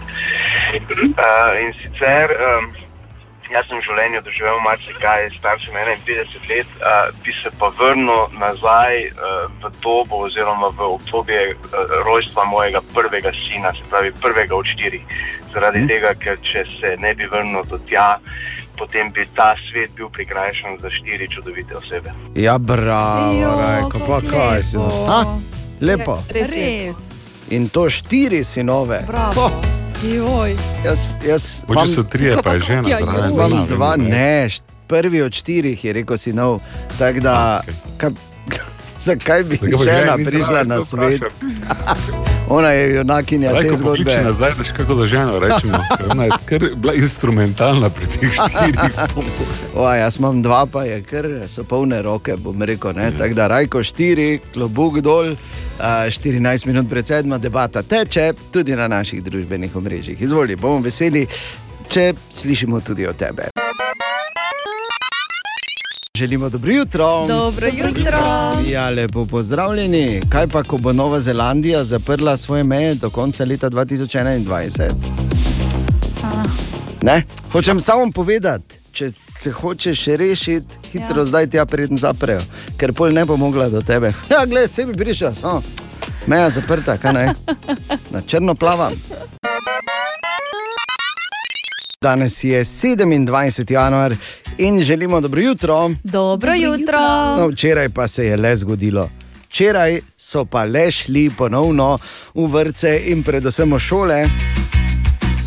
[0.72, 2.72] Uh, in sicer um,
[3.52, 8.32] Jaz sem v življenju doživel marsikaj, star sem 51 let, uh, bi se pa vrnil
[8.40, 14.56] nazaj uh, v dobo oziroma v obdobje uh, rojstva mojega prvega sina, se pravi prvega
[14.56, 15.04] od štirih.
[15.52, 15.90] Zaradi hmm.
[15.90, 18.16] tega, ker če se ne bi vrnil do tja,
[18.80, 22.14] potem bi ta svet bil prikrajšan za štiri čudovite osebe.
[22.34, 24.80] Ja, bravo, rajko, pa kaj si.
[24.80, 25.04] lepo.
[25.12, 25.20] Ha?
[25.82, 26.16] Lepo.
[26.32, 26.56] Res.
[26.56, 27.04] Res.
[27.52, 29.04] In to štiri sinove.
[29.06, 29.81] Bravo.
[30.02, 30.56] Joj.
[30.84, 33.14] Jaz, jaz Mogoče so trije, pa je žena zraven.
[33.14, 34.48] Jaz imam dva, ne.
[34.86, 36.60] prvi od štirih je rekel sinov.
[36.98, 37.60] Tako da,
[37.96, 38.10] kaj,
[39.02, 41.22] zakaj bi pa žena prišla na svet?
[42.48, 44.16] Ona je junakinja te Rajko, zgodbe.
[44.24, 45.78] nazaj, še kako za ženo rečemo.
[46.10, 48.78] Ona je kar bila instrumentalna pri teh štirih.
[49.74, 52.92] O, jaz imam dva, pa je kar so polne roke, bom rekel.
[52.96, 53.08] Ne?
[53.18, 55.32] Tako da rajko štiri, klobuk dol,
[55.80, 60.20] a, 14 minut pred sedmo, debata teče tudi na naših družbenih omrežjih.
[60.20, 61.24] Izvoli, bomo veseli,
[61.88, 63.61] če slišimo tudi od tebe.
[66.22, 67.26] Želimo dobro jutro.
[67.26, 68.20] Dobro jutro.
[68.68, 70.22] Ja, lepo pozdravljeni.
[70.28, 74.90] Kaj pa, ko bo Nova Zelandija zaprla svoje meje do konca leta 2021?
[77.02, 77.22] Ne?
[77.52, 81.24] Hočem samo povedati, če se hočeš rešiti, hitro ja.
[81.24, 82.40] zdaj tja preden zaprejo,
[82.76, 84.12] ker pol ne bo mogla do tebe.
[84.30, 85.62] Ja, gledaj, sebi prišel, samo
[86.26, 87.34] meja zaprta, kaj naj.
[88.14, 88.92] Na črno plavam.
[92.02, 93.72] Danes je 27.
[93.72, 94.14] januar
[94.58, 95.90] in želimo dobro jutro.
[96.04, 96.98] Dobro jutro.
[97.38, 99.10] No, včeraj pa se je le zgodilo.
[99.46, 101.98] Včeraj so pa le šli ponovno
[102.34, 104.24] v vrtce in predvsem v šole.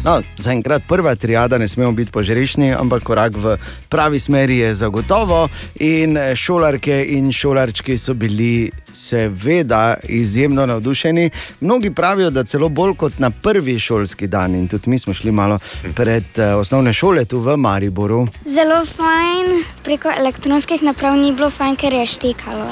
[0.06, 3.56] No, Zaenkrat prva triada ne smemo biti požrešni, ampak korak v
[3.90, 5.48] pravi smeri je zagotovo.
[5.82, 11.30] In eh, šolarke in šolarčki so bili seveda izjemno navdušeni.
[11.62, 14.56] Mnogi pravijo, da celo bolj kot na prvi šolski dan.
[14.56, 15.58] In tudi mi smo šli malo
[15.96, 18.28] pred eh, osnovne šole tu v Mariboru.
[18.46, 22.70] Zelo fajn, preko elektronskih naprav ni bilo fajn, ker je štekalo.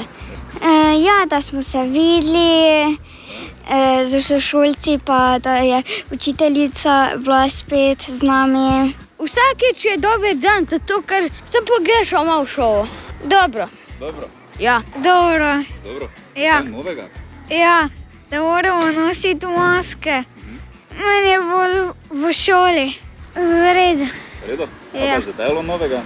[0.62, 2.96] E, ja, da smo se videli
[4.06, 8.94] z sošolci, pa da je učiteljica bila spet z nami.
[9.18, 12.88] Vsakeč je dober dan, zato ker sem pogrešal malo šolo.
[13.24, 13.68] Dobro.
[14.00, 14.28] Dobro.
[14.58, 14.82] Ja.
[14.96, 15.62] Dobro.
[15.84, 16.08] Dobro.
[16.36, 16.62] Ja.
[16.62, 17.02] Kaj novega?
[17.50, 17.88] Ja,
[18.30, 20.22] da moramo nositi maske.
[20.98, 22.94] Meni je bolj v šoli.
[23.34, 24.06] V redu.
[24.46, 24.66] Redo?
[24.94, 25.04] Ja.
[25.04, 25.20] Ja.
[25.20, 26.02] Za delo novega?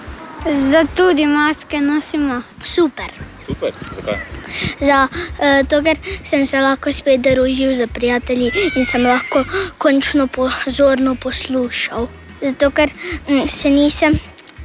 [0.73, 2.43] Da tudi maske nosimo.
[2.65, 3.28] Super.
[3.49, 3.73] Super.
[3.97, 4.19] Zakaj?
[4.81, 9.45] Za, uh, to, ker sem se lahko spet družil z prijatelji in sem lahko
[9.79, 12.09] končno pozorno poslušal.
[12.43, 12.93] Zato, ker
[13.29, 14.19] mm, se nisem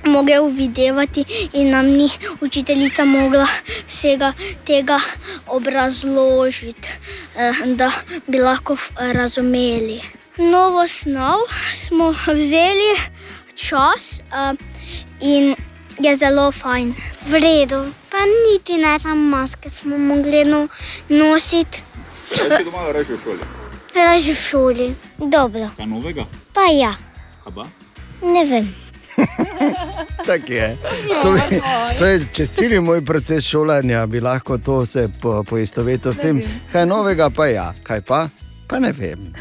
[0.04, 1.24] mogel videti
[1.54, 2.10] in nam ni
[2.42, 3.48] učiteljica mogla
[3.88, 4.34] vsega
[4.68, 5.00] tega
[5.48, 6.90] obrazložiti,
[7.38, 7.92] eh, da
[8.28, 10.02] bi lahko f- razumeli.
[10.38, 11.40] Novo snov
[11.74, 12.92] smo vzeli
[13.56, 14.54] čas eh,
[15.22, 15.56] in
[16.00, 16.96] je zelo fajn.
[17.28, 20.68] V redu, pa niti ne tam maske smo mogli no,
[21.10, 21.82] nositi,
[22.34, 23.40] Kaj si doma reči v šoli?
[23.96, 24.88] raje v šoli.
[25.18, 26.26] Dobro, Kaj novega?
[26.54, 26.96] pa ja,
[27.56, 27.66] pa?
[28.22, 28.76] ne vem.
[30.26, 30.78] Tak je.
[31.22, 31.62] To, je,
[31.98, 36.42] to je čez cel moj proces šolanja, bi lahko to se po, poistovetil s tem.
[36.72, 38.28] Kaj novega pa ja, kaj pa?
[38.74, 39.20] Pa ne vem.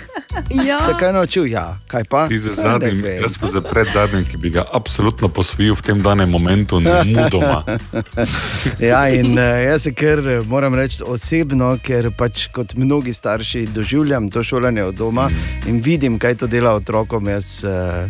[0.68, 0.78] Ja.
[0.84, 1.46] Se kaj naučil?
[1.46, 2.28] Ja, kaj pa?
[2.28, 3.22] Ti za Pa ne zadnjim, vem.
[3.22, 7.04] jaz pa za pred zadnjim, ki bi ga absolutno posvojil v tem danem momentu, ne
[7.12, 7.64] mudoma.
[8.80, 13.66] ja, in uh, jaz se kar eh, moram reči osebno, ker pač kot mnogi starši
[13.76, 15.28] doživljam to šolanje od doma
[15.68, 17.28] in vidim, kaj to dela otrokom.
[17.28, 18.08] Jaz uh,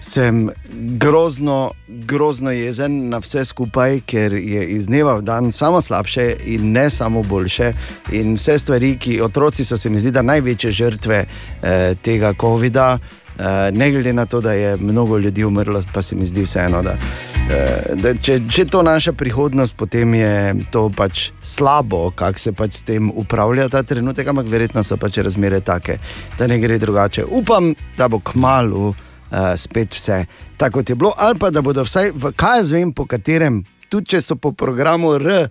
[0.00, 0.50] sem
[0.98, 6.72] grozno, grozno jezen na vse skupaj, ker je iz dneva v dan samo slabše in
[6.72, 7.72] ne samo boljše.
[8.12, 12.98] In vse stvari, ki otroci so se mi zdi, da največje žrtve eh, tega COVID-a.
[13.40, 16.82] Uh, ne glede na to, da je mnogo ljudi umrlo, pa se mi zdi vseeno,
[16.82, 22.52] da, uh, da če je to naša prihodnost, potem je to pač slabo, kako se
[22.52, 25.96] pač s tem upravlja ta trenutek, ampak verjetno so pač razmere take,
[26.38, 27.24] da ne gre drugače.
[27.24, 28.92] Upam, da bo kmalu
[29.30, 30.24] uh, spet vse
[30.56, 33.62] tako, kot je bilo, ali pa da bodo vsaj v kaj jaz vem, po katerem,
[33.88, 35.48] tudi če so po programu R.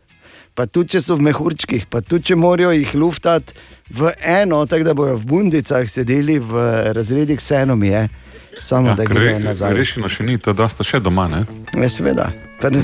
[0.55, 3.53] Pa tudi če so v mehurčkih, pa tudi če morajo jih luftati
[3.95, 6.51] v eno, tako da bojo v bundicah sedeli v
[6.91, 8.09] razredih, vseeno mi je,
[8.59, 9.73] samo ja, da grejo nazaj.
[9.73, 11.29] Rešeno še ni, to da sta še doma.
[11.31, 11.45] Ne?
[11.73, 12.31] Ja, seveda.
[12.59, 12.83] Pa ne-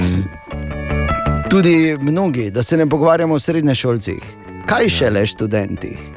[1.49, 4.23] Tudi mnogi, da se ne pogovarjamo o srednješolcih,
[4.65, 6.14] kaj šele študentih.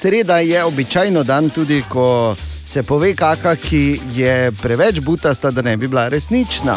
[0.00, 5.76] Sreda je običajno dan tudi, ko se pove kaka, ki je preveč butasta, da ne
[5.76, 6.76] bi bila resnična.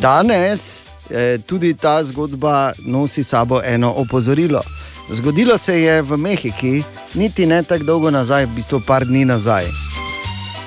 [0.00, 4.62] Danes eh, tudi ta zgodba nosi sabo eno opozorilo.
[5.10, 6.82] Zgodilo se je v Mehiki,
[7.14, 9.68] niti ne tako dolgo nazaj, v bistvu par dni nazaj.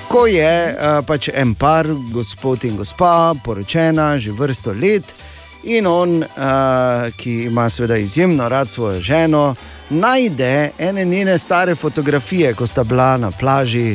[0.08, 5.16] Ko je uh, pač en par, gospod in gospa, poročena že vrsto let,
[5.64, 9.56] in on, uh, ki ima seveda izjemno rad svojo ženo,
[9.90, 13.92] najde ene njene stare fotografije, ko sta bila na plaži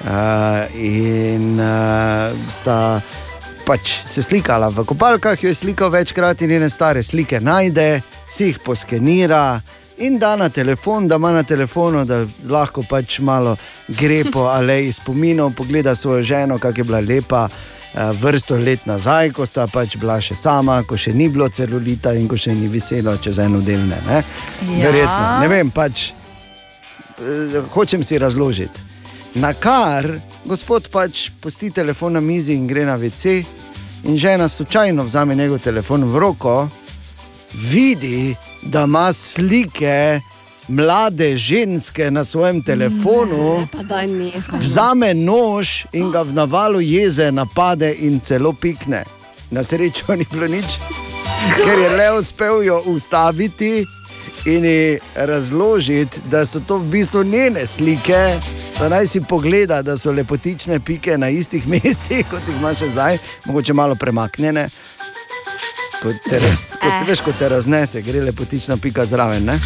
[0.00, 0.06] uh,
[0.74, 3.00] in uh, sta
[3.66, 8.50] pač se slikala v kopalkah, jo je slikal večkrat in njene stare slike najde, si
[8.50, 9.60] jih poskenira.
[9.98, 13.56] In da na telefon, da ima na telefonu, da lahko pač malo
[13.88, 19.32] gre po aleji spominov, pogleda svojo ženo, kako je bila lepa eh, vrsto let nazaj,
[19.36, 22.68] ko sta pač bila še sama, ko še ni bilo celulita in ko še ni
[22.68, 24.00] veselo čez eno delne.
[24.06, 24.22] Ne?
[24.62, 24.86] Ja.
[24.86, 28.88] Verjetno, ne vem, pač eh, hočem si razložiti.
[29.34, 30.08] Na kar
[30.44, 33.42] gospod pač pusti telefon na mizi in gre na WC,
[34.04, 36.56] in žena slučajno vzame njegov telefon v roko,
[37.52, 40.20] vidi, da ima slike
[40.68, 44.58] mlade ženske na svojem telefonu, Pa daj nehaj.
[44.60, 49.04] vzame nož in ga v navalu jeze napade in celo pikne.
[49.50, 50.78] Na srečo ni bilo nič,
[51.56, 53.84] ker je le uspel jo ustaviti
[54.46, 58.40] in ji razložiti, da so to v bistvu njene slike.
[58.80, 63.18] Da naj si pogleda, da so lepotične pike na istih mestih, kot jih imaš zdaj,
[63.44, 64.70] mogoče malo premaknjene.
[66.02, 69.44] Kot te, raz, kot, veš, kot te raznese, gre lepotična pika zraven.
[69.44, 69.58] Ne?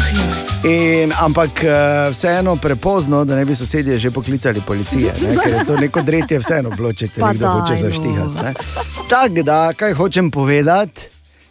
[0.00, 5.36] Oh, In, ampak eh, vseeno prepozno, da ne bi sosedje že poklicali policije, ne?
[5.40, 7.80] ker je to neko dretje, vseeno bilo, če te nekdo hoče no.
[7.80, 8.60] zaštihati.
[9.08, 11.08] Tako da, kaj hočem povedati,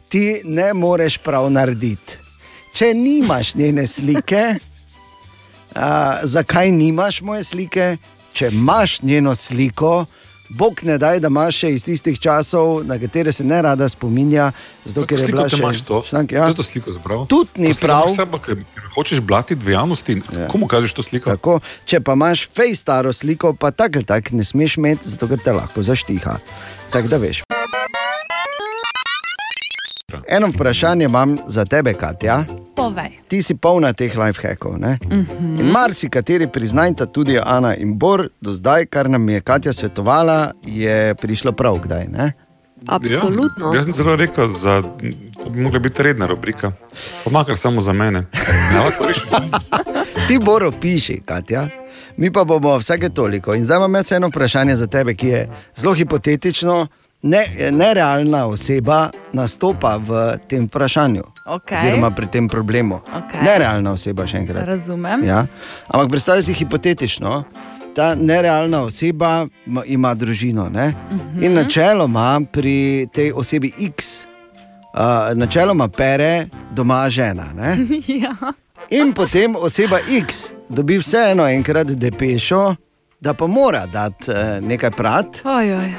[0.10, 2.20] ti ne moreš prav narediti.
[2.74, 4.43] Če nimaš njene slike,
[5.76, 7.97] a, zakaj nimaš moje slike?
[8.34, 10.06] Če imaš njeno sliko,
[10.50, 14.50] Bog ne daj, da imaš še iz tistih časov, na katere se ne rada spominja,
[14.86, 16.02] zato ker je bila še to?
[16.06, 16.47] Štank, Kdo ja.
[16.50, 17.28] je to sliko zbral?
[17.30, 18.10] Tudi ni prav.
[18.16, 18.64] Sebe, ker
[18.97, 20.18] hočeš blatiti v javnosti.
[20.34, 20.47] Ja.
[20.50, 21.30] Komu kažeš to sliko?
[21.30, 25.30] Tako, če pa imaš fej staro sliko, pa tako ali tako ne smeš imeti, zato
[25.30, 26.39] ker te lahko zaštiha.
[26.89, 27.45] Tako da veš.
[30.26, 32.45] Eno vprašanje imam za tebe, Katja.
[32.80, 33.12] Povej.
[33.28, 34.80] Ti si polna teh lifehackov.
[34.80, 34.98] ne?
[35.12, 35.60] Mhm.
[35.60, 41.16] In marsikateri priznajta, tudi Ana in Bor, do zdaj, kar nam je Katja svetovala, je
[41.16, 42.08] prišlo prav kdaj.
[42.08, 42.34] Ne?
[42.88, 43.74] Absolutno.
[43.74, 44.82] Ja, jaz sem celo rekel, da
[45.50, 46.72] bi mogla biti redna rubrika.
[47.24, 48.26] Pa makar samo za mene.
[48.70, 48.86] Ja.
[50.28, 51.68] Ti Boro piši, Katja.
[52.18, 53.56] Mi pa bomo vsake toliko.
[53.56, 56.88] In zdaj imam jaz eno vprašanje za tebe, ki je zelo hipotetično.
[57.22, 60.09] Ne, nerealna oseba nastopa v
[60.47, 61.78] tem vprašanju, Okej.
[61.78, 63.01] oziroma pri tem problemu.
[63.05, 63.41] Okej.
[63.43, 64.63] Nerealna oseba, še enkrat.
[64.63, 65.24] Razumem.
[65.24, 65.43] Ja.
[65.88, 67.43] Ampak predstavljaj si hipotetično,
[67.91, 69.34] ta nerealna oseba
[69.65, 70.70] ma- ima družino.
[70.70, 70.93] Ne?
[71.11, 71.43] Mhm.
[71.43, 72.78] In načeloma pri
[73.11, 74.24] tej osebi X,
[74.89, 74.99] uh,
[75.36, 77.51] načeloma pere doma žena.
[78.24, 78.32] Ja.
[78.91, 80.36] In potem oseba X
[80.70, 82.76] dobi vseeno enkrat depešo,
[83.20, 85.41] da pa mora dati eh, nekaj prat.
[85.43, 85.93] Oj, oj.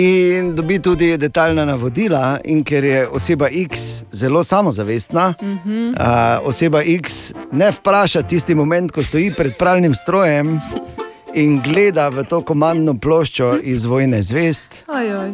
[0.00, 3.80] In dobi tudi detaljna navodila, in ker je oseba X
[4.12, 5.88] zelo samozavestna, Mhm.
[5.90, 5.94] uh,
[6.42, 7.12] oseba X
[7.52, 10.60] ne vpraša tisti moment, ko stoji pred pralnim strojem
[11.34, 14.84] in gleda v to komandno ploščo iz vojne zvest.
[14.88, 15.30] Oj, oj.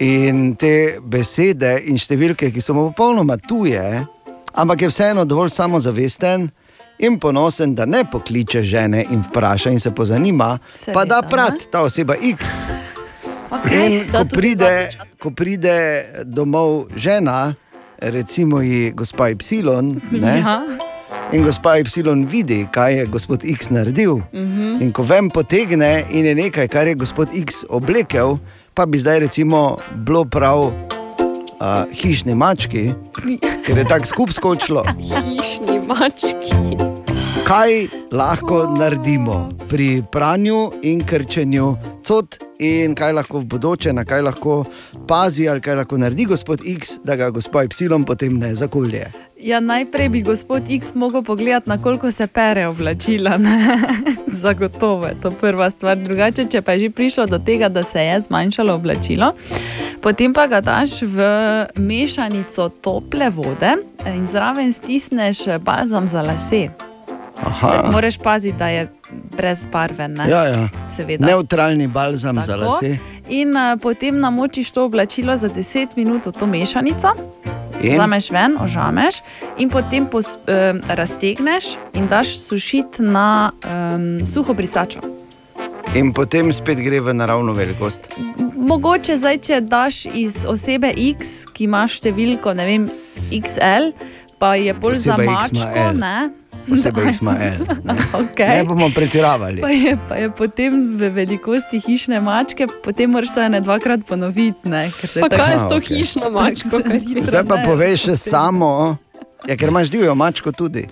[0.00, 4.06] In te besede in številke, ki so mu popolnoma tuje,
[4.52, 6.50] ampak je vseeno dovolj samozavesten
[6.98, 11.28] in ponosen, da ne pokliče žene in vpraša in se pozanima, Seveda, pa da ne.
[11.28, 12.62] prat ta oseba X.
[13.52, 14.72] Okej, In ko pride,
[15.20, 15.76] ko pride
[16.24, 17.52] domov žena,
[18.00, 19.36] recimo ji gospa Y,
[20.10, 20.64] ne, Ja.
[21.32, 21.84] in gospa Y
[22.26, 24.20] vidi, kaj je gospod X naredil.
[24.32, 24.80] Mhm.
[24.80, 28.38] In ko vem potegne in je nekaj, kar je gospod X oblekel,
[28.74, 30.72] pa bi zdaj recimo bilo prav uh,
[31.92, 32.94] hišni mački,
[33.66, 34.82] ker je tako skup skočilo.
[34.98, 36.91] Hišni mački.
[37.46, 44.22] Kaj lahko naredimo pri pranju in krčenju cot, in kaj lahko v bodoče, na kaj
[44.22, 44.64] lahko
[45.08, 49.10] pazi, ali kaj lahko naredi gospod X, da ga gospod Y potem ne zakulje.
[49.42, 53.38] Ja, najprej bi gospod X mogel pogledati, na koliko se pere oblačila.
[54.42, 55.98] Zagotovo je to prva stvar.
[55.98, 59.32] Drugače, če pa je že prišlo do tega, da se je zmanjšalo oblačilo,
[60.00, 61.26] potem pa ga daš v
[61.76, 63.74] mešanico tople vode
[64.06, 66.91] in zraven stisneš balzam za lase.
[67.46, 67.90] Aha.
[67.92, 68.92] Moraš paziti, da je
[69.36, 70.12] brezbarven.
[70.12, 70.30] Ne?
[70.30, 70.68] Ja, ja.
[70.90, 71.26] Seveda.
[71.26, 72.64] Neutralni balzam za Tako.
[72.64, 72.98] lase.
[73.28, 77.08] In uh, potem namočiš to oblačilo za 10 minut v to mešanico.
[77.82, 77.92] In?
[77.92, 79.22] Vzameš ven, ožameš
[79.58, 85.00] in potem pos, um, raztegneš in daš sušiti na um, suho brisačo.
[85.94, 88.08] In potem spet gre v naravno velikost.
[88.56, 92.86] Mogoče zdaj, če daš iz osebe X, ki ima številko ne vem,
[93.34, 93.90] XL,
[94.38, 95.90] pa je bolj za Posebej mačko.
[95.98, 96.41] Ne?
[96.64, 97.58] Posebej Ismael.
[97.82, 98.48] Ne, Okay.
[98.56, 99.60] ne bomo pretiravali.
[99.60, 104.64] Pa je, pa je potem v velikosti hišne mačke, potem moraš to ene dvakrat ponoviti.
[104.64, 105.96] Ne, ker se Pa tako- kaj je s to okej.
[105.96, 106.74] hišno mačko?
[107.22, 107.64] Zdaj pa ne?
[107.64, 108.96] povej še samo,
[109.42, 110.86] ja, ker imaš divjo mačko tudi.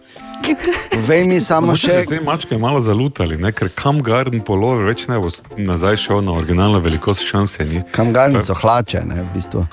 [0.90, 3.52] Povej mi samo še, Zdaj mačke malo zalutali, ne?
[3.52, 7.64] ker kam garden polover več ne bo nazaj šel na originalno velikost šanse.
[7.64, 7.82] Ni.
[7.92, 9.66] kam garni so hlače, ne, v bistvu.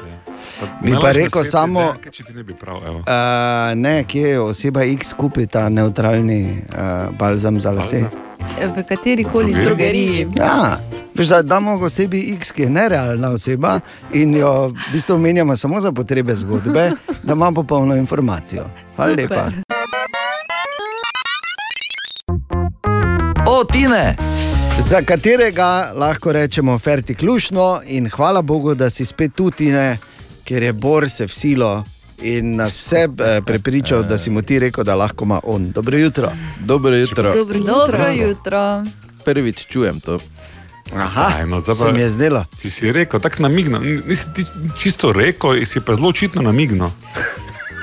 [0.83, 2.97] Bi pa rekel samo, ne, če ti ne bi prav, evo.
[2.97, 8.05] uh, ne, kje je oseba X kupi ta neutralni uh, balzam za lase.
[8.75, 10.27] V kateri koli Drogeriji?
[10.35, 10.79] Ja,
[11.15, 13.79] veš, da damo osebi X, ki je nerealna oseba
[14.13, 16.91] in jo v bistvu menjamo samo za potrebe zgodbe,
[17.23, 18.65] da ima popolno informacijo.
[18.95, 19.29] Hvala Super.
[19.29, 19.51] lepa.
[23.49, 24.15] O, Tine!
[24.79, 29.97] Za katerega lahko rečemo ferti klušno in hvala Bogu, da si spet tu, Tine,
[30.47, 31.83] ker je Bor se vsilo
[32.21, 35.71] in nas vse eh, prepričal, da si mu ti rekel, da lahko ima on.
[35.71, 36.31] Dobro jutro.
[36.59, 37.33] Dobro jutro.
[37.33, 37.67] Dobro jutro.
[37.67, 38.83] Dobro jutro.
[39.25, 40.19] Prvič čujem to.
[40.95, 42.45] Aha, Aj, no, zdaj se mi je zdelo.
[42.61, 43.79] Ti si rekel, tako namigno.
[43.79, 44.45] Nisi ti
[44.79, 46.91] čisto rekel, si pa zelo očitno namigno.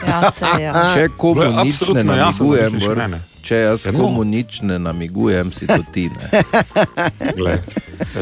[0.08, 0.72] Ja, se je.
[0.94, 3.33] Če komu nič ne absolutno jasno, da namigujem.
[3.44, 4.00] Če jaz Ja, no.
[4.00, 6.08] komu nič ne namigujem, si to ti.
[6.08, 6.42] Ne.
[7.38, 7.60] Glej,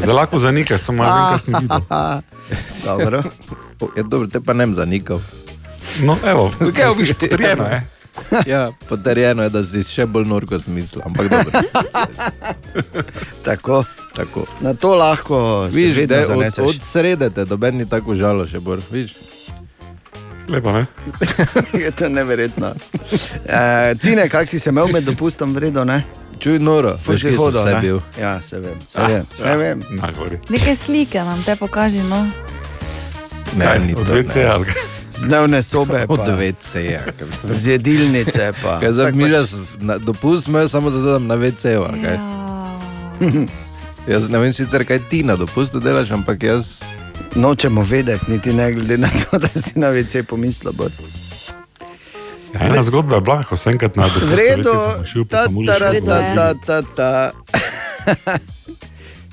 [0.03, 1.83] Zelo lahko zanikaš, samo jaz vem, kaj sem videl.
[2.91, 3.23] Dobro.
[3.97, 5.23] Ja, dobro, te pa ne bom zanikal.
[6.03, 7.83] No, evo, kaj viš, potrjeno je.
[8.47, 11.63] Ja, potrjeno je, da si še bolj norko zmislil, ampak dobro.
[13.47, 13.85] Tako.
[14.13, 14.45] Tako.
[14.61, 16.65] Na to lahko vedno da od, zaneseš.
[16.65, 18.83] od srede doben ni tako žalo še bolj.
[20.49, 20.87] Lepo, ne?
[21.85, 22.75] je to neverjetno.
[23.47, 26.03] E, Tine, kak si se imel med dopustom vredno, ne?
[26.39, 27.81] Čuj noro, veš, hodil, vse ne?
[27.81, 28.01] bil.
[28.21, 29.83] Ja, se vem, se Ah, vem, se ja, vem.
[30.49, 31.99] Nekaj slike nam te pokaži.
[31.99, 32.27] No.
[33.57, 34.15] Ne, Kaj, ni od to.
[34.15, 34.25] Ne.
[34.25, 34.83] kaj?
[35.23, 36.91] Dnevne sobe, Od pa, WC.
[36.91, 37.01] Ja.
[37.45, 38.53] z jedilnice.
[38.63, 38.79] Pa.
[38.81, 39.45] Kaj zdaj mi že
[39.99, 41.65] dopust imajo samo zato, da na WC.
[42.03, 42.19] Ja.
[44.07, 46.83] Jaz ne vem sicer, kaj ti na dopustu delaš, ampak jaz.
[47.35, 50.73] Nočemo vedeti, niti ne glede na to, da si na WC pomislil.
[52.55, 57.31] Ja, ena zgodba je bila, ko sem enkrat na WC sem šel, pa sem ta.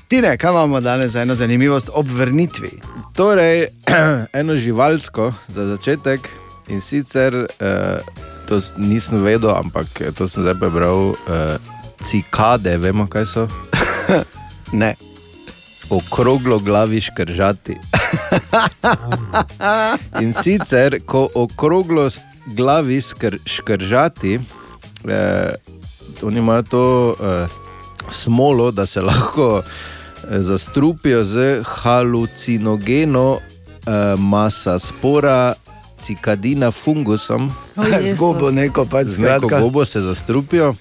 [0.08, 2.70] Tine, kaj imamo danes za eno zanimivost ob vrnitvi?
[3.16, 3.66] Torej,
[4.40, 6.28] eno živalsko za začetek
[6.68, 7.98] in sicer eh,
[8.48, 11.12] to nisem vedel, ampak eh, to sem zdaj prebral.
[11.28, 11.58] Eh,
[12.02, 13.46] cikade, vemo kaj so?
[14.72, 14.94] ne.
[15.90, 17.76] Okroglo glavi škržati.
[20.22, 22.10] In sicer, ko okroglo
[22.46, 24.40] glavi skr, škržati,
[25.08, 25.54] eh,
[26.22, 27.46] oni imajo to eh,
[28.08, 35.54] smolo, da se lahko eh, zastrupijo z halucinogeno eh, masa spora.
[36.00, 37.50] Cikadina fungusom.
[38.14, 40.74] Zgobo neko pač, z neko gobo se zastrupijo.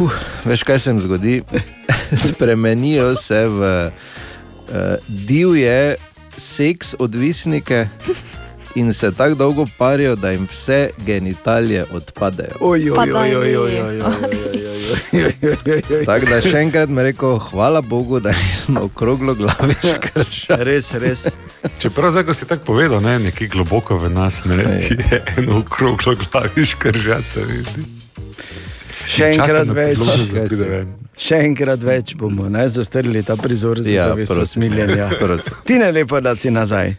[0.00, 0.12] Huh,
[0.44, 1.42] veš, kaj se jim zgodi?
[2.28, 4.74] Spremenijo se v uh,
[5.08, 5.94] divje
[6.36, 7.88] seks odvisnike
[8.74, 12.56] in se tako dolgo parijo, da jim vse genitalije odpadejo.
[12.60, 14.14] Oj, oj, oj, oj, oj, oj, oj, oj.
[16.06, 20.64] Tako da še enkrat mi rekel, hvala Bogu, da nisem okroglo glavi škršal.
[20.64, 21.28] Res, res.
[21.78, 26.16] Čeprav zdaj, ko si tako povedal, ne, nekje globoko v nas ne, je eno okroglo
[26.24, 27.44] glavi škržati.
[29.10, 29.98] Še enkrat na več.
[31.20, 35.10] Še enkrat več bomo ne, zastrli ta prizor za Ja, zavest usmiljenja.
[35.66, 36.94] Ti ne lepo, da si nazaj.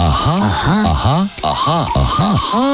[0.00, 2.64] Aha, aha, aha, aha, aha, aha,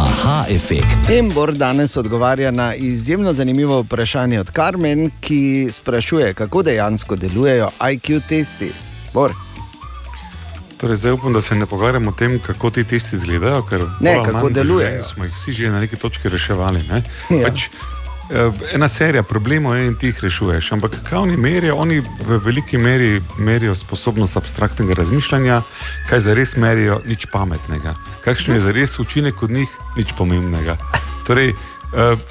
[0.00, 1.10] aha efekt.
[1.12, 8.20] Embor danes odgovarja na izjemno zanimivo vprašanje od Karmen, ki sprašuje, kako dejansko delujejo IQ
[8.28, 8.72] testi.
[9.14, 9.32] Bor.
[10.84, 13.62] Torej, zdaj upam, da se ne pogovarjamo o tem, kako ti testi izgledajo.
[13.62, 15.04] ker Ne, kako delujejo.
[15.04, 16.82] Smo jih vsi že na neki točki reševali.
[16.88, 17.02] Ne?
[17.30, 17.48] Ja.
[17.48, 17.68] Pač,
[18.30, 20.72] eh, ena serija problemov je in ti jih rešuješ.
[20.72, 21.76] Ampak kaj oni merijo?
[21.76, 25.62] Oni v veliki meri merijo sposobnost abstraktnega razmišljanja,
[26.08, 27.94] kaj za res merijo, nič pametnega.
[28.24, 30.76] Kakšen je za res učinek od njih, nič pomembnega.
[31.26, 31.54] Torej,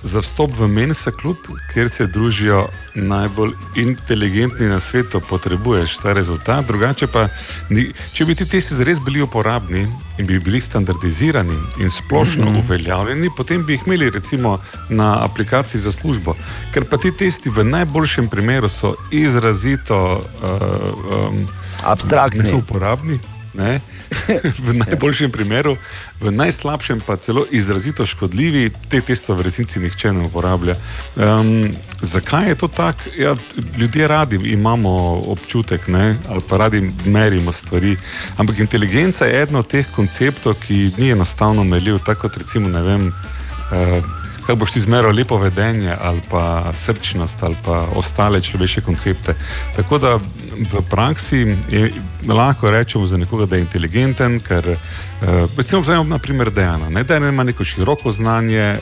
[0.04, 1.38] za vstop v Mensa klub,
[1.74, 6.66] kjer se družijo najbolj inteligentni na svetu, potrebuješ ta rezultat.
[6.66, 7.28] Drugače pa,
[7.70, 9.88] ni, če bi ti testi zares bili uporabni
[10.18, 12.56] in bi bili standardizirani in splošno Mhm.
[12.58, 14.60] uveljavljeni, potem bi jih imeli recimo
[14.90, 16.36] na aplikaciji za službo.
[16.74, 21.48] Ker pa ti testi v najboljšem primeru so izrazito uh, um,
[21.84, 22.44] Abstraktni.
[22.44, 23.20] neuporabni.
[23.54, 23.80] Ne?
[24.66, 25.76] V najboljšem primeru,
[26.22, 30.76] v najslabšem pa celo izrazito škodljivi, te teste v resnici nihče ne uporablja.
[31.16, 31.72] Um,
[32.02, 33.14] zakaj je to tako?
[33.18, 33.36] Ja,
[33.78, 34.90] ljudje radi imamo
[35.28, 36.18] občutek, ne?
[36.30, 37.98] ali pa radi merimo stvari.
[38.38, 42.82] Ampak inteligenca je eden od teh konceptov, ki ni enostavno merljiv, tako kot recimo ne
[42.82, 43.08] vem.
[43.72, 49.36] Uh, Kaj boš ti zmeral lepo vedenje, ali pa srčnost, ali pa ostale človeške koncepte.
[49.76, 50.16] Tako da
[50.72, 51.94] v praksi je,
[52.28, 54.78] lahko rečemo za nekoga, da je inteligenten, ker uh,
[55.58, 56.90] recimo vzamemo na primer Dejana.
[56.90, 57.04] Ne?
[57.04, 58.78] Dejan ima neko široko znanje.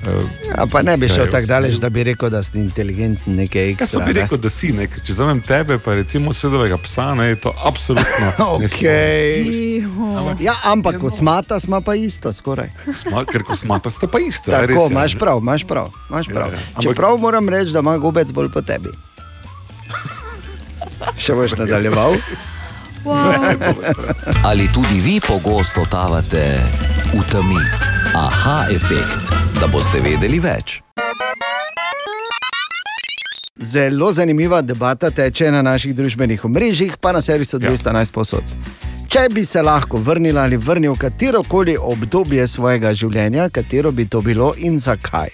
[0.00, 0.22] Uh,
[0.54, 3.72] A pa ne bi šel tako daleč, da bi rekel, da si inteligenten, nekaj Jaz
[3.72, 3.98] ekstra.
[3.98, 4.20] pa bi ne.
[4.20, 4.94] rekel, da si nek.
[5.02, 8.30] Če zavem tebe, pa recimo sedovega psa, ne, je to absolutno.
[8.54, 9.82] Okej.
[10.38, 12.70] Ja, ampak kosmata smo pa isto, skoraj.
[12.96, 14.50] Sma, ker kosmata sta pa isto.
[14.50, 15.18] res Tako, je, imaš ne?
[15.18, 15.90] prav, imaš prav.
[16.08, 16.48] Imaš prav.
[16.48, 16.60] Ja, ja.
[16.70, 18.94] Ampak- Čeprav moram reči, da ima gobec bolj po tebi.
[21.16, 22.16] Še boš nadaljeval?
[24.44, 26.60] Ali tudi vi pogosto totavate
[27.12, 27.62] v temi?
[28.14, 30.82] Aha, efekt, da boste vedeli več.
[33.58, 38.44] Zelo zanimiva debata teče na naših družbenih omrežjih, pa na servisu 211 posod.
[39.08, 44.04] Če bi se lahko vrnila ali vrnil v katero koli obdobje svojega življenja, katero bi
[44.04, 45.32] to bilo in zakaj?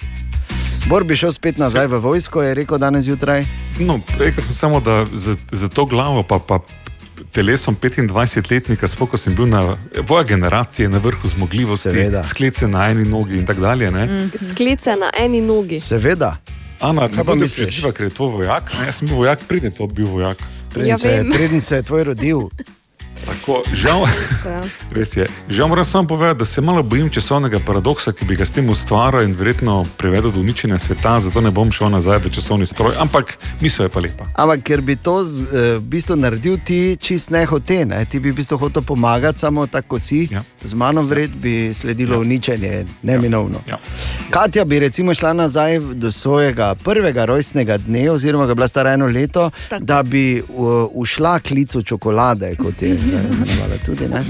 [0.86, 3.42] Bor bi šel spet nazaj v vojsko, je rekel danes zjutraj.
[3.82, 6.60] No, rekel sem samo, da za, za to glavo, pa, pa
[7.32, 12.22] telesom 25-letnika, spoko sem bil na voja generacije, na vrhu zmogljivosti, Seveda.
[12.22, 13.90] sklece na eni nogi in tako dalje.
[13.90, 14.06] ne.
[14.06, 14.30] Mm.
[14.48, 15.80] Sklice na eni nogi.
[15.80, 16.36] Seveda.
[16.80, 17.80] Ana, Kaj pa misliš?
[17.92, 18.72] ker je to vojak.
[18.78, 20.38] Ne, jaz sem bil vojak, preden je to bil vojak.
[20.70, 22.40] Preden, Ja, se, preden se je tvoj rodil.
[23.24, 24.04] Tako, žal,
[24.44, 24.62] Ja.
[24.96, 25.26] res je.
[25.48, 28.68] Žal moram samo povedati, da se malo bojim časovnega paradoksa, ki bi ga s tem
[28.68, 32.94] ustvaril in verjetno privedel do uničenja sveta, zato ne bom šel nazaj v časovni stroj,
[32.98, 34.24] ampak misel je pa lepa.
[34.34, 38.04] Ampak ker bi to z, eh, v bistvu naredil ti čist nehote, ne?
[38.04, 40.42] ti bi v bistvu hotel pomagati, samo tako si, ja.
[40.64, 42.20] z mano vred bi sledilo ja.
[42.20, 43.58] uničenje, neminovno.
[43.66, 43.78] Ja.
[44.30, 48.92] Katja bi recimo šla nazaj do svojega prvega rojstnega dne, oziroma ga je bila stara
[48.92, 49.84] eno leto, Tako.
[49.84, 54.08] da bi uh, ušla klicu čokolade, kot je imenovala tudi.
[54.08, 54.24] Ne?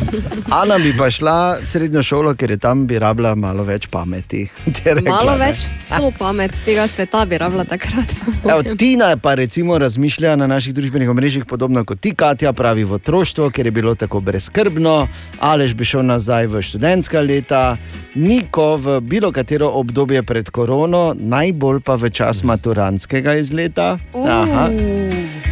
[0.51, 4.45] Ana bi pa šla v srednjo šolo, ker je tam bi rabila malo več pameti.
[4.85, 5.47] rekla, Malo ne.
[5.47, 8.15] več sto pamet tega sveta bi rabila takrat.
[8.45, 8.77] Evo.
[8.77, 13.51] Tina pa recimo razmišlja na naših družbenih omrežjih podobno kot ti, Katja, pravi v otroštvo,
[13.51, 15.09] ker je bilo tako brezskrbno,
[15.41, 17.77] Alež bi šel nazaj v študentska leta,
[18.15, 23.99] Niko v bilo katero obdobje pred korono, najbolj pa v čas maturantskega izleta.
[24.15, 24.69] Aha.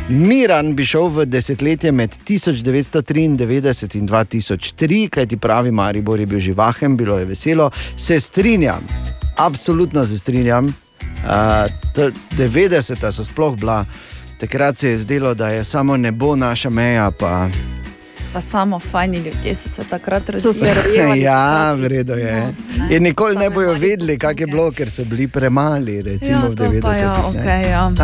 [0.09, 3.37] Miran bi šel v desetletje med 1993 in
[4.09, 7.71] 2003, kajti pravi Maribor je bil živahen, bilo je veselo.
[7.97, 8.87] Se strinjam,
[9.37, 10.67] absolutno se strinjam.
[10.67, 10.73] Uh,
[11.95, 13.85] t- 90-ta so sploh bila,
[14.41, 17.11] takrat se je zdelo, da je samo nebo naša meja.
[17.11, 17.49] Pa...
[18.33, 20.97] Pa samo fajni ljudje so se takrat So se rodili.
[20.97, 22.55] rojevali ja, vredno je.
[22.91, 26.55] In nikoli ne bojo vedeli, kak je bilo, ker so bili premali, recimo Ja, v
[26.55, 26.83] to 90-ih.
[26.83, 27.29] pa ja, ne.
[27.31, 27.91] okej, ja.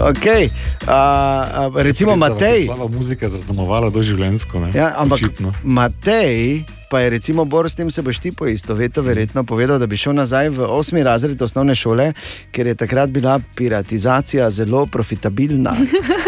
[0.00, 0.48] Okay.
[0.82, 2.64] Uh, recimo Res, je Matej.
[2.64, 4.60] Slaba muzika zaznamovala doživljensko.
[4.60, 4.70] Ne?
[4.74, 5.52] Ja, ampak Očitno.
[5.64, 9.96] Matej, pa je recimo Bor, s tem se boš ti poistovetil, verjetno povedal, da bi
[9.96, 12.12] šel nazaj v osmi razred osnovne šole,
[12.50, 15.74] ker je takrat bila piratizacija zelo profitabilna.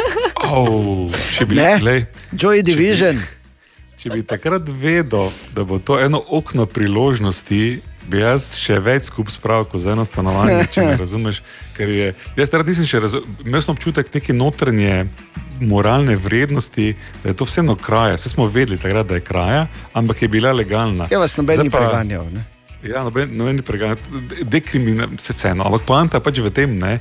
[0.50, 3.20] Oh, če bi, glej, Joy Division.
[4.00, 9.36] če bi takrat vedel, da bo to eno okno priložnosti, bi jaz še več skupaj
[9.36, 11.42] spravil kot za eno stanovanje, če me razumeš.
[11.76, 15.04] Ker Je, jaz takrat nisem še razumel, imel sem občutek neke notranje
[15.60, 18.16] moralne vrednosti, da je to vseeno kraja.
[18.16, 21.06] Vse smo vedeli takrat, da je kraja, ampak je bila legalna.
[21.12, 22.26] Ja, vas noben ni preganjal.
[22.32, 22.42] Ne?
[22.82, 23.98] Ja, noben, noben ni preganjal,
[24.42, 25.64] dekriminal, se vseeno.
[25.68, 26.98] Ampak poanta je pač v tem, ne,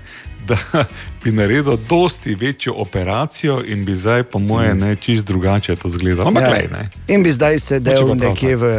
[0.48, 0.58] da
[1.24, 6.28] bi naredil dosti večjo operacijo in bi zdaj, po moje, ne, čist drugače to izgledalo.
[6.28, 6.56] Ampak, Ja.
[6.56, 6.70] ja.
[6.72, 6.90] ne.
[7.08, 8.74] In bi zdaj sedel nekje v,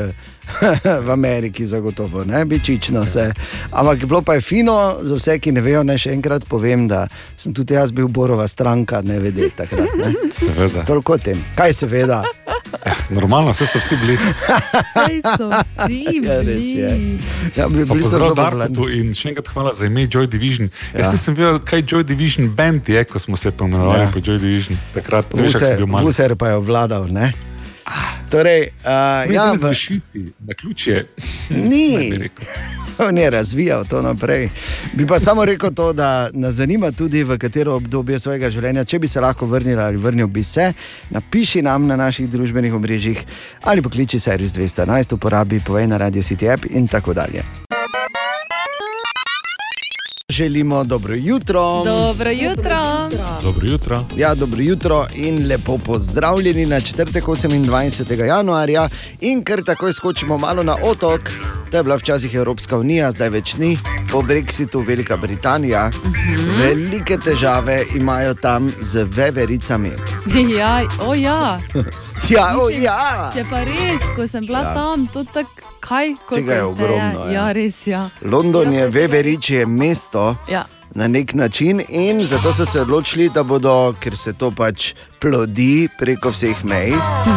[1.07, 3.33] v Ameriki, zagotovo, ne bi čično vse.
[3.73, 7.07] Ampak bilo pa je fino, za vse, ki ne vejo, naj še enkrat povem, da
[7.37, 9.89] sem tudi jaz bil Borova stranka, ne vede takrat.
[9.97, 10.15] Ne?
[10.31, 10.85] Seveda.
[10.85, 11.39] Toliko o tem.
[11.55, 12.23] Kaj seveda?
[13.11, 14.17] Normalno, vse so vsi bili.
[14.93, 16.89] Saj so vsi Ja, res je.
[16.89, 17.19] bili.
[17.57, 18.77] Ja, bi bili so zelo popularni.
[18.95, 20.71] in še enkrat hvala za ime Joy Division.
[20.71, 20.91] Ja.
[20.93, 20.99] Ja.
[21.01, 24.11] Jaz nisem vedel, kaj Joy Division band je, ko smo se pomenovali Ja.
[24.13, 24.79] po Joy Division.
[24.95, 26.05] Takrat ne veš, kako sem bil mal.
[26.05, 27.07] Vuser pa je obvladal.
[27.09, 27.33] Ne?
[28.31, 31.07] Torej, uh, Ne, ja, v, Švici, na ključje.
[31.51, 32.13] Ni.
[33.09, 34.49] On je razvijal to naprej.
[34.93, 38.99] Bi pa samo rekel to, da nas zanima tudi, v katero obdobje svojega življenja, če
[38.99, 40.73] bi se lahko vrnil ali vrnil bi se,
[41.11, 43.25] napiši nam na naših družbenih omrežjih
[43.63, 47.70] ali pokliči servis 211, uporabi povej na Radio City app in tako dalje.
[50.41, 51.85] Želimo dobro jutro.
[51.85, 53.09] Dobro jutro.
[53.43, 54.05] Dobro jutro.
[54.17, 58.25] Ja, dobro jutro in lepo pozdravljeni na četrtek 28.
[58.25, 58.89] januarja.
[59.21, 61.21] In kar takoj skočimo malo na otok.
[61.71, 63.79] To je bila včasih Evropska unija, zdaj več ni,
[64.13, 65.91] po Brexitu Velika Britanija.
[65.95, 66.59] Uh -huh.
[66.59, 69.91] Velike težave imajo tam z vevericami.
[70.59, 71.61] Ja, o ja.
[72.29, 73.31] Ja, o Mislim, ja.
[73.35, 74.75] Če pa res, ko sem bila ja.
[74.75, 77.33] tam, to tako, kaj, koliko Tega je ogromno, ja.
[77.33, 78.09] Ja, res ja.
[78.23, 80.37] London je veveričje mesto.
[80.51, 80.65] Ja.
[80.95, 85.89] Na nek način, in zato so se odločili, da bodo, ker se to pač plodi
[85.99, 86.93] preko vseh mej,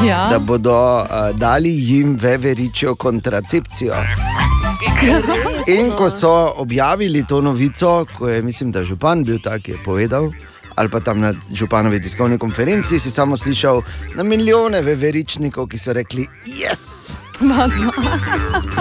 [0.08, 0.28] Ja.
[0.30, 3.94] da bodo uh, dali jim veveričjo kontracepcijo.
[5.78, 9.78] In ko so objavili to novico, ko je, mislim, da župan bil tak, ki je
[9.86, 10.32] povedal,
[10.76, 13.82] ali pa tam na županovi tiskovni konferenci, si samo slišal
[14.16, 17.14] na milijone veveričnikov, ki so rekli: Yes!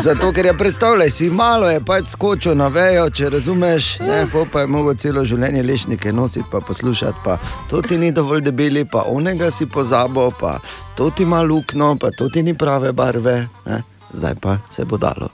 [0.02, 4.46] Zato, ker je predstavljaj si, malo je pač skočil na vejo, če razumeš, ne, pol
[4.52, 7.38] pa je mogel celo življenje lešnike nositi, pa poslušati, pa
[7.70, 10.58] to ti ni dovolj debeli, pa onega si pozabo, pa
[10.96, 13.82] to ti ima luknjo, pa to ti ni prave barve, ne.
[14.12, 15.30] zdaj pa se bo dalo.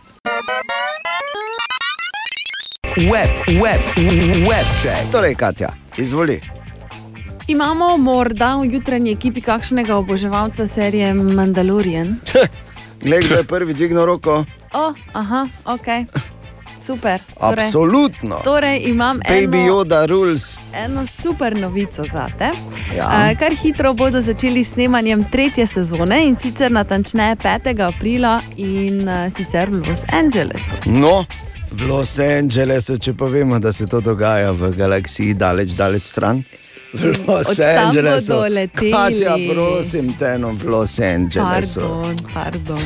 [2.98, 3.30] Web,
[3.62, 3.82] web,
[4.48, 5.12] web check.
[5.12, 6.40] Torej, Katja, izvoli.
[7.46, 12.16] Imamo morda v jutranji ekipi kakšnega oboževalca serije Mandalorian?
[13.04, 14.44] Glej, kdo je prvi dvignil roko.
[14.74, 15.86] O, aha, ok.
[16.82, 17.20] Super.
[17.40, 18.36] Torej, Absolutno.
[18.44, 20.58] Torej imam Baby eno, Yoda rules.
[20.74, 22.50] eno super novico za te.
[22.96, 23.34] Ja.
[23.38, 27.80] Kar hitro bodo začeli s snemanjem tretje sezone in sicer natančneje 5.
[27.88, 30.74] aprila in sicer v Los Angelesu.
[30.86, 31.24] No,
[31.70, 36.42] v Los Angelesu, če pa vemo, da se to dogaja v galaksiji daleč, daleč stran.
[36.92, 38.38] V Los Od Angelesu.
[38.72, 41.80] Katja, prosim te, no, v Los Angelesu.
[41.80, 42.78] Pardon, pardon.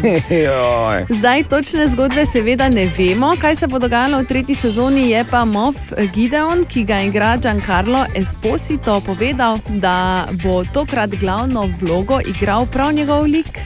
[1.18, 5.06] Zdaj točne zgodbe seveda ne vemo, kaj se bo dogajalo v tretji sezoni.
[5.10, 12.18] Je pa Moff Gideon, ki ga igra Giancarlo Esposito, povedal, da bo tokrat glavno vlogo
[12.26, 13.62] igral prav njegov lik.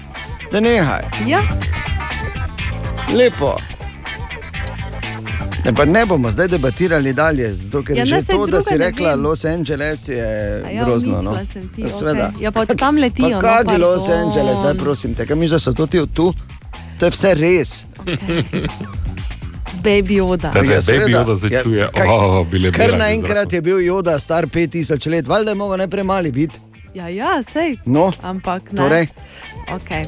[0.52, 1.08] Da nehaj.
[1.26, 1.40] Ja,
[3.14, 3.75] Lepo.
[5.66, 8.62] Ne, pa ne bomo zdaj debatirali dalje, zato ker Ja, je ne, že to, da
[8.62, 9.22] si ne rekla, vem.
[9.22, 10.26] Los Angeles je
[10.62, 11.18] A ja, grozno.
[11.20, 11.34] No.
[11.74, 12.30] ti, Ja, seveda.
[12.40, 14.22] Ja, pa od tam letijo, no, Pa Kaj je Los pardon.
[14.22, 16.30] Angeles, daj prosim te, kaj mi že so to ti od tu?
[16.98, 17.84] To je vse res.
[19.84, 20.50] Baby Yoda.
[20.50, 21.12] Da Ja, Baby.
[21.12, 25.26] Yoda zdaj Ja, kaj- oh, bile Ker bi naenkrat je bil Joda star 5000 let,
[25.26, 26.56] valjda je mogel najprej mali biti.
[26.94, 27.76] Ja, ja, sej.
[27.84, 28.76] No, Ampak ne.
[28.76, 29.06] torej?
[29.68, 30.06] Okay.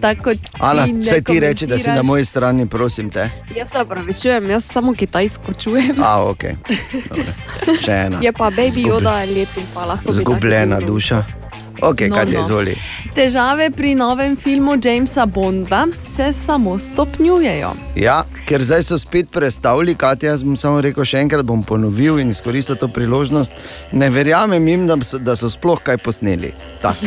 [0.00, 3.30] Tako Ana, ti vse ti reči, da si na moji strani, prosim te.
[3.56, 5.96] Jaz se opravičujem, jaz samo kitajsko čujem.
[6.02, 6.42] A, ok.
[7.08, 7.34] Dobre.
[7.84, 8.18] Še ena.
[8.22, 10.12] Je pa baby Zgubljen- Yoda lep in pa lahko.
[10.12, 11.24] Zgubljena duša.
[11.80, 12.60] Ok, No, ti no.
[13.14, 17.72] Težave pri novem filmu Jamesa Bonda se samo stopnjujejo.
[17.96, 22.18] Ja, ker zdaj so spet predstavili, Katja, jaz bom samo rekel še enkrat, bom ponovil
[22.18, 23.54] in izkoristil to priložnost.
[23.92, 26.54] Ne verjamem jim, da so, da so sploh kaj posneli.
[26.82, 26.96] Tak.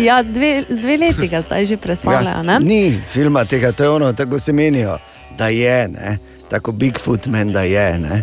[0.00, 2.42] Ja, dve, dve leti ga zdaj že predstavljajo.
[2.44, 4.96] Ja, ni filma tega, to je ono, tako se menijo,
[5.38, 6.16] da je, ne?
[6.50, 7.98] tako Bigfoot men, da je.
[7.98, 8.22] Ne?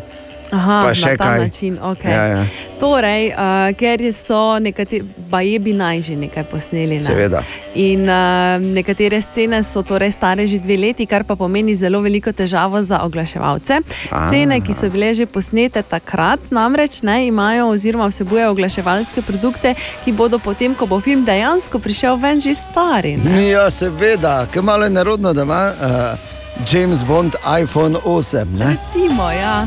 [0.52, 1.40] Aha, Pa še na ta kaj.
[1.40, 1.78] način.
[1.80, 2.12] Okay.
[2.12, 2.46] Ja, ja.
[2.80, 6.98] Torej, uh, ker so nekateri, bajebi naj že nekaj posneli.
[7.00, 7.06] Ne?
[7.06, 7.44] Seveda.
[7.76, 12.32] In uh, nekatere scene so torej stare že dve leti, kar pa pomeni zelo veliko
[12.32, 13.80] težavo za oglaševalce.
[14.12, 14.28] Ah.
[14.28, 20.12] Scene, ki so bile že posnete takrat, namreč ne imajo oziroma vsebujejo oglaševalske produkte, ki
[20.12, 23.16] bodo potem, ko bo film dejansko prišel ven, že stari.
[23.18, 23.48] Ne?
[23.54, 26.32] Ja, seveda, ker malo je nerodno, da ima uh,
[26.68, 28.46] James Bond iPhone 8.
[28.60, 28.76] Ne?
[28.76, 29.66] Recimo, ja.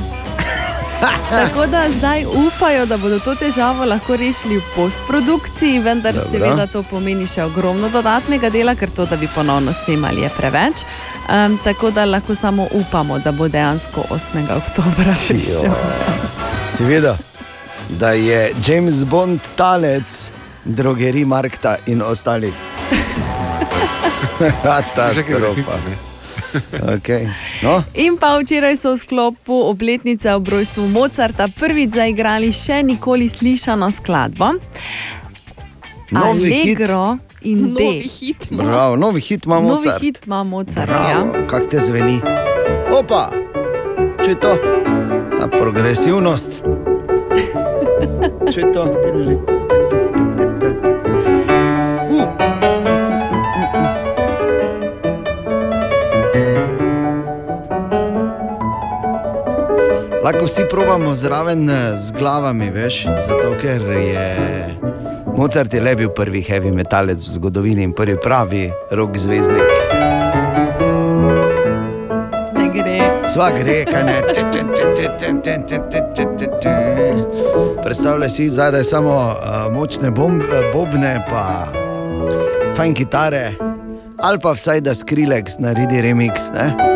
[1.31, 6.31] Tako da zdaj upajo, da bodo to težavo lahko rešili v postprodukciji, vendar Dobro.
[6.31, 10.85] Seveda to pomeni še ogromno dodatnega dela, ker to, da bi ponovno snemali, je preveč.
[11.29, 14.49] Um, tako da lahko samo upamo, da bo dejansko 8.
[14.57, 15.75] oktober prišel.
[16.69, 17.17] Seveda,
[17.89, 20.31] da je James Bond talec
[20.65, 22.55] drogerij Markta in ostalih.
[24.63, 26.14] Katastrofa.
[26.97, 27.29] Okay.
[27.63, 27.83] No?
[27.95, 33.91] In pa včeraj so v sklopu obletnice ob rojstvu Mozarta prvič zaigrali še nikoli slišano
[33.91, 34.55] skladbo.
[36.15, 36.79] Novi hit.
[36.79, 37.85] Allegro in D.
[37.85, 38.63] Novi hit ima.
[38.63, 40.03] Bravo, novi hit ima Novi Mozart.
[40.03, 40.91] hit ima Mozart.
[40.91, 41.25] Ja.
[41.25, 42.21] Bravo, kak te zveni.
[42.95, 43.31] Opa,
[44.25, 44.55] če to,
[45.39, 46.63] ta progresivnost.
[48.55, 49.54] Če to.
[60.25, 64.77] Lahko vsi probamo zraven eh, z glavami, veš, zato ker je
[65.37, 69.69] Mozart je le bil prvi heavy metalec v zgodovini in prvi pravi rock zvezdnik.
[72.57, 72.97] Ne gre.
[73.35, 74.17] Sva gre, kaj ne.
[77.83, 81.69] Predstavljaj si zadaj samo uh, močne bomb, eh, bobne, pa
[82.77, 83.47] fajn kitare,
[84.19, 86.49] ali pa vsaj da Skrillex naredi remix.
[86.55, 86.94] Ne?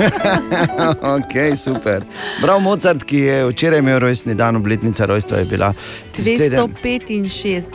[1.16, 2.04] ok, super.
[2.40, 5.72] Prav Mozart, ki je včeraj imel rojstni dan, obletnica rojstva je bila
[6.14, 6.56] 1700.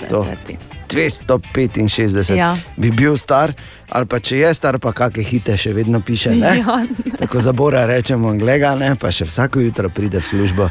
[0.09, 0.23] To.
[0.23, 0.57] 265.
[0.87, 2.57] 265, Ja.
[2.77, 3.51] bi bil star,
[3.89, 6.31] ali pa če je star, pa kakšne hite še vedno piše.
[6.31, 6.57] Ne?
[6.57, 6.79] Ja,
[7.19, 10.69] Tako za Bora rečemo, glega, ne, pa še vsako jutro pride v službo.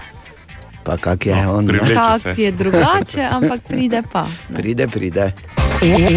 [0.84, 1.66] Pa kak je on?
[1.66, 1.78] ne?
[1.90, 4.24] Kak je drugače, ampak pride pa.
[4.48, 5.32] Pride, pride.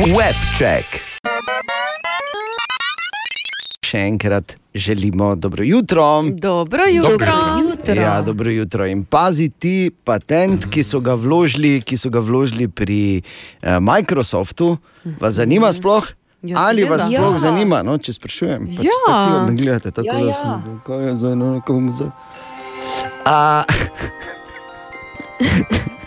[0.07, 0.85] Webček.
[3.81, 6.23] Še enkrat želimo dobro jutro.
[6.31, 7.27] Dobro jutro.
[7.61, 7.93] jutro.
[7.95, 8.85] Ja, dobro jutro.
[8.85, 13.21] In pazi ti patent, ki so ga vložili, ki so ga vložili pri
[13.61, 14.77] eh, Microsoftu.
[15.19, 16.07] Vas zanima sploh?
[16.41, 17.37] Ja, Ali vas sploh Ja.
[17.39, 18.67] zanima, no, če sprašujem?
[18.69, 18.91] Pač Ja.
[19.07, 20.33] tako me gledate, tako Ja, da ja.
[20.33, 20.79] sem.
[20.81, 22.11] Kaj je za eno, komu za.
[23.25, 23.63] A,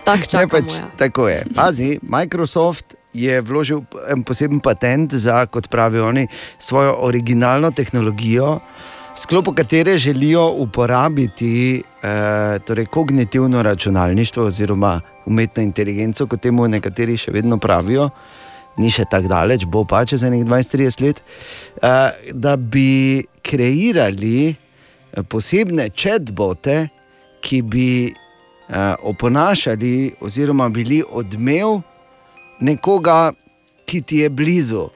[0.05, 0.89] Tak Ne, čakamo, pač, ja.
[0.97, 1.45] tako je.
[1.55, 6.27] Pazi, Microsoft je vložil en poseben patent za, kot pravijo oni,
[6.59, 8.59] svojo originalno tehnologijo,
[9.13, 17.17] v sklopu katere želijo uporabiti eh, torej kognitivno računalništvo oziroma umetno inteligenco, kot temu nekateri
[17.17, 18.09] še vedno pravijo.
[18.81, 25.23] Ni še tako daleč, bo pa čez nekaj 20-30 let, eh, da bi kreirali eh,
[25.23, 26.89] posebne chatbote,
[27.43, 31.81] ki bi uh, oponašali, oziroma bili odmev
[32.63, 33.33] nekoga,
[33.85, 34.89] ki ti je blizu,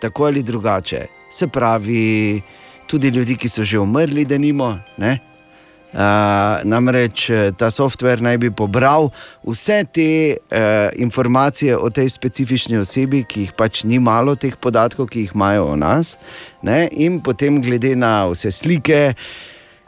[0.00, 1.06] tako ali drugače.
[1.32, 2.42] Se pravi,
[2.86, 4.76] tudi ljudi, ki so že umrli, da nimo.
[4.98, 9.06] Uh, namreč eh, ta softver naj bi pobral
[9.46, 15.08] vse te uh, informacije o tej specifični osebi, ki jih pač ni malo, teh podatkov,
[15.08, 16.18] ki jih imajo o nas,
[16.62, 16.84] ne?
[16.92, 19.14] in potem glede na vse slike,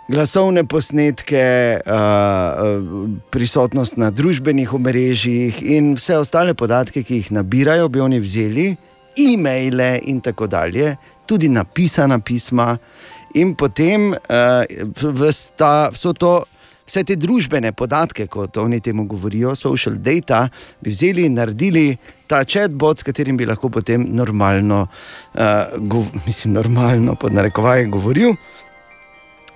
[0.08, 8.00] glasovne posnetke, uh, prisotnost na družbenih omrežjih in vse ostale podatke, ki jih nabirajo, bi
[8.00, 8.68] oni vzeli,
[9.18, 12.76] e-maile in tako dalje, tudi napisana pisma.
[13.36, 16.32] In potem uh, sta, vso to,
[16.88, 20.46] vse te družbene podatke, kot oni temu govorijo, social data,
[20.80, 21.90] bi vzeli in naredili
[22.28, 28.32] ta chatbot, s katerim bi lahko potem normalno, uh, gov, mislim, normalno pod narekovaji govoril.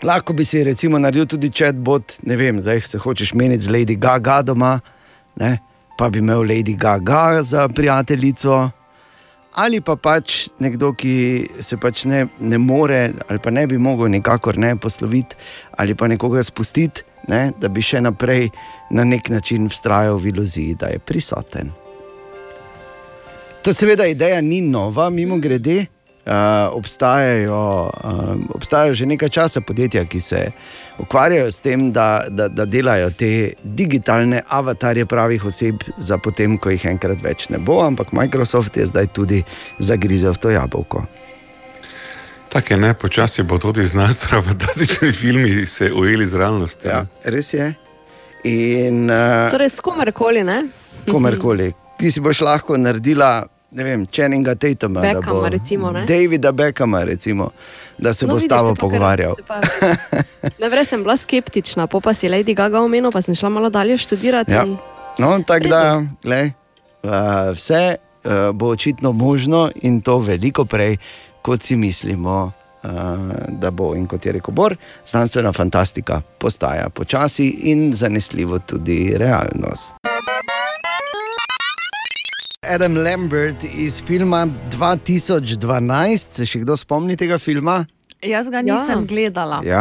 [0.02, 3.94] Lahko bi si recimo naredil tudi chatbot, ne vem, zdaj se hočeš meniti z Lady
[3.94, 4.80] Gaga doma,
[5.38, 5.58] ne?
[5.98, 8.70] pa bi imel Lady Gaga za prijateljico.
[9.54, 11.14] Ali pa pač nekdo, ki
[11.60, 15.36] se pač ne, ne more, ali pa ne bi mogel nikakor ne posloviti,
[15.78, 18.48] ali pa nekoga spustiti, ne, da bi še naprej
[18.90, 21.70] na nek način vztrajal v iluziji, da je prisoten.
[23.62, 25.84] To seveda ideja ni nova, mimo grede.
[26.22, 26.32] Uh,
[26.78, 30.52] obstajajo, uh, obstajajo že nekaj časa podjetja, ki se
[31.02, 36.70] ukvarjajo s tem, da, da, da delajo te digitalne avatarje pravih oseb, za potem, ko
[36.70, 39.42] jih enkrat več ne bo, ampak Microsoft je zdaj tudi
[39.82, 41.02] zagrizel v to jabolko.
[42.52, 46.90] Tako je, ne, počasi bo tudi znanstveno fantastični filmi se ujeli z realnostjo.
[46.90, 47.72] Ja, res je.
[48.44, 50.62] In uh, Torej, s komerkoli, ne?
[51.10, 51.72] komerkoli.
[51.98, 53.46] Ti si boš lahko naredila.
[53.72, 56.04] Ne vem, Čeninga Tatuma, da bo recimo, ne?
[56.04, 57.50] Davida Beckhama, recimo,
[57.98, 59.34] da se No, bo s tabo pa pogovarjal.
[59.48, 59.60] pa-
[60.58, 63.98] Najprej sem bila skeptična, po pa si Lady Gaga omenil, pa sem šla malo dalje
[63.98, 64.50] študirati.
[64.50, 64.64] Ja.
[64.64, 64.76] in-
[65.18, 65.82] No, tako da,
[66.22, 66.52] glej,
[67.02, 67.10] uh,
[67.52, 70.96] vse uh, bo očitno možno in to veliko prej,
[71.42, 72.90] kot si mislimo, uh,
[73.50, 73.94] da bo.
[73.94, 74.76] In kot je rekel Bor,
[75.06, 80.01] znanstvena fantastika postaja počasi in zanesljivo tudi realnost.
[82.70, 87.80] Adam Lambert iz filma 2012, se še kdo spomni tega filma?
[88.22, 89.06] Jaz ga nisem ja.
[89.10, 89.58] gledala.
[89.66, 89.80] Ja.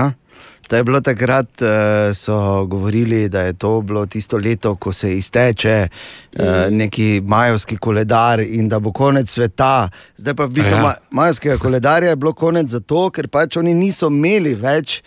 [0.66, 5.14] To je bilo takrat, uh, so govorili, da je to bilo tisto leto, ko se
[5.18, 6.78] izteče uh, Mm.
[6.78, 9.90] neki majovski koledar in da bo konec sveta.
[10.18, 10.82] Zdaj pa v bistvu Ja.
[10.82, 10.96] ja.
[11.12, 15.04] majovskega koledarja je bilo konec zato, ker pač oni niso imeli več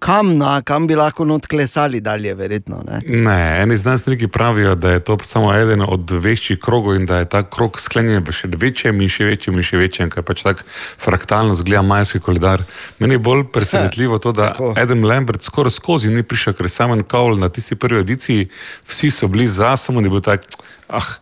[0.00, 2.80] kam, na, kam bi lahko not klesali dalje, verjetno.
[2.88, 3.00] Ne?
[3.06, 7.28] Ne, eni znanstveniki pravijo, da je to samo eden od večjih krogov in da je
[7.28, 10.64] ta krog sklenjen v še večjem in še večjem in še večjem, ker pač tako
[10.98, 12.64] fraktalno zgleda majski koledar.
[12.98, 17.04] Meni je bolj presenetljivo to, da Adam Lambert skoraj skozi ni prišel, ker je Simon
[17.04, 18.48] Cowell na tisti prvi ediciji,
[18.88, 20.48] vsi so bili za, samo ni bil tak,
[20.88, 21.12] ah,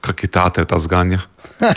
[0.00, 1.20] kakitate ta zganja.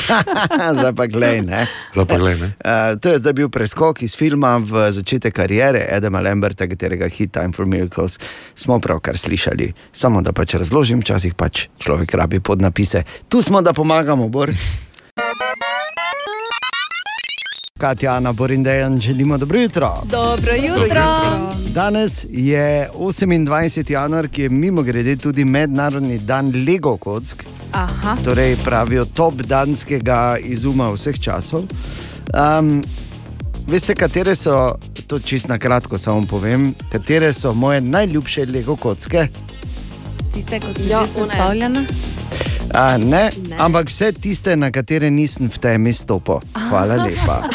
[0.77, 1.41] Zdaj pa glej.
[1.41, 1.67] Ne?
[1.93, 2.49] Zdaj pa glej, ne.
[2.59, 7.33] Uh, to je zdaj bil preskok iz filma v začetek karijere Edema Lamberta, katerega hit
[7.33, 8.19] Time for Miracles
[8.55, 9.73] smo pravkar slišali.
[9.91, 13.03] Samo da pač razložim, včasih pač človek rabi podnapise.
[13.29, 14.53] Tu smo, da pomagamo, Bor.
[17.83, 20.01] Katja, Ana, Borindejan, želimo dobro jutro.
[20.03, 21.05] Dobro jutro.
[21.73, 23.91] Danes je 28.
[23.91, 27.43] januar, ki je mimo grede tudi mednarodni dan Lego kock.
[27.71, 28.15] Aha.
[28.25, 31.59] Torej, pravijo top danskega izuma vseh časov.
[31.59, 32.83] Um,
[33.67, 34.75] veste, katere so,
[35.07, 39.27] to čist na kratko samo povem, katere so moje najljubše Lego kocke?
[40.33, 41.85] Tiste, ko so Ja, že sestavljene.
[42.73, 46.41] A, ne, ne, ampak vse tiste, na katere nisem v temi stopil.
[46.69, 47.43] Hvala lepa.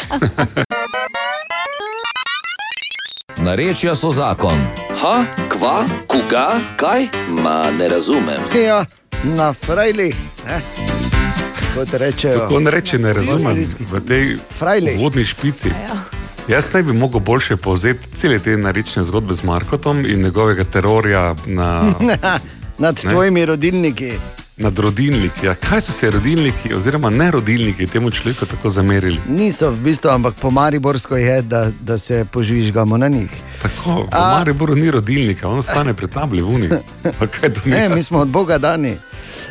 [3.39, 4.55] Narečja so zakon.
[4.95, 5.15] Ha,
[5.49, 5.75] kva,
[6.07, 7.07] koga, kaj?
[7.35, 8.39] Ma ne razumem.
[8.55, 8.85] Ja,
[9.25, 10.15] na frajlih.
[10.45, 10.59] Ne?
[11.75, 12.39] Kot rečejo.
[12.39, 13.63] Tako ne reče, ne razumem.
[13.91, 14.37] V tej
[14.97, 15.71] vodni špici.
[16.47, 21.35] Jaz ne bi mogel boljše povzeti cele te narečne zgodbe z Markotom in njegovega terorja
[21.45, 21.91] na,
[22.79, 23.09] Nad Ne.
[23.11, 24.13] tvojimi rodilniki.
[24.59, 25.45] Nad rodilniki.
[25.45, 29.19] Ja, kaj so se rodilniki, oziroma ne rodilniki, temu človeku tako zamerili?
[29.29, 33.29] Niso v bistvu, ampak po Mariborsko je, da, da se požvižgamo na njih.
[33.61, 36.69] Tako, v A- Mariboru ni rodilnika, on stane pred tabli v uni.
[37.19, 38.97] Pa kaj to ni Ne, mi smo od Boga dani.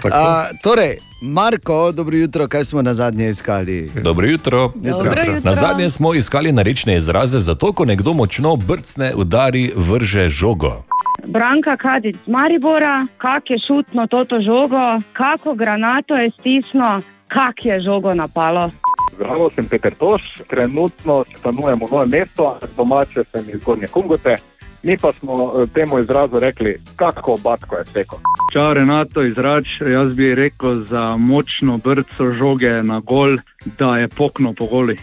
[0.02, 0.16] Tako.
[0.16, 3.90] A, torej, Marko, dobro jutro, kaj smo na zadnje iskali?
[3.94, 4.72] Dobro jutro.
[4.74, 5.40] Dobro jutro.
[5.44, 10.84] Na zadnje smo iskali narečne izraze za to, ko nekdo močno brcne, udari, vrže žogo.
[11.26, 17.80] Branka Kadic z Maribora, kak je šutno toto žogo, kako granato je stisno, kak je
[17.80, 18.70] žogo napalo.
[19.14, 22.46] Zdravo, sem Peter Toš, trenutno stanujem v novem mestu,
[22.76, 24.36] domače sem iz Gornje Kungote.
[24.82, 28.20] Mi pa smo eh, temu izrazu rekli, kako batko je seko.
[28.52, 29.66] Čau, Renato izrač.
[29.92, 33.36] Jaz bi rekel za močno brco žoge na gol,
[33.78, 34.96] da je pokno po goli.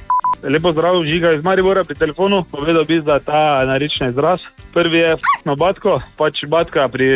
[0.44, 2.44] Lepo zdrav, žiga iz Maribora pri telefonu.
[2.52, 4.40] Povedal bi, da je ta narečni izraz.
[4.76, 5.12] Prvi je
[5.48, 7.08] na batko, pač batka pri,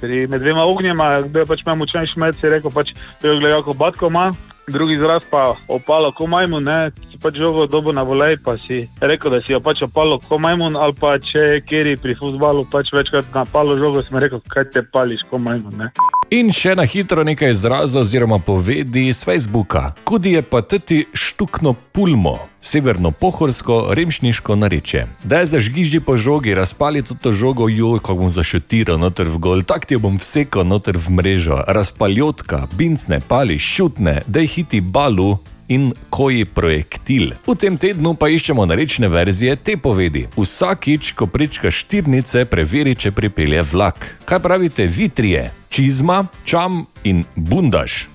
[0.00, 3.60] pri med dvema ognjema, kdo je pač imel močnejši med, si rekel, pač prej gledal,
[3.60, 4.30] kako batko ima.
[4.72, 6.78] Drugi izraz pa opalo ko majmun, ne,
[7.22, 10.76] pač žogo dobo na volej, pa si rekel, da si jo pač opalo ko majmun,
[10.76, 14.82] ali pa če keri pri futbalu pač večkrat napalo žogo, si mi rekel, kaj te
[14.82, 15.92] pališ ko majmun, ne.
[16.32, 19.92] In še na hitro nekaj izrazov oziroma povedi z Facebooka.
[20.08, 25.06] Kudi je pa teti štukno pulmo, severno-pohorsko, remšniško nareče.
[25.24, 29.38] Da je zažgiždi po žogi, razpali tudi to žogo, joj, kako bom zašutiral noter v
[29.38, 34.80] gol, tak ti bom vsekal noter v mrežo, razpaljotka, bincne, pali, šutne, da je hiti
[34.80, 35.38] balu.
[35.68, 37.32] In koji projektil.
[37.46, 40.26] V tem tednu pa iščemo narečne verzije te povedi.
[40.36, 44.08] Vsakič, ko prečkaš štirnice, preveri, če pripelje vlak.
[44.24, 48.08] Kaj pravite, vitrije, čizma, čam in bundaš?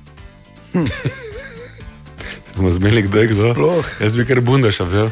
[2.53, 3.53] Smo zmeli, kdo je kdo.
[3.53, 3.86] Sploh.
[4.02, 5.10] Jaz bi kar bundaša vzel.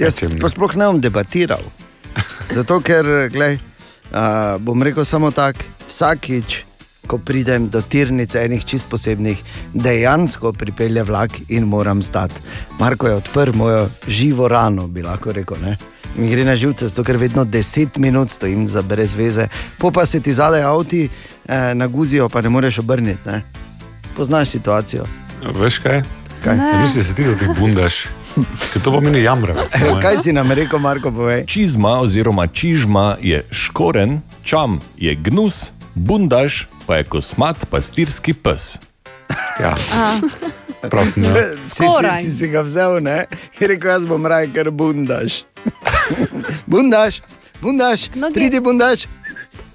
[0.00, 1.62] Jaz pa sploh ne bom debatiral.
[2.56, 3.60] Zato, ker, glej,
[4.10, 6.64] uh, bom rekel samo tako, vsakič,
[7.10, 9.38] ko pridem do tirnice enih čist posebnih,
[9.74, 12.34] dejansko pripelje vlak in moram stati.
[12.78, 15.56] Marko je odprl mojo živo rano, bi lahko rekel.
[15.62, 15.76] Ne?
[16.16, 20.06] Mi gre na živce, zato ker vedno 10 minut stojim za brez veze, po pa
[20.06, 23.26] se ti zadaj avti eh, naguzijo, pa ne moreš obrniti.
[23.26, 23.42] Ne?
[24.16, 25.06] Poznaš situacijo.
[25.58, 26.02] Veš kaj?
[26.44, 26.56] Kaj?
[26.56, 28.04] Ja, Misliš, da se ti da ti bundaš.
[28.72, 30.00] Ker to pomeni mojem.
[30.02, 31.44] Kaj si nam rekel, Marko, povej?
[31.46, 38.78] Čizma oziroma čižma je škoren, čam je gnus, bundaš pa je kosmat pastirski pes.
[39.60, 39.74] Ja.
[40.90, 41.36] Prosim, si, ja.
[41.62, 41.84] si,
[42.22, 43.26] si, si si ga vzel, ne?
[43.60, 45.44] Je rekel, jaz bom raj, ker bundaš.
[46.72, 47.20] bundaš,
[47.60, 49.06] bundaš, No, pridi bundaš.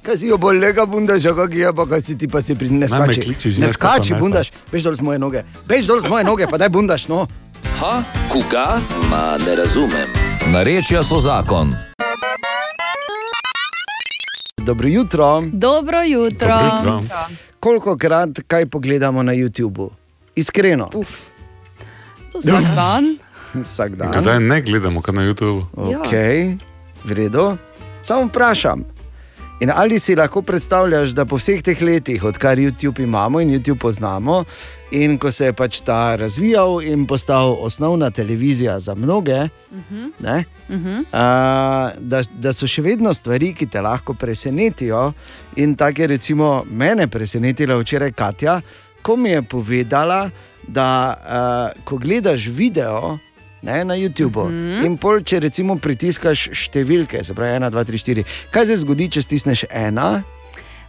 [0.06, 2.70] Kaj si jo bolj lega bundaš, kako je pa, kaj si ti pa si pri
[2.70, 3.56] ne Naj me skači.
[3.58, 6.70] Ne skači, bundaš, bež dol z moje noge, bež dol z moje noge, pa daj
[6.70, 7.26] bundaš, no.
[7.82, 8.78] Ha, koga?
[9.10, 10.10] Ma ne razumem.
[10.54, 11.74] Narečja so zakon.
[14.66, 15.44] Dobro jutro.
[15.52, 16.58] Dobro jutro.
[17.60, 19.90] Koliko krat kaj pogledamo na YouTubu?
[20.36, 20.90] Iskreno.
[20.94, 21.10] Uf.
[22.32, 23.18] To vsak dan.
[23.66, 24.12] Vsak dan.
[24.12, 25.66] Kdaj ne gledamo, kaj na YouTubu?
[25.74, 26.12] Ok,
[27.06, 27.58] v redu.
[28.04, 28.84] Samo vprašam.
[29.60, 33.80] In ali si lahko predstavljaš, da po vseh teh letih, odkar YouTube imamo in YouTube
[33.80, 34.44] poznamo,
[34.92, 39.48] in ko se je pač ta razvijal in postal osnovna televizija za mnoge,
[40.20, 40.44] ne,
[41.12, 45.14] a, da, da so še vedno stvari, ki te lahko presenetijo.
[45.56, 48.62] In tako je recimo mene presenetila včeraj Katja,
[49.02, 50.30] ko mi je povedala,
[50.68, 53.18] da a, ko gledaš video.
[53.66, 54.44] Ne, na YouTubu.
[54.50, 54.86] Mm -hmm.
[54.86, 59.10] In pol, če recimo pritiskaš številke, se pravi 1, 2, 3, 4, kaj se zgodi,
[59.10, 60.24] če stisneš ena,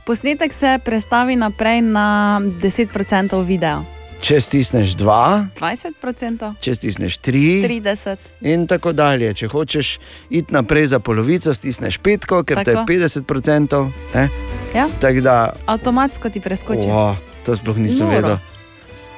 [0.07, 3.85] Posnetek se prestavi naprej na 10% video.
[4.21, 8.17] če stisneš dva, 20%, če stisneš tri, 30%.
[8.41, 9.35] in tako dalje.
[9.35, 9.99] Če hočeš
[10.31, 12.93] iti naprej za polovico, stisneš petko, ker to je Tako.
[12.93, 13.91] 50%.
[14.15, 14.29] Ne?
[14.75, 14.89] Ja?
[15.01, 16.89] Tako da, Avtomatsko ti preskoči.
[16.89, 18.17] o, to sploh nisem Noro.
[18.17, 18.37] vedel.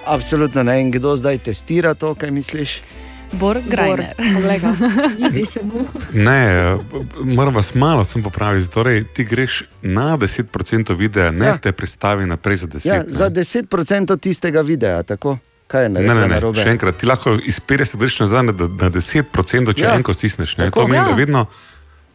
[0.07, 0.81] Absolutno ne.
[0.81, 2.81] In kdo zdaj testira to, kaj misliš?
[3.33, 4.15] Bor Grajner.
[6.15, 6.77] Ne,
[7.19, 8.71] moram vas malo sem popraviti.
[8.71, 10.45] Torej, ti greš na 10%
[10.95, 11.57] videa, ne Ja.
[11.57, 12.87] te pristavi naprej za 10%.
[12.87, 13.69] Ja, za 10%
[14.17, 15.39] tistega videa, tako?
[15.67, 16.61] Kaj je Ne, naredila ne, ne, narobe?
[16.61, 19.25] še enkrat, ti lahko iz 50 greš nazaj na, na 10%,
[19.73, 19.95] če Ja.
[19.95, 20.57] enko stisneš.
[20.57, 20.65] Ne?
[20.65, 20.75] Tako.
[20.75, 21.05] To pomeni, Ja.
[21.05, 21.47] da vedno.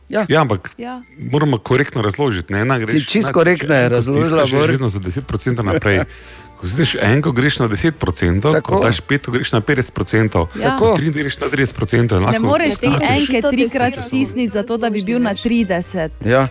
[0.10, 0.26] Ja.
[0.30, 1.02] ja, ampak Ja.
[1.22, 2.54] moramo korektno razložiti.
[2.54, 4.70] Ne, ena greš, Ti čisto korektno je razložila, Bor.
[4.70, 5.22] vedno za 10%
[5.64, 6.02] naprej.
[6.64, 8.62] Ko stisneš enko, greš na 10%, Tako.
[8.70, 10.78] ko daš peto, greš na 50%, Ja.
[10.78, 12.16] ko tri greš na 30%.
[12.16, 13.10] in Ne moreš te skačeš.
[13.12, 16.10] enke trikrat stisniti, zato da bi bil na 30.
[16.26, 16.48] Ja,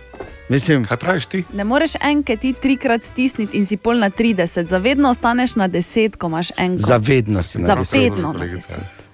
[0.49, 0.85] mislim.
[0.85, 1.43] Kaj praviš ti?
[1.53, 6.15] Ne moreš enke ti trikrat stisniti in si pol na 30, zavedno ostaneš na 10,
[6.15, 6.77] ko imaš enko.
[6.79, 8.33] Zavedno si na Zavedno.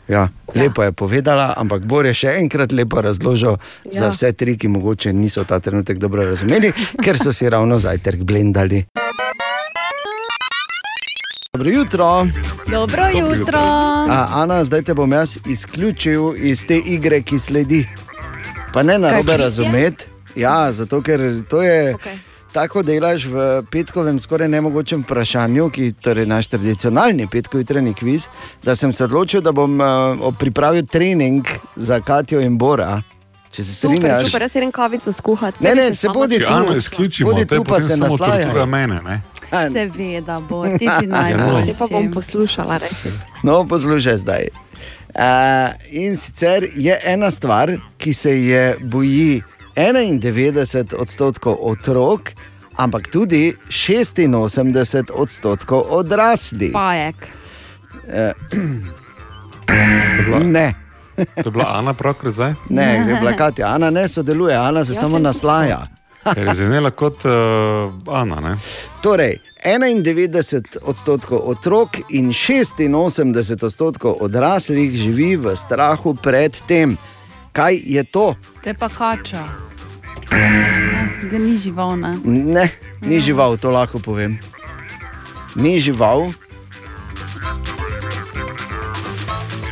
[0.09, 3.55] Ja, lepo je povedala, ampak Bor je še enkrat lepo razložil
[3.85, 3.91] ja.
[3.93, 4.11] za Ja.
[4.11, 8.85] vse tri, ki mogoče niso ta trenutek dobro razumeli, ker so si ravno zajtrk blendali.
[11.60, 12.27] Dobro jutro.
[12.68, 13.60] Dobro jutro.
[14.10, 17.88] A, Ana, zdaj te bom jaz izključil iz te igre, ki sledi.
[18.73, 20.06] Pa ne na robe razumeti.
[20.36, 21.19] Ja, zato ker
[21.49, 21.94] to je.
[21.94, 22.18] Okay.
[22.52, 28.30] Tako delaš v petkovem, skoraj nemogočem vprašanju, ki je torej naš tradicionalni petkovi jutranji kviz,
[28.64, 33.02] da sem se odločil, da bom uh, pripravil trening za Katijo in Bora.
[33.52, 35.64] Če se Super, strinjaš, super, jaz grem kavico skuhati.
[35.64, 36.53] Ne, ne, se bodi tu.
[37.26, 38.18] Bodi to je tu, pa se samo
[39.51, 39.69] Ne?
[39.69, 41.71] Seveda bo, ti si Ja, najboljši.
[41.71, 42.77] Te pa bom poslušala.
[42.77, 43.13] Reči.
[43.43, 44.47] No, poslušaj zdaj.
[45.09, 49.41] Uh, in sicer je ena stvar, ki se je boji
[49.76, 52.31] 91 odstotkov otrok,
[52.76, 56.71] ampak tudi 86 odstotkov odraslih.
[56.73, 57.15] Pajek.
[58.07, 58.31] Uh,
[60.45, 60.73] ne.
[61.15, 62.53] To je bila Ana pravkar zdaj?
[62.69, 63.67] Ne, je bila Katja.
[63.67, 65.98] Ana ne sodeluje, Ana se Jaz samo sem naslaja.
[66.23, 68.39] Ker je zvenela kot uh, Ana.
[68.43, 68.55] Ne?
[69.01, 76.97] Torej, 91 odstotkov otrok in 86 odstotkov odraslih živi v strahu pred tem.
[77.51, 78.35] Kaj je to?
[78.63, 79.43] Te pa kača.
[80.31, 82.17] Ne, Da ni žival, ne.
[82.23, 82.69] Ne,
[83.01, 84.39] ni žival, to lahko povem.
[85.55, 86.31] Ni žival.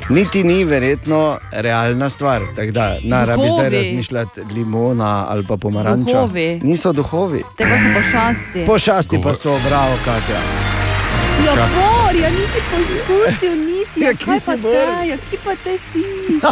[0.09, 2.41] Niti ni verjetno realna stvar.
[2.55, 6.11] Tako da ne rabi zdaj razmišljati limona ali pa pomaranča.
[6.11, 6.59] Duhovi.
[6.63, 7.43] Niso duhovi.
[7.57, 8.65] Te pa so pošasti.
[8.65, 10.39] Pošasti pa so, bravo, Katja.
[11.45, 13.86] Ja, bor, ja niti poskusil nisi.
[13.97, 16.01] Ja, Ja, kaj pa te, ja, ki pa te si.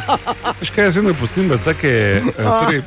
[0.59, 2.81] Veš kaj, jaz vedno pustim, da take, eh, torej,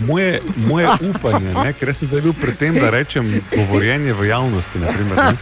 [0.00, 4.78] moje, moje upanje, ne, ker sem zdaj bil pri tem, da rečem govorjenje v javnosti.
[4.78, 5.34] Naprimer, ne.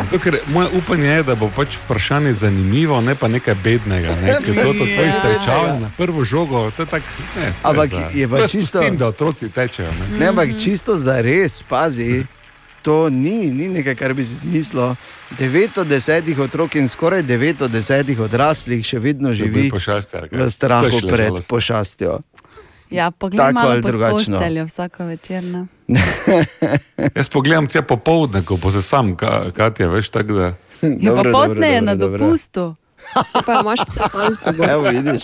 [0.00, 4.14] Zato, ker moje upanje je, da bo pač vprašanje zanimivo, ne pa nekaj bednega.
[4.16, 7.06] Ne, ker to, to tvoj strečal na prvo žogo, to je tako.
[7.36, 9.90] Ne, Ampak je pa čisto- Pustim, da otroci tečejo.
[9.92, 10.18] Ne.
[10.18, 12.22] Ne, ampak čisto za res, pazi.
[12.84, 14.92] To ni, ni nekaj, kar bi si zmislil.
[15.40, 20.28] 9 od 10 otrok in skoraj 9 od 10 odraslih še vedno živi kaj?
[20.30, 21.48] v strahu pred žalostno.
[21.48, 22.20] pošastjo.
[22.90, 24.36] Ja, poglej Tako ali drugačno.
[24.36, 25.44] posteljo vsako večer.
[27.16, 30.48] Jaz pogledam tja popoldne, ko bo se sam, Ka- Katja, veš, tako da.
[30.82, 32.76] Ja, pa potne je na dopustu.
[33.46, 34.52] Pa imaš vse salce.
[34.70, 35.22] Evo, vidiš.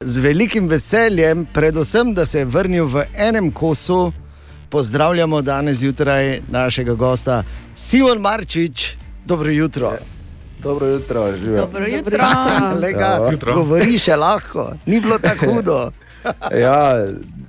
[0.00, 4.12] Z velikim veseljem, predvsem, da se je vrnil v enem kosu,
[4.70, 7.42] pozdravljamo danes zjutraj našega gosta
[7.74, 8.92] Simon Marčič.
[9.24, 9.92] Dobro jutro.
[10.62, 11.60] Dobro jutro, živijo.
[11.66, 12.18] Dobro jutro.
[12.82, 13.30] Lega, Ja.
[13.32, 13.54] Jutro.
[13.54, 15.90] govori še lahko, ni bilo tako hudo.
[16.60, 17.06] Ja,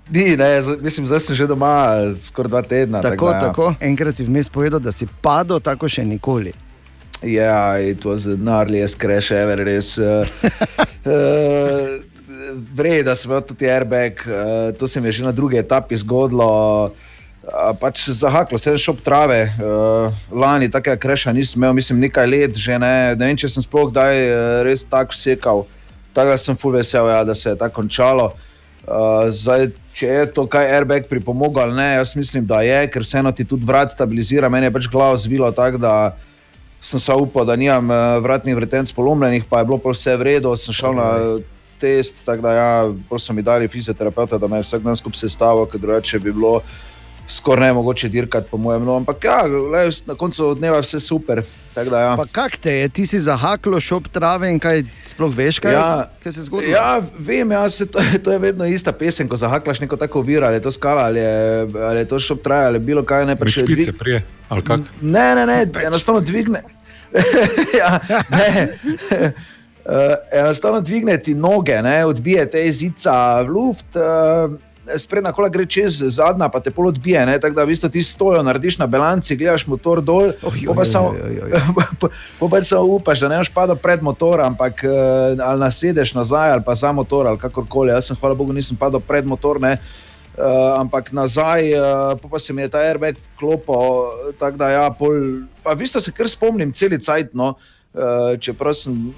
[0.09, 3.01] ni, ne, mislim, zdaj sem že doma eh, skoraj dva tedna.
[3.01, 3.39] Tako, da, ja.
[3.39, 3.73] tako.
[3.79, 6.53] Enkrat si vmes povedal, da si padel tako še nikoli.
[7.23, 9.97] Ja, it was the gnarliest crash ever, res.
[11.07, 12.03] Uh, uh,
[12.75, 15.97] Vrej, da sem imel tudi airbag, uh, to se mi je že na drugi etapi
[15.97, 16.47] zgodilo.
[16.85, 17.06] Uh,
[17.79, 22.79] pač zahaklo sem šel trave, uh, lani takega kreša nisem imel, mislim, nekaj let že
[22.79, 24.37] ne, ne vem, če sem sploh kdaj uh,
[24.67, 25.63] res tako sekal.
[26.11, 28.31] Tako da sem full vesel, ja, da se je tako končalo.
[28.87, 33.03] Uh, zdaj, če je to kaj airbag pripomogel ali ne, jaz mislim, da je, ker
[33.03, 35.93] vseeno ti tudi vrat stabilizira, meni je pač glavo zvilo tako, da
[36.81, 37.89] sem se upal, da nimam
[38.23, 41.07] vratnih vretenc polomljenih, pa je bilo pol vse v redu, sem šel na
[41.81, 42.69] test, tako da ja,
[43.19, 46.61] so mi dali fizioterapeuta, da me je vsak dan skupaj sestavil, ker drugače bi bilo
[47.27, 48.85] skoraj ne mogoče dirkati, po mojem.
[48.85, 51.41] No, ampak ja, le, na koncu dneva vse super.
[51.75, 52.13] Da, ja.
[52.17, 55.89] Pa kak te je, ti si zahaklo šop trave in kaj sploh veš, kaj, Ja,
[56.23, 56.71] kaj se je zgodilo?
[56.71, 60.21] Ja, vem, ja, se, to, je- to je vedno ista pesem, ko zahaklaš neko tako
[60.21, 61.35] vir, ali je to skala, ali je,
[61.81, 64.79] ali je to šop traja, ali bilo kaj ne pač Špice prije, ali kak?
[65.01, 66.63] Ne, ne, ne, enostavno dvigne.
[67.79, 67.99] ja,
[68.29, 68.73] ne.
[69.85, 69.93] Uh,
[70.41, 73.95] enostavno dvigne ti noge, ne, odbije te iz zica v luft.
[73.95, 74.57] Uh,
[74.95, 78.03] sprednja kola gre čez, zadnja pa te pol odbije, ne, tako da v bistvu ti
[78.03, 80.51] stojo, narediš na bilanci, gledaš motor dol, pa
[82.47, 86.65] pač samo upaš, da ne boš padel pred motor, ampak eh, ali nasedeš nazaj ali
[86.65, 87.91] pa za motor ali kakorkoli.
[87.91, 89.77] Jaz sem, hvala Bogu, nisem padel pred motor, ne.
[90.37, 95.49] Uh, ampak nazaj, uh, pa, se mi je ta airbag klopil, tako da ja, pol,
[95.65, 99.17] pa v bistvu se kar spomnim celi cajt, no, uh, čeprav sem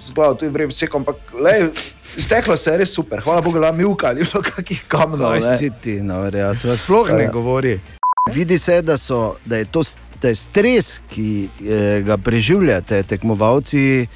[0.00, 1.70] zgledal tudi vrem vse, ampak lej,
[2.02, 5.32] steklo se je res super, hvala Bogu, da mi uka, ni bilo kakih kamnov.
[5.32, 5.56] Kaj ne.
[5.58, 7.30] si ti, no, ja, se vas sploh ne Ja.
[7.30, 7.80] govori.
[8.26, 9.82] Vidi se, da, so, da je to
[10.16, 11.26] da je stres, ki
[11.60, 14.06] eh, ga preživljate, tekmovalci.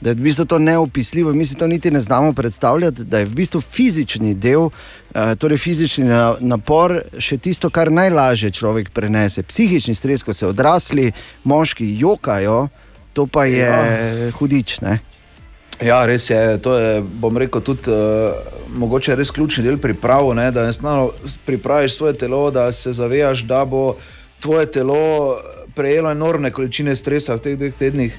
[0.00, 3.24] Da je v bistvu to neopisljivo, mi si to niti ne znamo predstavljati, da je
[3.24, 4.68] v bistvu fizični del,
[5.14, 9.42] eh, torej fizični na- napor, še tisto, kar najlažje človek prenese.
[9.42, 11.12] Psihični stres, ko se odrasli
[11.44, 12.68] moški jokajo,
[13.12, 14.30] to pa je Ja.
[14.32, 14.80] hudič.
[14.80, 15.00] Ne?
[15.80, 16.58] Ja, res je.
[16.64, 18.32] To je, bom rekel, tudi uh,
[18.80, 21.10] mogoče res ključni del priprav, ne, da enostavno
[21.46, 23.96] pripraviš svoje telo, da se zavedaš, da bo
[24.40, 25.36] tvoje telo
[25.76, 28.16] prejelo enormne količine stresa v teh dveh tednih.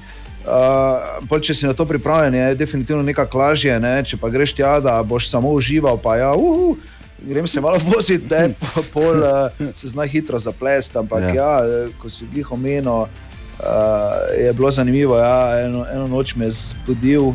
[0.48, 3.74] Uh, pol, če si na to pripravljen, je definitivno nekako lažje.
[3.82, 3.98] Ne?
[4.06, 6.76] Če pa greš tja, da boš samo užival, pa ja, uhu,
[7.26, 10.98] grem se malo voziti, da je po- pol uh, se zna hitro zaplesti.
[10.98, 11.34] Ampak Ja.
[11.34, 13.10] ja, ja ko si jih omenil, uh,
[14.38, 15.18] je bilo zanimivo.
[15.18, 17.34] Ja, eno, eno noč me je zbudil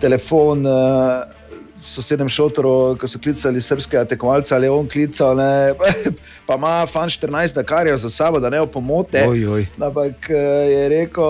[0.00, 0.66] telefon.
[0.66, 1.38] Uh,
[1.78, 5.74] v sosednjem šotoru, ko so klicali srpskega tekmovalca, ali je on klical, ne,
[6.46, 9.22] pa ima fan 14 Dakarjev za sabo, da ne opomote.
[9.28, 9.66] Oj, oj.
[9.78, 10.34] Ampak eh,
[10.66, 11.24] je rekel,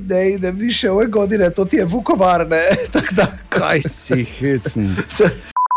[0.00, 2.48] da je više ove godine, to ti je Vukovar.
[2.48, 4.96] ne." Tako da- Kaj si hecen?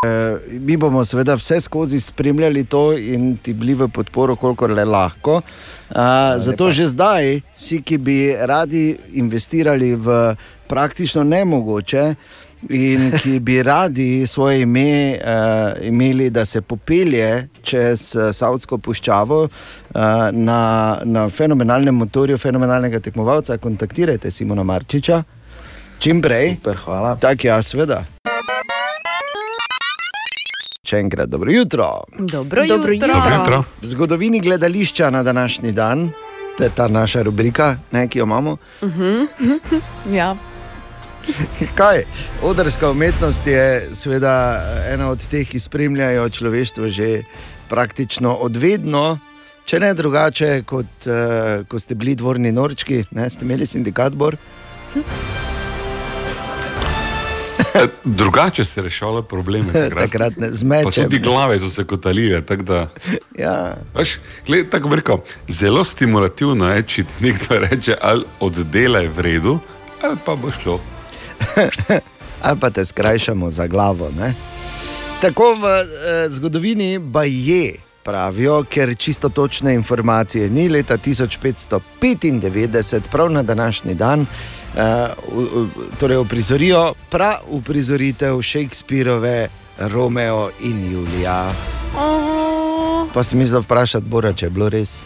[0.03, 4.86] Eh, Mi bomo seveda vse skozi spremljali to in ti bili v podporo, kolikor le
[4.86, 5.41] lahko.
[5.90, 5.95] Uh,
[6.38, 10.36] zato že zdaj, vsi, ki bi radi investirali v
[10.74, 12.16] praktično nemogoče
[12.70, 19.44] in ki bi radi svoje ime uh, imeli, da se popelje čez uh, Saudsko puščavo
[19.44, 20.02] uh,
[20.32, 25.24] na, na fenomenalnem motorju, fenomenalnega tekmovalca, kontaktirajte Simona Marčiča.
[26.00, 26.56] Čim prej.
[26.56, 27.16] Super, hvala.
[27.22, 28.02] Tako, ja, seveda.
[30.84, 31.90] Še enkrat dobro jutro.
[32.18, 32.94] Dobro Dobro jutro.
[32.94, 33.14] jutro.
[33.14, 33.62] Dobro jutro.
[33.82, 36.10] V zgodovini gledališča na današnji dan,
[36.58, 38.58] to je ta naša rubrika, ne, ki jo imamo.
[38.84, 39.24] Mhm.
[40.20, 40.34] ja.
[41.80, 42.04] Kaj?
[42.41, 44.34] Odrska umetnost je seveda
[44.88, 47.24] ena od teh, ki spremljajo človeštvo že
[47.70, 49.18] praktično odvedno.
[49.66, 51.14] Če ne drugače, kot uh,
[51.64, 54.36] ko ste bili dvorni norčki, ne, ste imeli sindikat Bor.
[57.74, 59.74] E, Drugače se reševalo probleme.
[59.74, 61.04] Takrat, Takrat ne, z Pa mečem.
[61.04, 62.41] tudi glave so se kotalile.
[62.41, 62.90] tako Da,
[63.34, 63.76] Ja.
[63.95, 65.18] veš, gled, tako bi rekel,
[65.48, 69.60] zelo stimulativno je, če ti nekdo reče, ali oddelaj v redu,
[70.04, 70.80] ali pa bo šlo.
[72.45, 74.11] ali pa te skrajšamo za glavo.
[74.20, 74.34] Ne?
[75.22, 75.84] Tako v eh,
[76.30, 84.26] zgodovini Baje pravijo, ker čisto točne informacije ni leta 1595, prav na današnji dan.
[84.76, 84.80] Uh,
[85.99, 89.48] torej, uprizorijo prav uprizoritev Shakespearove
[89.80, 91.49] Romeo in Julija.
[93.14, 95.03] Pa sem mislil vprašati, Bora, če je bilo res.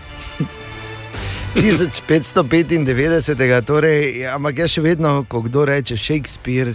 [1.56, 6.74] 1595, torej, ampak jaz še vedno, ko kdo reče Shakespeare,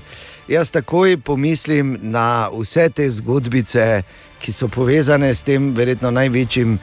[0.49, 4.03] jaz takoj pomislim na vse te zgodbice,
[4.43, 6.81] ki so povezane s tem, verjetno največjim uh,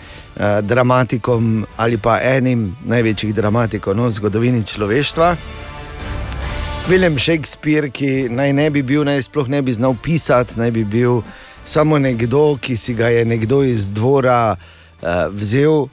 [0.63, 5.35] dramatikom ali pa enim največjih dramatikov no, v zgodovini človeštva.
[6.87, 10.83] William Shakespeare, ki naj ne bi bil, naj sploh ne bi znal pisati, naj bi
[10.87, 11.21] bil
[11.65, 15.89] samo nekdo, ki si ga je nekdo iz dvora uh, vzel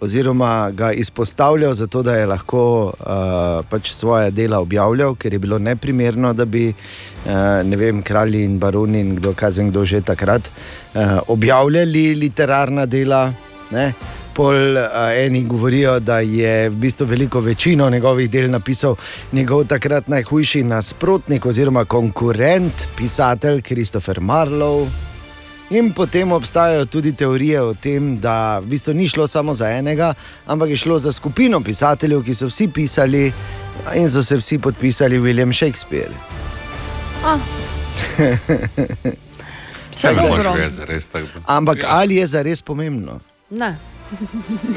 [0.00, 5.58] oziroma ga izpostavljal, zato da je lahko uh, pač svoje dela objavljal, ker je bilo
[5.58, 7.32] neprimerno, da bi uh,
[7.64, 12.86] ne vem, kralji in baroni in kdo, kaj vem, kdo že takrat uh, objavljali literarna
[12.86, 13.32] dela.
[13.70, 13.92] Ne?
[14.34, 14.78] Pol
[15.18, 18.94] eni govorijo, da je v bistvu veliko večino njegovih del napisal
[19.32, 25.07] njegov takrat najhujši nasprotnik oziroma konkurent, pisatelj Christopher Marlowe.
[25.70, 30.14] In potem obstajajo tudi teorije o tem, da v bistvu ni šlo samo za enega,
[30.46, 33.32] ampak je šlo za skupino pisateljev, ki so vsi pisali
[33.94, 36.12] in so se vsi podpisali William Shakespeare.
[37.24, 37.38] Ah.
[39.92, 40.70] Vse moreš dobro.
[40.70, 41.08] zares
[41.46, 43.20] Ampak ali je za res pomembno?
[43.50, 43.76] Ne.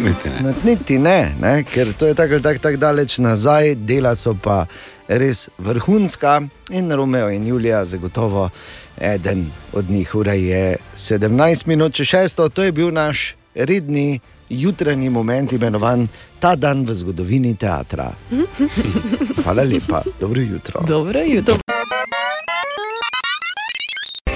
[0.01, 0.53] Niti ne.
[0.63, 4.65] Niti ne, ne, ker to je tako ali tako tak daleč nazaj, dela so pa
[5.07, 8.49] res vrhunska in Romeo in Julija, zagotovo
[8.97, 10.15] eden od njih.
[10.15, 14.19] Ura je 17 minut, če šesto, to je bil naš redni
[14.49, 16.07] jutranji moment, imenovan
[16.41, 18.09] Ta dan v zgodovini teatra.
[19.43, 20.81] Hvala lepa, dobro jutro.
[20.87, 21.55] Dobro jutro.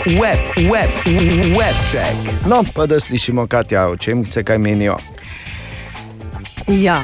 [0.05, 0.39] Web,
[0.69, 0.91] web,
[1.57, 2.45] web check.
[2.47, 4.97] No, pa da slišimo, Katja, o čem se kaj menijo.
[6.67, 7.01] Ja,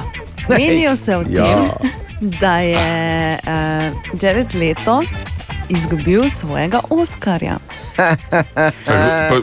[0.49, 1.73] menijo se o tem, Ja.
[2.21, 5.01] Da je uh, Jared Leto
[5.69, 7.57] izgubil svojega Oskarja.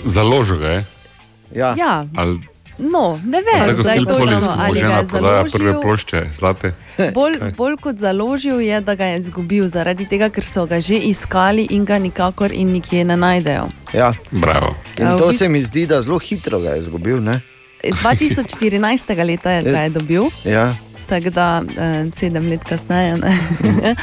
[0.05, 0.85] Založil ga je.
[1.55, 1.75] Ja.
[1.79, 2.39] Ja, Ali,
[2.79, 5.81] no, ne vem, zdaj točno, ali ga je prodaja prve založil.
[5.81, 6.73] plošče, zlate.
[7.15, 10.95] Bolj, bolj kot založil je, da ga je izgubil, zaradi tega, ker so ga že
[10.95, 13.69] iskali in ga nikakor in nikjer ne najdejo.
[13.95, 14.13] Ja.
[14.31, 14.75] Bravo.
[14.99, 17.21] In to se mi zdi, da zelo hitro ga je izgubil.
[17.23, 17.41] Ne?
[17.85, 19.25] 2014.
[19.25, 20.23] leta je ga je dobil.
[20.45, 20.75] Ja.
[21.09, 23.17] Tako da eh, sedem let kasneje.
[23.17, 23.95] ne.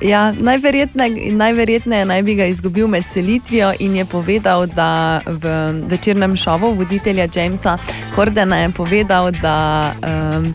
[0.12, 6.36] ja, najverjetneje, najverjetneje naj bi ga izgubil med selitvijo in je povedal, da v večernem
[6.36, 7.78] šovu voditelja Jamesa
[8.14, 9.92] Cordena je povedal, da,
[10.36, 10.54] um,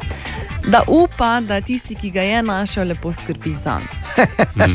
[0.67, 3.99] da upa, da tisti, ki ga je našel, lepo skrbi za njega.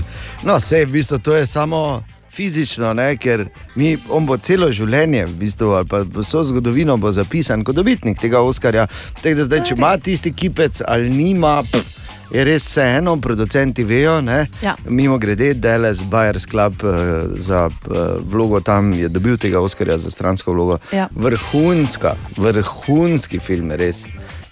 [0.42, 2.02] No, vse v bistvu to je samo
[2.35, 3.16] fizično, ne?
[3.16, 7.77] ker mi, on bo celo življenje, v bistvu, ali pa vso zgodovino bo zapisan kot
[7.78, 8.86] dobitnik tega Oskarja.
[9.23, 11.61] Tako da zdaj, če ima tisti kipec ali nima.
[11.62, 12.01] Pff,
[12.35, 14.20] Je res vseeno, producenti vejo.
[14.20, 14.47] ne.
[14.62, 14.74] Ja.
[14.89, 16.94] Mimo grede, Dallas Buyers Club uh,
[17.39, 17.97] za uh,
[18.27, 20.78] vlogo tam je dobil tega Oskarja za stransko vlogo.
[20.93, 21.09] Ja.
[21.15, 24.05] Vrhunska, vrhunski film, res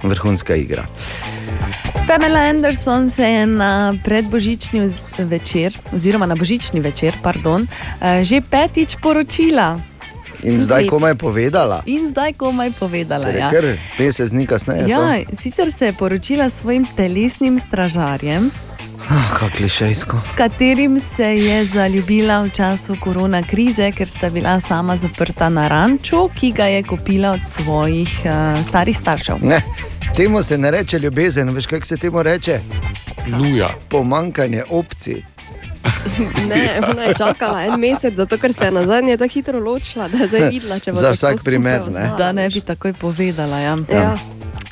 [0.04, 0.86] vrhunska igra.
[2.04, 7.66] Pamela Anderson se je na predbožični večer, oziroma na božični večer, pardon,
[8.00, 9.78] eh, že petič poročila.
[10.42, 13.24] In zdaj komaj povedala, In zdaj komaj povedala.
[13.24, 13.50] ker je Ja.
[13.50, 13.64] kar
[13.98, 14.88] mesec dni kasneje.
[14.88, 14.98] Ja,
[15.32, 18.50] sicer se je poročila s svojim telesnim stražarjem,
[19.14, 20.18] Ah, kako klišejsko.
[20.18, 25.68] s katerim se je zaljubila v času korona krize, ker sta bila sama zaprta na
[25.68, 29.36] ranču, ki ga je kupila od svojih uh, starih staršev.
[29.42, 29.62] Ne,
[30.16, 32.60] temu se ne reče ljubezen, veš kako se temu reče?
[33.38, 33.68] Luja.
[33.88, 35.22] Pomankanje opcij.
[36.48, 40.08] Ne, ona je čakala en mesec, zato ker se je na zadnje tako hitro ločila,
[40.08, 42.10] da je zdaj videla, če bo Za tako vsak primer, ne.
[42.18, 43.58] Da ne bi takoj povedala.
[43.58, 43.78] Ja.
[43.92, 44.16] Ja.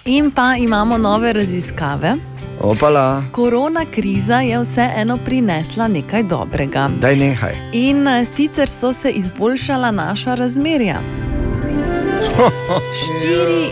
[0.05, 2.30] In pa imamo nove raziskave.
[2.61, 6.91] Opala, Korona kriza je vseeno prinesla nekaj dobrega.
[7.01, 7.55] daj nehaj.
[7.73, 11.01] In eh, sicer so se izboljšala naša razmerja.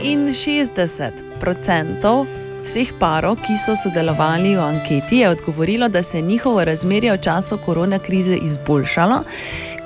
[0.04, 1.10] 64
[1.48, 2.26] odstotkov
[2.64, 7.20] vseh parov, ki so sodelovali v anketi, je odgovorilo, da se je njihovo razmerje v
[7.20, 9.22] času korona krize izboljšalo,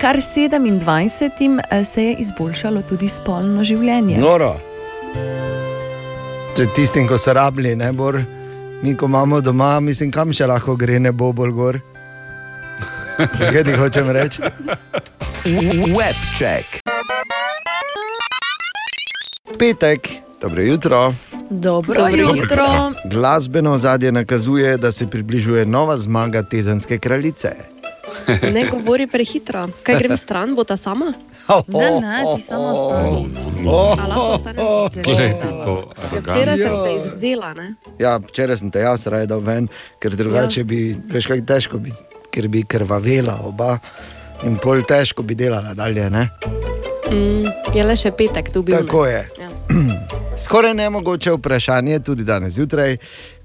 [0.01, 4.19] kar 27 eh, se je izboljšalo tudi spolno življenje.
[4.19, 4.57] Noro.
[6.57, 8.19] Če tistim, ko so rabili, ne bor,
[8.83, 11.79] mi, ko imamo doma, mislim, kam še lahko gre, ne bo bolj gor.
[13.17, 14.43] Kaj ti hočem reči?
[15.97, 16.81] Web check.
[19.59, 20.09] Petek,
[20.43, 21.13] dobro jutro.
[21.51, 22.93] Dobro, Dobro jutro.
[23.05, 27.72] Glasbeno zadje nakazuje, da se približuje nova zmaga tezenske kraljice.
[28.53, 29.69] Ne govori prehitro.
[29.83, 31.13] Kaj grem stran, bo ta sama?
[31.69, 33.31] Ne, ne, ti samo ostani.
[33.99, 34.67] A lahko ostanem
[35.03, 35.77] Glej ti to,
[36.13, 37.75] Ja, Včeraj sem se izvzela, ne?
[37.99, 39.69] Ja, včeraj sem te jaz raje dal ven,
[39.99, 40.65] ker drugače Ja.
[40.65, 40.81] bi,
[41.13, 41.93] veš, kako težko bi,
[42.31, 43.79] ker bi krvavela oba
[44.45, 46.11] in pol težko bi delala dalje.
[46.11, 46.29] Ne?
[47.13, 47.45] Mm,
[47.75, 48.75] je le še petek tu bil.
[48.77, 48.83] ne?
[48.87, 49.23] Tako je.
[49.41, 49.49] Ja.
[50.45, 52.97] Skoraj nemogoče vprašanje, tudi danes zjutraj,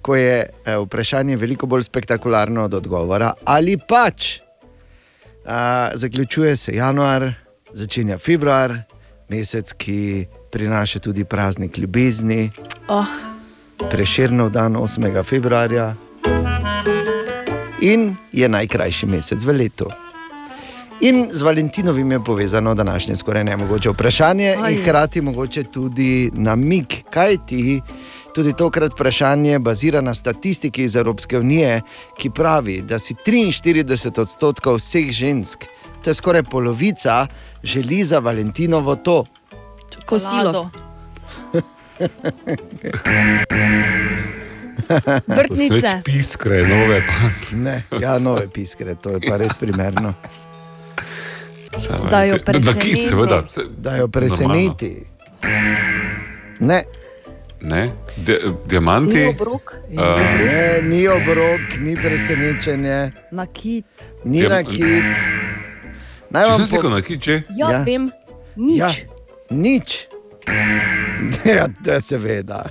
[0.02, 3.34] ko je eh, vprašanje veliko bolj spektakularno od odgovora.
[3.46, 4.40] Ali pač
[5.48, 7.34] a, zaključuje se januar,
[7.74, 8.74] začenja februar,
[9.30, 12.52] mesec, ki prinaša tudi praznik ljubezni,
[12.88, 13.08] Oh,
[13.92, 15.24] preširnov dan 8.
[15.24, 15.96] februarja
[17.82, 19.90] in je najkrajši mesec v letu.
[21.02, 26.86] In z Valentinovim je povezano današnje skoraj nemogoče vprašanje, Aj, in hkrati mogoče tudi namig,
[27.10, 27.82] kaj ti.
[28.38, 31.82] Tudi tokrat vprašanje bazira na statistiki iz Evropske unije,
[32.14, 35.66] ki pravi, da si 43 odstotkov vseh žensk,
[36.04, 37.28] to je skoraj polovica,
[37.64, 39.26] želi za Valentinovo to.
[40.06, 40.70] Kosilo.
[45.28, 46.02] Vrtnice.
[46.06, 47.04] piskre, nove.
[47.54, 50.14] Ne, ja, nove piskre, to je pa res primerno.
[52.10, 53.02] Da jo Na kit, preseneti.
[53.02, 53.44] seveda.
[53.50, 55.04] se- Da jo preseneti.
[56.60, 56.84] Ne,
[57.62, 57.90] Ne?
[58.16, 59.18] Di, diamanti.
[59.18, 59.76] Ni obrok.
[59.90, 63.86] Uh, ne, ni obrok, ni presenečenje, Na kit.
[64.24, 65.04] ni Ja, na kit.
[66.30, 67.36] Naj če vam sem rekel po- na kit, če?
[67.58, 67.84] Jaz Ja.
[67.84, 68.12] vem,
[68.56, 68.78] nič.
[68.78, 68.92] Ja,
[69.50, 70.08] nič.
[71.46, 72.66] Ja, da seveda.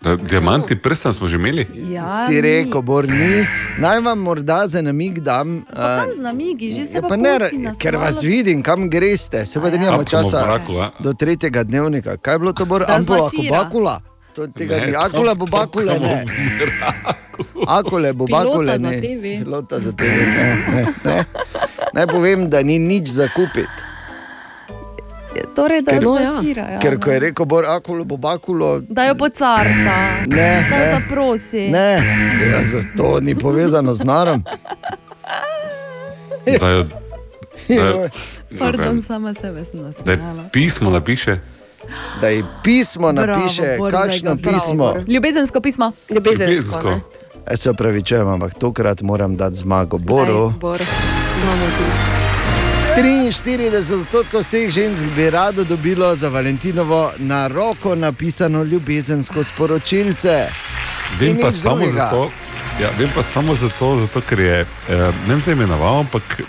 [0.00, 1.66] Da, diamanti, prsten smo že imeli.
[1.92, 3.46] Ja, si rekel, bor ni.
[3.78, 5.64] Naj vam morda za namig dam.
[5.74, 9.46] Pa kam z namigi, že se Ja, pa ne, nas ker vas vidim, kam greste,
[9.46, 9.76] se pa ja.
[9.76, 10.90] nimamo časa Mobraku, a?
[11.00, 12.16] do tretjega dnevnika.
[12.16, 12.84] Kaj je bilo to, bor?
[12.84, 13.30] Zmasira.
[13.48, 14.00] kubakula?
[14.34, 16.24] To, tega Ne, ni, akula bo to bakule, ne.
[17.66, 19.00] Akule bo za ne.
[19.42, 20.06] Pilota za TV.
[21.94, 23.87] Naj povem, da ni nič za kupiti.
[25.54, 26.78] Torej, da Ker- jo No, ja.
[26.78, 28.80] Ker ko je rekel, bo akulo, bo bakulo.
[28.80, 29.96] Da jo pocarta,
[30.26, 30.90] Ne, da jo ne.
[30.92, 31.68] zaprosi.
[31.68, 31.90] Ne,
[32.44, 32.60] ja,
[32.96, 34.44] to ni povezano z narom.
[36.50, 36.84] Da je,
[37.68, 38.10] da je,
[38.58, 40.44] Pardon, sama sebe sem nasmejala.
[40.52, 41.38] pismo napiše.
[42.20, 44.76] Da je pismo Bravo, napiše, Bor, kakšno ga bravo, pismo.
[44.84, 45.04] Bor.
[45.08, 45.92] Ljubezensko pismo.
[46.10, 47.00] Ljubezensko.
[47.46, 50.50] Jaz se opravičujem, ampak tokrat moram dati zmago Boru.
[50.50, 50.80] Bor,
[51.36, 52.27] imamo ti.
[52.98, 60.46] 43 odstotkov vseh žensk bi rado dobilo za Valentinovo na roko napisano ljubezensko sporočilce.
[61.20, 61.92] Vem In pa, samo drugega.
[61.92, 62.30] zato,
[62.82, 64.66] ja, vem pa samo zato, zato ker je, eh,
[65.28, 66.42] ne vem, imenoval, ampak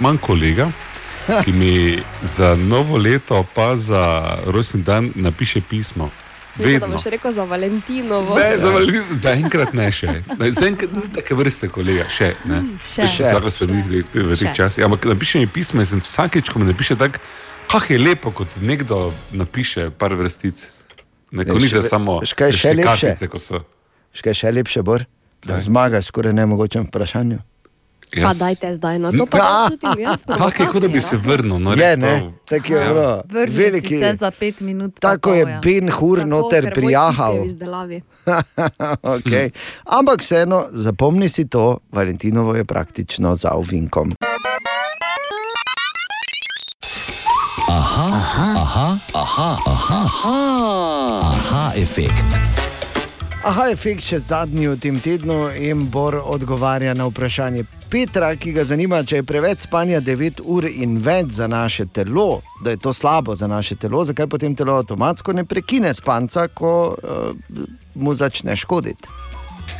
[0.00, 0.70] imam kolega,
[1.44, 6.10] ki mi za novo leto, pa za rojstni dan napiše pismo.
[6.52, 6.88] Smisel, da Vedno.
[6.92, 8.34] boš rekel za Valentinovo.
[8.34, 10.06] Ne, za Valentino, zaenkrat ne še.
[10.32, 12.58] Ne, Zaenkrat ni take vrste kolega, še ne.
[12.82, 13.06] še.
[13.06, 14.52] Še se lahko spremeni v teh Še.
[14.54, 14.84] časih.
[14.84, 17.18] Ampak napiše mi pismo in sem vsakeč, ko mi napiše tako,
[17.66, 19.00] kah je lepo, kot nekdo
[19.32, 20.68] napiše par vrstic.
[21.30, 22.84] Ne, ko Ne, ni še- že samo še te lepše?
[22.84, 23.64] kartice, ko so.
[24.12, 25.06] Še še lepše, Bor?
[25.40, 27.40] Da zmagaš skoraj nemogočem vprašanju.
[28.14, 29.66] Pa dajte zdaj na to, pa Ja.
[29.70, 30.20] čutim jaz.
[30.20, 31.56] Kak je, kot da bi se vrnil.
[31.56, 33.22] No, Je, res ne, tako je Ja.
[33.24, 33.98] Vrni Veliki.
[33.98, 35.00] se za pet minut.
[35.00, 35.60] pa Tako je pol, ja.
[35.60, 37.40] Ben Hur noter prijahal.
[39.16, 39.50] okay.
[39.88, 44.12] Ampak vseeno, zapomni si to, Valentinovo je praktično za ovinkom.
[47.64, 50.36] Aha, aha, aha, aha, aha, aha,
[51.22, 52.26] aha efekt.
[53.42, 58.62] Aha, efekt še zadnji v tem tednu in Bor odgovarja na vprašanje Petra, ki ga
[58.64, 62.92] zanima, če je preveč spanja 9 ur in več za naše telo, da je to
[62.96, 68.56] slabo za naše telo, zakaj potem telo avtomatsko ne prekine spanca, ko uh, mu začne
[68.56, 69.12] škoditi.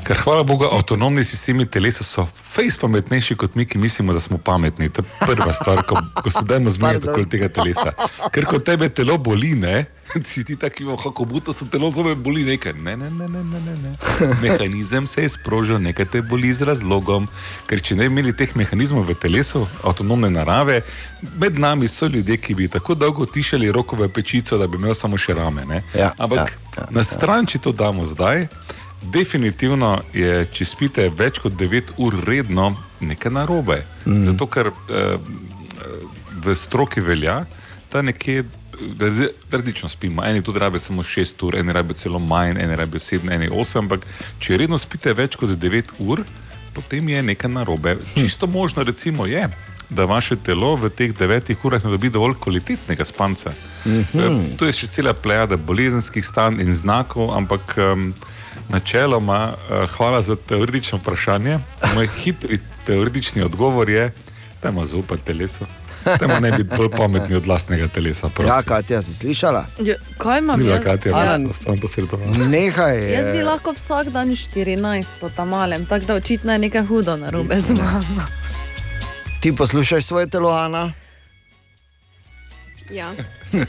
[0.04, 4.36] Ker hvala Bogu, avtonomni sistemi telesa so fejs pametnejši kot mi, ki mislimo, da smo
[4.36, 4.90] pametni.
[4.92, 7.94] To je prva stvar, ko, ko se dajmo zmerjati okoli tega telesa.
[8.34, 9.86] Ker ko tebe telo boli, ne,
[10.24, 12.72] si ti taki, kako buta so telo zove boli nekaj.
[12.72, 13.92] Ne, ne, ne, ne, ne, ne.
[14.42, 17.28] Mehanizem se je sprožil, nekaj te boli z razlogom.
[17.66, 20.82] Ker če ne bi imeli teh mehanizmov v telesu, avtonomne narave,
[21.38, 24.94] med nami so ljudje, ki bi tako dolgo tišali roko v pečico, da bi imel
[24.94, 25.64] samo še rame.
[25.64, 25.82] ne.
[25.94, 28.46] Ja, Ampak ja, ja, na stran, če to damo zdaj.
[29.02, 33.82] Definitivno je, če spite več kot 9 ur redno, nekaj narobe.
[34.06, 34.22] Mm.
[34.30, 35.16] Zato, ker eh,
[36.44, 37.42] v stroki velja,
[37.92, 38.44] da nekje
[39.50, 40.24] različno spimo.
[40.24, 43.78] Eni tudi rabijo samo 6 ur, eni rabijo celo manj, eni rabijo 7, eni 8.
[43.78, 44.06] Ampak
[44.38, 46.24] če redno spite več kot 9 ur,
[46.74, 47.96] potem je nekaj narobe.
[48.14, 49.48] Čisto možno recimo je.
[49.90, 53.52] Da vaše telo v teh devetih urah ne dobi dovolj kvalitetnega spanca.
[53.86, 54.20] Mhm.
[54.20, 58.14] Eh, Tu je še cela plejada bolezenskih stanj in znakov, ampak um,
[58.72, 61.58] načeloma, uh, hvala za teoretično vprašanje.
[61.94, 64.12] Moj hitri teoretični odgovor je,
[64.62, 65.66] da ima zaupati telesu.
[66.20, 68.28] Ima ne biti bolj pametni od vlastnega telesa.
[68.28, 68.46] prosim.
[68.48, 69.66] Ja, Katja, si slišala?
[69.78, 70.84] Ja, Kaj imam bila jaz?
[70.84, 71.24] Katja, Ja.
[71.24, 71.52] ja.
[71.52, 72.28] sem posredoval.
[72.48, 73.12] Nehaj.
[73.12, 77.16] Jaz bi lahko vsak dan 14 po tam malem, tako da očitno je nekaj hudo
[77.16, 78.26] na robe z mano.
[79.40, 80.92] Ti poslušaš svoje telo, Ana?
[82.90, 83.12] Ja.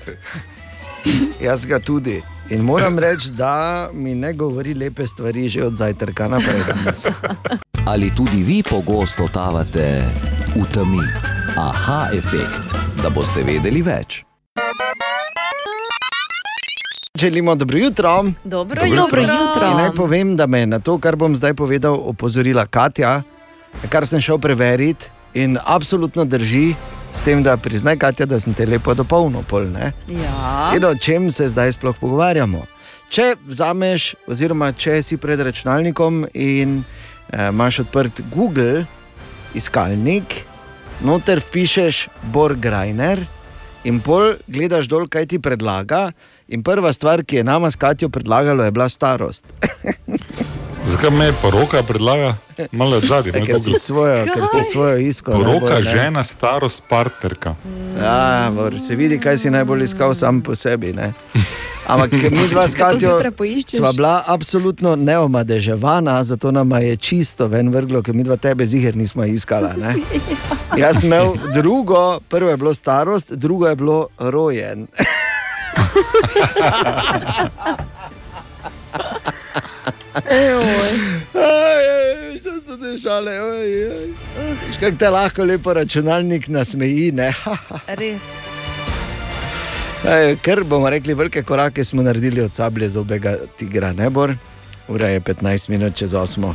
[1.41, 2.21] Jaz ga tudi.
[2.53, 6.61] In moram reči, da mi ne govori lepe stvari že od zajtrka naprej.
[7.85, 10.05] Ali tudi vi pogosto totavate
[10.55, 11.01] v temi?
[11.57, 14.21] Aha, efekt, da boste vedeli več.
[17.17, 18.23] Želimo dobro jutro.
[18.43, 19.21] Dobro, Dobro jutro.
[19.21, 19.65] jutro.
[19.71, 23.23] In naj povem, da me je na to, kar bom zdaj povedal, opozorila Katja,
[23.89, 26.75] kar sem šel preveriti in absolutno drži.
[27.13, 29.91] S tem, da priznaj, Katja, da sem te lepo dopolnil, pol, ne?
[30.09, 30.71] Ja.
[30.75, 32.63] In o čem se zdaj sploh pogovarjamo?
[33.13, 38.87] Če vzameš, oziroma če si pred računalnikom in eh, imaš odprt Google
[39.53, 40.39] iskalnik,
[41.05, 43.21] noter pišeš Borgrajner
[43.85, 46.07] in pol gledaš dol, kaj ti predlaga.
[46.49, 49.45] In prva stvar, ki je nama s Katjo predlagalo, je bila starost.
[50.85, 52.35] Zakaj me poroka predlaga?
[52.71, 55.33] Malo od zadaj, Ker si svojo, ker si svojo iskal.
[55.33, 55.91] Poroka, najbolj, ne?
[55.91, 57.55] žena, starost, partnerka.
[58.01, 60.93] Ja, Bor, se vidi, kaj si najbolj iskal sam po sebi.
[60.93, 61.13] Ne?
[61.87, 62.75] Ampak mi dva s
[63.37, 63.79] poiščeš?
[63.79, 68.95] sva bila absolutno neomadeževana, zato nam je čisto ven vrglo, ker mi dva tebe ziger
[68.95, 69.73] nismo iskala.
[69.77, 69.95] Ne?
[70.81, 74.87] Jaz sem imel drugo, prvo je bilo starost, drugo je bilo rojen.
[82.39, 83.93] Što so te šale, oj.
[84.79, 87.33] Kaj te lahko lepo računalnik nasmeji, ne?
[87.99, 88.21] Res.
[90.03, 94.33] Ej, Ker bomo rekli, velike korake smo naredili od sablje zobega tigra, ne bor.
[94.87, 96.53] Ura je 15 minut čez 8.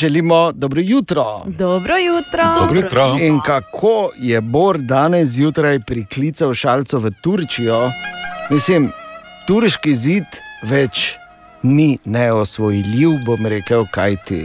[0.00, 1.42] želimo dobro jutro.
[1.46, 3.16] Dobro jutro.
[3.20, 7.90] In kako je Bor danes zjutraj priklical šalco v Turčijo?
[8.50, 8.92] Mislim,
[9.46, 10.24] turški zid
[10.62, 11.16] več
[11.62, 14.42] ni neosvojljiv, bom rekel, kaj ti.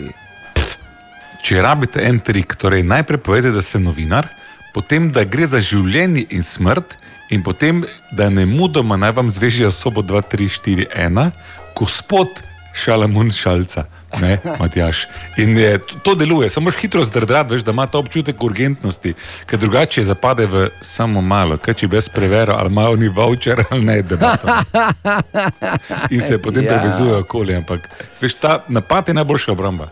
[1.43, 4.29] Če rabite en trik, torej najprej povete, da ste novinar,
[4.73, 6.95] potem da gre za življenje in smrt,
[7.33, 7.83] in potem
[8.15, 11.31] da ne mudoma naj vam zvežijo sobo 2, 3, 4, 1,
[11.75, 12.41] gospod
[12.73, 13.85] Šalamun Šalca.
[14.21, 15.07] Ne, Matjaš.
[15.37, 19.13] In je, to, to deluje, samo moraš hitro zdrdati, veš, da ima ta občutek urgentnosti,
[19.45, 23.85] ker drugače zapade v samo malo, kaj če brez prevera, ali malo ni voucher ali
[23.85, 24.35] ne, da
[26.09, 26.77] In se potem Ja.
[26.77, 27.55] prevezuje okoli.
[27.55, 27.89] Ampak
[28.21, 29.87] veš, ta napad je najboljša obramba.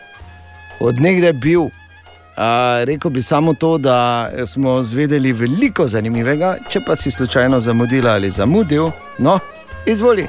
[0.80, 1.62] Odnegde bil.
[1.62, 8.08] Uh, rekel bi samo to, da smo zvedeli veliko zanimivega, če pa si slučajno zamudil
[8.08, 8.90] ali zamudil,
[9.20, 9.40] no,
[9.86, 10.28] izvoli.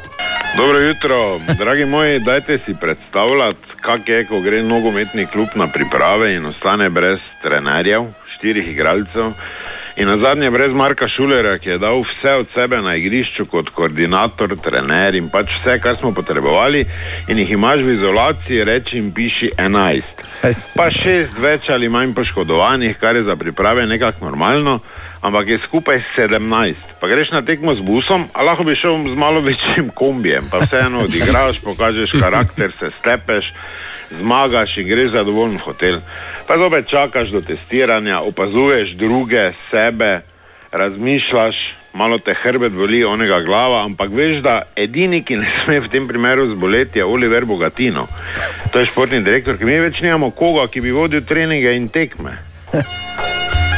[0.56, 6.35] Dobro jutro, dragi moji, dajte si predstavljati, kak je, ko gre nogometni klub na priprave
[6.37, 8.07] in ostane brez trenerjev,
[8.37, 9.33] štirih igralcev.
[9.97, 13.69] In na zadnje brez Marka Šulera, ki je dal vse od sebe na igrišču kot
[13.77, 16.81] koordinator, trener in pač vse, kar smo potrebovali,
[17.28, 20.24] in jih imaš v izolaciji, reči jim piši 11.
[20.81, 24.78] Pa šest več ali manj poškodovanih, kar je za priprave nekako normalno,
[25.20, 26.97] ampak je skupaj 17.
[27.01, 30.64] Pa greš na tekmo z busom, a lahko bi šel z malo večjim kombijem, pa
[30.64, 33.52] vseeno odigraš, pokažeš karakter, se stepeš,
[34.21, 36.01] zmagaš in greš zadovoljen v hotel.
[36.47, 40.21] Pa zopet čakaš do testiranja, opazuješ druge, sebe,
[40.73, 41.57] razmišljaš,
[41.93, 46.09] malo te hrbet boli, onega glava, ampak veš, da edini, ki ne sme v tem
[46.09, 48.07] primeru zboleti, je Oliver Bogatino.
[48.73, 52.39] To je športni direktor, ki mi več nimamo koga, ki bi vodil treninge in tekme.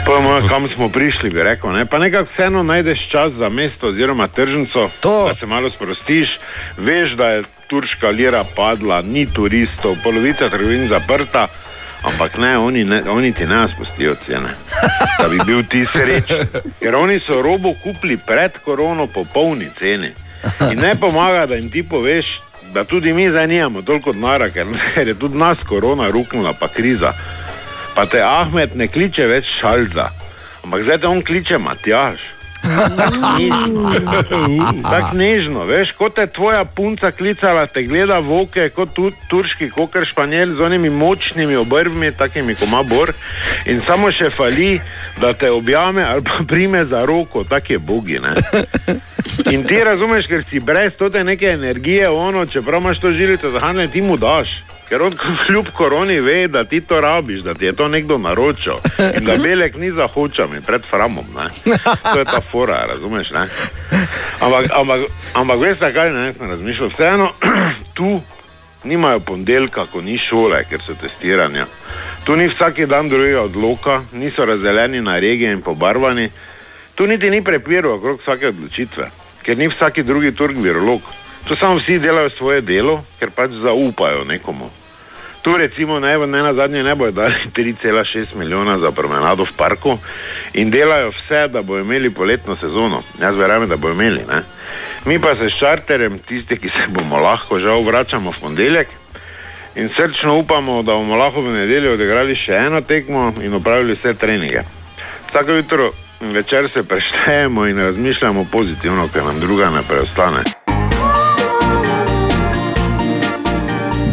[0.06, 1.72] Pojmo, kam smo prišli, bi rekel.
[1.72, 1.86] Ne?
[1.86, 5.28] Pa nekako vseeno najdeš čas za mesto oziroma tržnico, to.
[5.28, 6.38] da se malo sprostiš.
[6.76, 11.46] Veš, da je turška lira padla, ni turistov, polovica trgovin zaprta,
[12.04, 14.54] ampak ne, oni, ne, oni ti ne spustijo cene.
[15.20, 16.46] Da bi bil ti srečen.
[16.80, 20.10] Ker oni so robo kupili pred korono po polni ceni.
[20.72, 22.26] In ne pomaga, da jim ti poveš,
[22.74, 26.68] da tudi mi zdaj nimamo toliko denarja, ker, ker je tudi nas korona ruknila, pa
[26.68, 27.12] kriza.
[27.94, 30.10] Pa te Ahmed ne kliče več šalza,
[30.64, 32.33] ampak zdaj te on kliče Matjaš.
[34.82, 39.70] Tako nežno, veš, kot je tvoja punca klicala, te gleda v oke, kot tu, turški
[39.70, 43.12] koker španjel z onimi močnimi obrvmi, takimi kot ima bor,
[43.66, 44.80] in samo še fali,
[45.20, 48.18] da te objame ali pa prime za roko, tak je bogi.
[48.18, 48.34] Ne?
[49.52, 53.60] In ti razumeš, ker si brez te neke energije, ono, čeprav imaš to žilico za
[53.60, 54.63] hranjenje, ti mu daš.
[54.88, 55.16] Ker on
[55.46, 58.74] kljub koroni ve, da ti to rabiš, da ti je to nekdo naročil
[59.16, 61.24] in da belek ni za hočami pred framom.
[61.36, 61.74] Ne?
[62.12, 63.30] To je ta fora, razumeš?
[63.30, 63.46] Ne?
[64.40, 65.00] Ampak, ampak,
[65.34, 66.88] ampak veste, kaj ne sem razmišljal?
[66.88, 67.30] Vseeno,
[67.96, 68.20] tu
[68.84, 71.66] nimajo ponedeljka, ko ni šole, ker so testiranja.
[72.24, 76.28] Tu ni vsak dan drugega odloka, niso razdeljeni na regije in pobarvani.
[76.94, 79.10] Tu niti ni prepirov okrog vsake odločitve,
[79.42, 81.00] ker ni vsaki drugi turk virolog.
[81.48, 84.70] Tu samo vsi delajo svoje delo, ker pač zaupajo nekomu.
[85.44, 89.98] Tu recimo ne, ne na zadnje ne bojo dali 3,6 milijona za promenado v parku
[90.52, 93.02] in delajo vse, da bodo imeli poletno sezono.
[93.20, 94.24] Jaz verjamem, da bodo imeli.
[94.28, 94.42] Ne?
[95.04, 98.88] Mi pa se s čarterjem, tisti, ki se bomo lahko žal vračamo v ponedeljek
[99.76, 104.14] in srčno upamo, da bomo lahko v nedeljo odigrali še eno tekmo in opravili vse
[104.14, 104.62] treninge.
[105.28, 105.90] Vsako jutro
[106.20, 110.63] in večer se preštejemo in razmišljamo pozitivno, ker nam druga ne preostane.